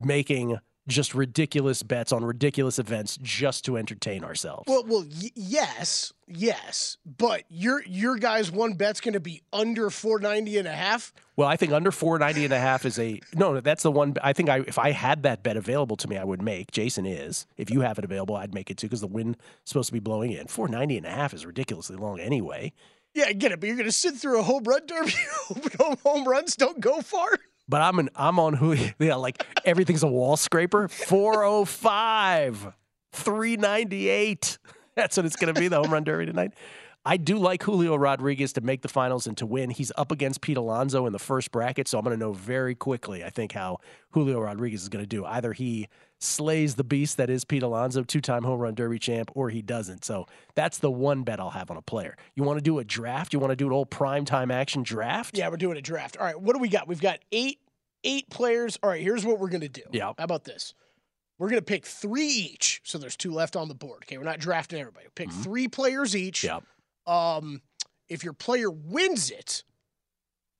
making 0.00 0.58
just 0.88 1.14
ridiculous 1.14 1.82
bets 1.82 2.12
on 2.12 2.24
ridiculous 2.24 2.78
events 2.78 3.18
just 3.22 3.64
to 3.64 3.76
entertain 3.76 4.22
ourselves. 4.24 4.64
Well, 4.66 4.84
well, 4.86 5.04
y- 5.20 5.30
yes, 5.34 6.12
yes, 6.28 6.96
but 7.04 7.44
your 7.48 7.82
your 7.86 8.16
guy's 8.16 8.50
one 8.52 8.74
bet's 8.74 9.00
going 9.00 9.14
to 9.14 9.20
be 9.20 9.42
under 9.52 9.90
490 9.90 10.58
and 10.58 10.68
a 10.68 10.72
half. 10.72 11.12
Well, 11.36 11.48
I 11.48 11.56
think 11.56 11.72
under 11.72 11.90
490 11.90 12.44
and 12.44 12.54
a 12.54 12.58
half 12.58 12.84
is 12.84 12.98
a 12.98 13.20
no, 13.34 13.60
that's 13.60 13.82
the 13.82 13.90
one 13.90 14.14
I 14.22 14.32
think 14.32 14.48
I 14.48 14.60
if 14.60 14.78
I 14.78 14.92
had 14.92 15.24
that 15.24 15.42
bet 15.42 15.56
available 15.56 15.96
to 15.96 16.08
me 16.08 16.16
I 16.16 16.24
would 16.24 16.42
make. 16.42 16.70
Jason 16.70 17.04
is. 17.06 17.46
If 17.56 17.70
you 17.70 17.80
have 17.80 17.98
it 17.98 18.04
available, 18.04 18.36
I'd 18.36 18.54
make 18.54 18.70
it 18.70 18.76
too 18.76 18.88
cuz 18.88 19.00
the 19.00 19.06
wind 19.06 19.36
supposed 19.64 19.88
to 19.88 19.92
be 19.92 20.00
blowing 20.00 20.32
in. 20.32 20.46
490 20.46 20.96
and 20.98 21.06
a 21.06 21.10
half 21.10 21.34
is 21.34 21.44
ridiculously 21.44 21.96
long 21.96 22.20
anyway. 22.20 22.72
Yeah, 23.14 23.24
I 23.28 23.32
get 23.32 23.50
it, 23.50 23.60
but 23.60 23.66
you're 23.66 23.76
going 23.76 23.88
to 23.88 23.92
sit 23.92 24.14
through 24.14 24.38
a 24.40 24.42
home 24.42 24.64
run 24.64 24.84
derby. 24.86 25.14
home 25.78 25.96
home 26.04 26.28
runs 26.28 26.54
don't 26.54 26.80
go 26.80 27.00
far. 27.00 27.30
But 27.68 27.82
I'm 27.82 27.98
an 27.98 28.10
I'm 28.14 28.38
on 28.38 28.54
who 28.54 28.76
yeah, 28.98 29.16
like 29.16 29.44
everything's 29.64 30.02
a 30.02 30.08
wall 30.08 30.36
scraper. 30.36 30.88
405 30.88 32.72
398. 33.12 34.58
That's 34.94 35.16
what 35.16 35.26
it's 35.26 35.36
to 35.36 35.52
be 35.52 35.68
the 35.68 35.76
home 35.82 35.92
run 35.92 36.04
derby 36.04 36.26
tonight. 36.26 36.52
I 37.04 37.18
do 37.18 37.38
like 37.38 37.62
Julio 37.62 37.94
Rodriguez 37.94 38.52
to 38.54 38.60
make 38.60 38.82
the 38.82 38.88
finals 38.88 39.28
and 39.28 39.36
to 39.36 39.46
win. 39.46 39.70
He's 39.70 39.92
up 39.96 40.10
against 40.10 40.40
Pete 40.40 40.56
Alonso 40.56 41.06
in 41.06 41.12
the 41.12 41.20
first 41.20 41.52
bracket, 41.52 41.86
so 41.86 41.98
I'm 41.98 42.04
going 42.04 42.16
to 42.16 42.20
know 42.20 42.32
very 42.32 42.74
quickly, 42.74 43.22
I 43.22 43.30
think, 43.30 43.52
how 43.52 43.78
Julio 44.10 44.40
Rodriguez 44.40 44.82
is 44.82 44.88
going 44.88 45.04
to 45.04 45.08
do. 45.08 45.24
Either 45.24 45.52
he 45.52 45.86
slays 46.18 46.74
the 46.74 46.84
beast 46.84 47.16
that 47.18 47.28
is 47.28 47.44
Pete 47.44 47.62
Alonso, 47.62 48.02
two 48.02 48.20
time 48.20 48.42
home 48.42 48.58
run 48.60 48.74
derby 48.74 48.98
champ, 48.98 49.30
or 49.34 49.50
he 49.50 49.62
doesn't. 49.62 50.04
So 50.04 50.26
that's 50.54 50.78
the 50.78 50.90
one 50.90 51.22
bet 51.22 51.40
I'll 51.40 51.50
have 51.50 51.70
on 51.70 51.76
a 51.76 51.82
player. 51.82 52.16
You 52.34 52.42
want 52.42 52.58
to 52.58 52.62
do 52.62 52.78
a 52.78 52.84
draft? 52.84 53.32
You 53.32 53.38
want 53.38 53.50
to 53.52 53.56
do 53.56 53.66
an 53.66 53.72
old 53.72 53.90
prime 53.90 54.24
time 54.24 54.50
action 54.50 54.82
draft? 54.82 55.36
Yeah, 55.36 55.48
we're 55.48 55.56
doing 55.56 55.76
a 55.76 55.82
draft. 55.82 56.16
All 56.16 56.24
right, 56.24 56.40
what 56.40 56.54
do 56.54 56.60
we 56.60 56.68
got? 56.68 56.88
We've 56.88 57.00
got 57.00 57.20
eight 57.32 57.60
eight 58.04 58.30
players. 58.30 58.78
All 58.82 58.90
right, 58.90 59.02
here's 59.02 59.24
what 59.24 59.38
we're 59.38 59.50
gonna 59.50 59.68
do. 59.68 59.82
Yeah. 59.92 60.12
How 60.18 60.24
about 60.24 60.44
this? 60.44 60.74
We're 61.38 61.50
gonna 61.50 61.62
pick 61.62 61.84
three 61.84 62.26
each. 62.26 62.80
So 62.84 62.98
there's 62.98 63.16
two 63.16 63.32
left 63.32 63.56
on 63.56 63.68
the 63.68 63.74
board. 63.74 64.04
Okay, 64.04 64.16
we're 64.16 64.24
not 64.24 64.38
drafting 64.38 64.80
everybody. 64.80 65.06
Pick 65.14 65.30
three 65.30 65.68
players 65.68 66.16
each. 66.16 66.44
Yep. 66.44 66.64
Um, 67.06 67.60
if 68.08 68.24
your 68.24 68.32
player 68.32 68.70
wins 68.70 69.30
it, 69.30 69.64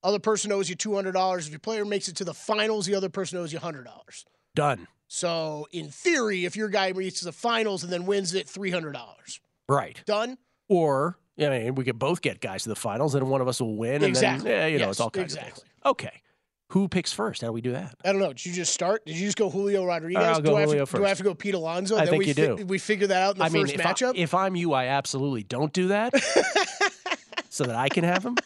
other 0.02 0.18
person 0.18 0.52
owes 0.52 0.68
you 0.68 0.74
two 0.74 0.94
hundred 0.94 1.12
dollars. 1.12 1.46
If 1.46 1.52
your 1.52 1.60
player 1.60 1.84
makes 1.84 2.08
it 2.08 2.16
to 2.16 2.24
the 2.24 2.34
finals, 2.34 2.86
the 2.86 2.94
other 2.94 3.08
person 3.08 3.38
owes 3.38 3.52
you 3.52 3.58
hundred 3.58 3.84
dollars. 3.84 4.26
Done. 4.54 4.86
So 5.08 5.66
in 5.72 5.88
theory, 5.90 6.44
if 6.44 6.56
your 6.56 6.68
guy 6.68 6.88
reaches 6.88 7.22
the 7.22 7.32
finals 7.32 7.84
and 7.84 7.92
then 7.92 8.06
wins 8.06 8.34
it, 8.34 8.48
three 8.48 8.70
hundred 8.70 8.92
dollars. 8.92 9.40
Right. 9.68 10.00
Done. 10.06 10.38
Or 10.68 11.18
I 11.38 11.48
mean, 11.48 11.74
we 11.74 11.84
could 11.84 11.98
both 11.98 12.22
get 12.22 12.40
guys 12.40 12.62
to 12.64 12.68
the 12.70 12.76
finals, 12.76 13.14
and 13.14 13.28
one 13.28 13.40
of 13.40 13.48
us 13.48 13.60
will 13.60 13.76
win. 13.76 13.96
And 13.96 14.04
Exactly. 14.04 14.50
Then, 14.50 14.60
yeah, 14.60 14.66
you 14.66 14.78
know, 14.78 14.86
Yes, 14.86 14.92
it's 14.92 15.00
all 15.00 15.10
kinds 15.10 15.34
of 15.34 15.38
exactly. 15.40 15.62
things. 15.62 15.70
Okay. 15.84 16.22
Who 16.70 16.88
picks 16.88 17.12
first? 17.12 17.42
How 17.42 17.48
do 17.48 17.52
we 17.52 17.60
do 17.60 17.72
that? 17.72 17.94
I 18.04 18.10
don't 18.10 18.20
know. 18.20 18.32
Did 18.32 18.44
you 18.44 18.52
just 18.52 18.74
start? 18.74 19.06
Did 19.06 19.16
you 19.16 19.26
just 19.26 19.36
go 19.36 19.48
Julio 19.48 19.84
Rodriguez? 19.84 20.24
I'll 20.24 20.40
go 20.40 20.50
do, 20.50 20.56
I 20.56 20.60
have 20.60 20.68
Julio 20.70 20.84
to, 20.86 20.96
do 20.96 21.04
I 21.04 21.08
have 21.08 21.18
to 21.18 21.24
go 21.24 21.34
Pete 21.34 21.54
Alonso? 21.54 21.94
I 21.96 22.00
then 22.00 22.08
think 22.08 22.20
we 22.22 22.26
you 22.26 22.34
do. 22.34 22.66
We 22.66 22.78
figure 22.78 23.06
that 23.06 23.22
out 23.22 23.34
in 23.36 23.38
the 23.38 23.44
I 23.44 23.48
mean, 23.50 23.62
first 23.64 23.74
if, 23.74 23.80
matchup. 23.80 24.14
I, 24.16 24.18
if 24.18 24.34
I'm 24.34 24.56
you, 24.56 24.72
I 24.72 24.86
absolutely 24.86 25.44
don't 25.44 25.72
do 25.72 25.88
that, 25.88 26.12
so 27.50 27.64
that 27.64 27.76
I 27.76 27.88
can 27.88 28.02
have 28.02 28.24
him. 28.24 28.36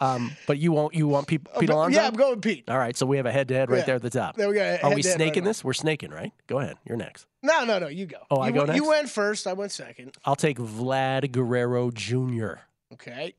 Um, 0.00 0.36
but 0.46 0.58
you 0.58 0.72
won't. 0.72 0.94
You 0.94 1.08
want 1.08 1.26
Pete, 1.26 1.46
Pete 1.58 1.70
Alonso? 1.70 1.98
yeah, 1.98 2.06
I'm 2.06 2.14
going 2.14 2.40
Pete. 2.40 2.64
All 2.68 2.76
right, 2.78 2.96
so 2.96 3.06
we 3.06 3.16
have 3.16 3.24
a 3.26 3.32
head-to-head 3.32 3.70
right 3.70 3.78
Yeah. 3.78 3.84
there 3.84 3.94
at 3.96 4.02
the 4.02 4.10
top. 4.10 4.36
There 4.36 4.48
we 4.48 4.54
go, 4.54 4.78
Are 4.82 4.90
we 4.90 4.96
right 4.96 5.04
snaking 5.04 5.44
now. 5.44 5.50
this? 5.50 5.64
We're 5.64 5.72
snaking, 5.72 6.10
right? 6.10 6.32
Go 6.46 6.58
ahead. 6.58 6.76
You're 6.84 6.98
next. 6.98 7.26
No, 7.42 7.64
no, 7.64 7.78
no. 7.78 7.88
You 7.88 8.06
go. 8.06 8.18
Oh, 8.30 8.40
I 8.40 8.50
go 8.50 8.64
next. 8.64 8.76
You 8.76 8.88
went 8.88 9.08
first. 9.08 9.46
I 9.46 9.54
went 9.54 9.72
second. 9.72 10.14
I'll 10.24 10.36
take 10.36 10.58
Vlad 10.58 11.32
Guerrero 11.32 11.90
Jr. 11.90 12.54
Okay. 12.92 13.34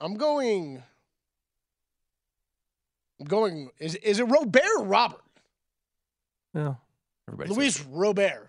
I'm 0.00 0.14
going. 0.14 0.82
I'm 3.20 3.26
going. 3.26 3.70
Is 3.78 3.96
is 3.96 4.18
it 4.18 4.24
Robert 4.24 4.62
or 4.78 4.84
Robert? 4.84 5.20
Well, 6.54 6.80
everybody. 7.28 7.50
Luis 7.54 7.76
Says, 7.76 7.86
Robert 7.86 8.48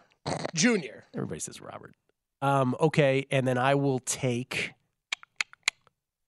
Jr. 0.55 1.03
everybody 1.14 1.39
says 1.39 1.59
Robert. 1.62 1.93
Um, 2.41 2.76
okay, 2.80 3.28
and 3.30 3.47
then 3.47 3.57
I 3.57 3.76
will 3.76 3.99
take 3.99 4.72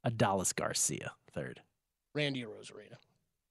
Adolis 0.05 0.53
Garcia 0.55 1.13
third. 1.33 1.61
Randy 2.15 2.43
Arozarena. 2.43 2.97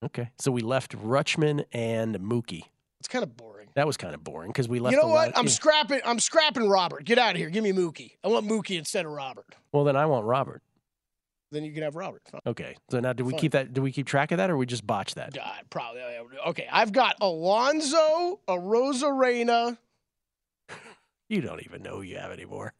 Okay, 0.05 0.31
so 0.39 0.51
we 0.53 0.61
left 0.63 0.97
Rutschman 0.97 1.65
and 1.73 2.17
Mookie. 2.21 2.63
It's 3.01 3.09
kind 3.09 3.23
of 3.25 3.37
boring. 3.37 3.69
That 3.75 3.87
was 3.87 3.97
kind 3.97 4.15
of 4.15 4.23
boring 4.23 4.51
because 4.51 4.69
we 4.69 4.79
left. 4.79 4.95
you 4.95 5.01
know 5.03 5.09
what? 5.09 5.29
li- 5.29 5.33
I'm 5.37 5.47
yeah. 5.47 5.51
scrapping. 5.53 6.01
I'm 6.05 6.21
scrapping 6.21 6.69
Robert. 6.69 7.05
Get 7.05 7.19
out 7.19 7.33
of 7.33 7.37
here. 7.39 7.51
Give 7.51 7.65
me 7.65 7.73
Mookie. 7.73 8.13
I 8.23 8.29
want 8.29 8.47
Mookie 8.49 8.79
instead 8.79 9.07
of 9.07 9.13
Robert. 9.13 9.57
Well, 9.73 9.85
then 9.85 9.97
I 9.97 10.07
want 10.07 10.27
Robert. 10.27 10.63
Then 11.51 11.65
you 11.65 11.73
can 11.73 11.83
have 11.83 11.97
Robert. 11.97 12.23
Fine. 12.31 12.41
Okay, 12.47 12.77
so 12.91 13.01
now 13.01 13.13
do 13.13 13.25
we 13.25 13.33
Fine. 13.33 13.41
keep 13.41 13.53
that? 13.53 13.73
Do 13.75 13.83
we 13.83 13.93
keep 13.93 14.07
track 14.07 14.31
of 14.33 14.39
that, 14.39 14.51
or 14.51 14.57
we 14.57 14.67
just 14.67 14.87
botch 14.87 15.15
that? 15.17 15.35
God, 15.35 15.63
probably. 15.71 16.01
Okay, 16.47 16.67
I've 16.71 16.93
got 16.93 17.17
Alonso, 17.21 18.41
a 18.49 18.55
Rosarena, 18.55 19.77
You 21.29 21.41
don't 21.41 21.63
even 21.65 21.83
know 21.83 21.97
who 21.97 22.03
you 22.03 22.17
have 22.19 22.31
anymore. 22.31 22.73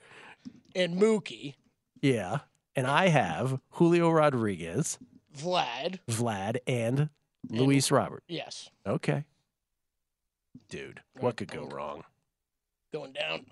and 0.75 0.97
Mookie, 1.01 1.55
Yeah, 2.01 2.39
and 2.77 2.87
I 2.87 3.09
have 3.09 3.61
Julio 3.71 4.11
Rodriguez, 4.11 4.99
Vlad. 5.37 5.99
Vlad, 6.09 6.59
and 6.67 7.09
Luis 7.49 7.91
Robert. 7.91 8.23
Yes, 8.29 8.71
Okay, 8.87 9.25
dude, 10.69 11.01
what 11.21 11.37
could 11.37 11.51
go 11.51 11.65
wrong? 11.67 12.05
going 12.93 13.13
down. 13.13 13.47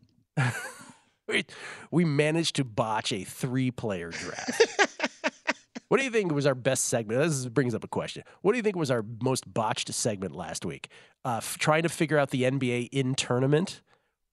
We, 1.27 1.45
we 1.91 2.05
managed 2.05 2.57
to 2.57 2.65
botch 2.65 3.11
a 3.13 3.25
three-player 3.25 4.11
draft. 4.11 4.63
what 5.89 5.97
do 5.97 6.05
you 6.05 6.11
think 6.11 6.31
was 6.33 6.45
our 6.47 6.55
best 6.55 6.85
segment? 6.85 7.21
This 7.23 7.47
brings 7.47 7.75
up 7.75 7.83
a 7.83 7.89
question. 7.89 8.23
What 8.43 8.53
do 8.53 8.59
you 8.59 8.63
think 8.63 8.77
was 8.77 8.91
our 8.91 9.03
most 9.23 9.51
botched 9.53 9.93
segment 9.95 10.37
last 10.37 10.67
week? 10.67 10.89
Uh, 11.25 11.37
f- 11.39 11.57
trying 11.59 11.85
to 11.85 11.89
figure 11.89 12.19
out 12.19 12.31
the 12.31 12.43
NBA 12.43 12.91
in 12.93 13.15
tournament, 13.15 13.81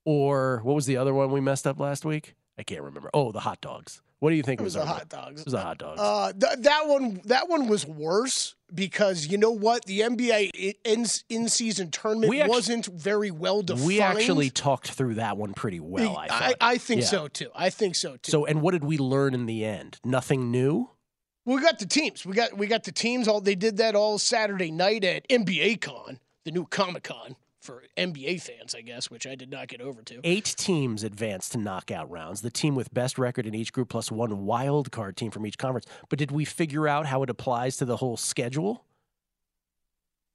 or 0.04 0.60
what 0.64 0.76
was 0.76 0.86
the 0.88 0.98
other 0.98 1.14
one 1.14 1.32
we 1.32 1.40
messed 1.40 1.66
up 1.66 1.80
last 1.80 2.04
week? 2.04 2.36
I 2.58 2.64
can't 2.64 2.82
remember. 2.82 3.10
Oh, 3.14 3.32
the 3.32 3.42
hot 3.42 3.62
dogs. 3.62 4.02
What 4.20 4.32
do 4.32 4.36
you 4.36 4.42
think 4.44 4.60
It 4.60 4.64
was 4.64 4.76
our 4.76 4.84
the 4.86 4.92
hot 4.92 5.10
dogs. 5.10 5.42
It 5.42 5.46
was 5.46 5.52
the 5.54 5.60
hot 5.62 5.78
dogs. 5.78 6.02
Uh, 6.02 6.34
th- 6.34 6.60
that 6.64 6.88
one, 6.88 7.22
that 7.26 7.48
one 7.50 7.68
was 7.68 7.86
worse 7.86 8.56
because 8.74 9.28
you 9.28 9.38
know 9.38 9.52
what? 9.52 9.86
The 9.86 10.00
NBA 10.02 10.76
in 10.84 11.06
in 11.30 11.48
season 11.50 11.92
tournament 11.92 12.30
We 12.32 12.44
wasn't 12.48 12.88
very 12.88 13.30
well 13.30 13.62
defined. 13.62 13.86
we 13.86 14.02
actually 14.02 14.50
talked 14.50 14.92
through 14.92 15.16
that 15.16 15.38
one 15.38 15.54
pretty 15.54 15.80
well. 15.80 16.18
I 16.18 16.28
I. 16.30 16.54
I 16.74 16.78
think 16.80 17.02
Yeah. 17.02 17.08
so 17.08 17.28
too. 17.28 17.50
I 17.56 17.70
think 17.70 17.96
so 17.96 18.18
too. 18.18 18.32
So, 18.32 18.46
and 18.46 18.62
what 18.64 18.72
did 18.72 18.84
we 18.84 18.98
learn 18.98 19.34
in 19.36 19.46
the 19.46 19.64
end? 19.64 20.00
Nothing 20.04 20.50
new. 20.52 20.90
we 21.46 21.62
got 21.62 21.78
the 21.80 21.86
teams. 21.86 22.26
We 22.26 22.34
got 22.34 22.58
we 22.58 22.66
got 22.68 22.84
the 22.86 22.92
teams. 22.92 23.28
All 23.28 23.40
they 23.40 23.56
did 23.56 23.78
that 23.78 23.96
all 23.96 24.18
Saturday 24.18 24.72
night 24.72 25.04
at 25.04 25.28
NBA 25.30 25.80
Con, 25.80 26.20
the 26.44 26.52
new 26.52 26.66
Comic 26.66 27.04
Con 27.04 27.36
for 27.68 27.84
NBA 27.98 28.42
fans, 28.42 28.74
I 28.74 28.82
guess, 28.82 29.12
which 29.12 29.28
I 29.28 29.36
did 29.36 29.52
not 29.52 29.68
get 29.68 29.82
over 29.82 30.02
to. 30.04 30.20
Eight 30.24 30.56
teams 30.58 31.04
advanced 31.04 31.52
to 31.52 31.58
knockout 31.60 32.10
rounds. 32.10 32.42
The 32.42 32.50
team 32.50 32.74
with 32.76 32.94
best 32.94 33.20
record 33.20 33.46
in 33.46 33.54
each 33.54 33.74
group 33.74 33.90
plus 33.90 34.10
one 34.12 34.46
wild 34.46 34.92
card 34.92 35.18
team 35.18 35.30
from 35.32 35.46
each 35.46 35.58
conference. 35.58 35.86
But 36.10 36.18
did 36.18 36.32
we 36.32 36.46
figure 36.46 36.88
out 36.88 37.06
how 37.06 37.22
it 37.24 37.30
applies 37.30 37.78
to 37.78 37.86
the 37.86 37.98
whole 37.98 38.16
schedule? 38.18 38.86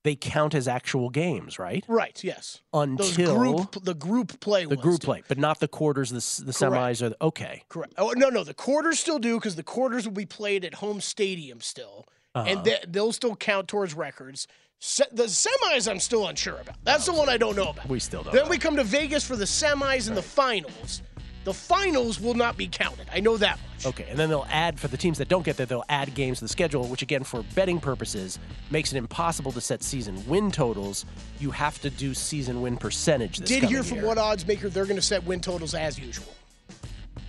They 0.04 0.14
count 0.16 0.54
as 0.54 0.66
actual 0.66 1.10
games, 1.10 1.58
right? 1.58 1.84
Right. 1.88 2.22
Yes. 2.24 2.60
Until 2.74 3.36
group 3.36 3.84
the 3.84 3.94
group 3.94 4.40
play. 4.40 4.64
the 4.64 4.76
group 4.76 5.00
play, 5.00 5.22
but 5.28 5.38
not 5.38 5.60
the 5.60 5.68
quarters, 5.68 6.10
the, 6.10 6.44
the 6.44 6.52
semis, 6.52 7.00
or 7.02 7.10
the, 7.10 7.16
okay. 7.22 7.62
Correct. 7.68 7.94
Oh 7.96 8.12
no, 8.16 8.28
no, 8.28 8.42
the 8.44 8.52
quarters 8.52 8.98
still 8.98 9.20
do 9.20 9.38
because 9.38 9.54
the 9.56 9.62
quarters 9.62 10.04
will 10.04 10.12
be 10.14 10.26
played 10.26 10.64
at 10.64 10.74
home 10.74 11.00
stadium 11.00 11.60
still, 11.60 12.06
Uh-huh. 12.34 12.46
and 12.48 12.64
they, 12.64 12.78
they'll 12.88 13.12
still 13.12 13.36
count 13.36 13.68
towards 13.68 13.94
records. 13.94 14.48
Se- 14.84 15.04
the 15.12 15.24
semis, 15.24 15.88
I'm 15.88 16.00
still 16.00 16.26
unsure 16.26 16.58
about. 16.58 16.74
That's 16.82 17.06
the 17.06 17.12
one 17.12 17.28
I 17.28 17.36
don't 17.36 17.54
know 17.54 17.70
about. 17.70 17.88
We 17.88 18.00
still 18.00 18.24
don't. 18.24 18.34
Then 18.34 18.46
know. 18.46 18.50
we 18.50 18.58
come 18.58 18.74
to 18.74 18.82
Vegas 18.82 19.24
for 19.24 19.36
the 19.36 19.44
semis 19.44 20.08
and 20.08 20.16
the 20.16 20.22
finals. 20.22 21.02
The 21.44 21.54
finals 21.54 22.20
will 22.20 22.34
not 22.34 22.56
be 22.56 22.66
counted. 22.66 23.06
I 23.12 23.20
know 23.20 23.36
that 23.36 23.60
much. 23.60 23.86
Okay, 23.86 24.06
and 24.10 24.18
then 24.18 24.28
they'll 24.28 24.46
add 24.50 24.80
for 24.80 24.88
the 24.88 24.96
teams 24.96 25.18
that 25.18 25.28
don't 25.28 25.44
get 25.44 25.56
there, 25.56 25.66
they'll 25.66 25.84
add 25.88 26.12
games 26.16 26.40
to 26.40 26.46
the 26.46 26.48
schedule, 26.48 26.88
which 26.88 27.00
again, 27.00 27.22
for 27.22 27.44
betting 27.54 27.78
purposes, 27.78 28.40
makes 28.72 28.92
it 28.92 28.96
impossible 28.96 29.52
to 29.52 29.60
set 29.60 29.84
season 29.84 30.20
win 30.26 30.50
totals. 30.50 31.04
You 31.38 31.52
have 31.52 31.80
to 31.82 31.88
do 31.88 32.12
season 32.12 32.60
win 32.60 32.76
percentage. 32.76 33.38
This 33.38 33.50
Did 33.50 33.62
hear 33.62 33.84
from 33.84 33.98
year. 33.98 34.06
one 34.06 34.18
odds 34.18 34.44
maker 34.44 34.68
they're 34.68 34.86
going 34.86 34.96
to 34.96 35.02
set 35.02 35.22
win 35.22 35.40
totals 35.40 35.76
as 35.76 35.96
usual. 35.96 36.34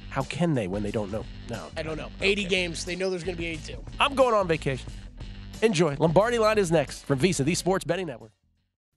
How 0.10 0.24
can 0.24 0.56
they 0.56 0.68
when 0.68 0.82
they 0.82 0.92
don't 0.92 1.12
know? 1.12 1.24
No, 1.52 1.68
I 1.78 1.84
don't 1.84 1.98
know. 1.98 2.10
80 2.20 2.46
games. 2.46 2.84
They 2.84 2.96
know 2.96 3.12
there's 3.12 3.24
going 3.24 3.36
to 3.36 3.42
be 3.42 3.48
82. 3.48 3.78
I'm 4.00 4.16
going 4.16 4.34
on 4.34 4.48
vacation. 4.48 4.92
Enjoy. 5.64 5.96
Lombardi 5.98 6.38
line 6.40 6.58
is 6.58 6.72
next 6.72 7.06
from 7.06 7.20
VSIN, 7.20 7.46
the 7.46 7.56
Sports 7.56 7.86
Betting 7.86 8.08
Network. 8.08 8.32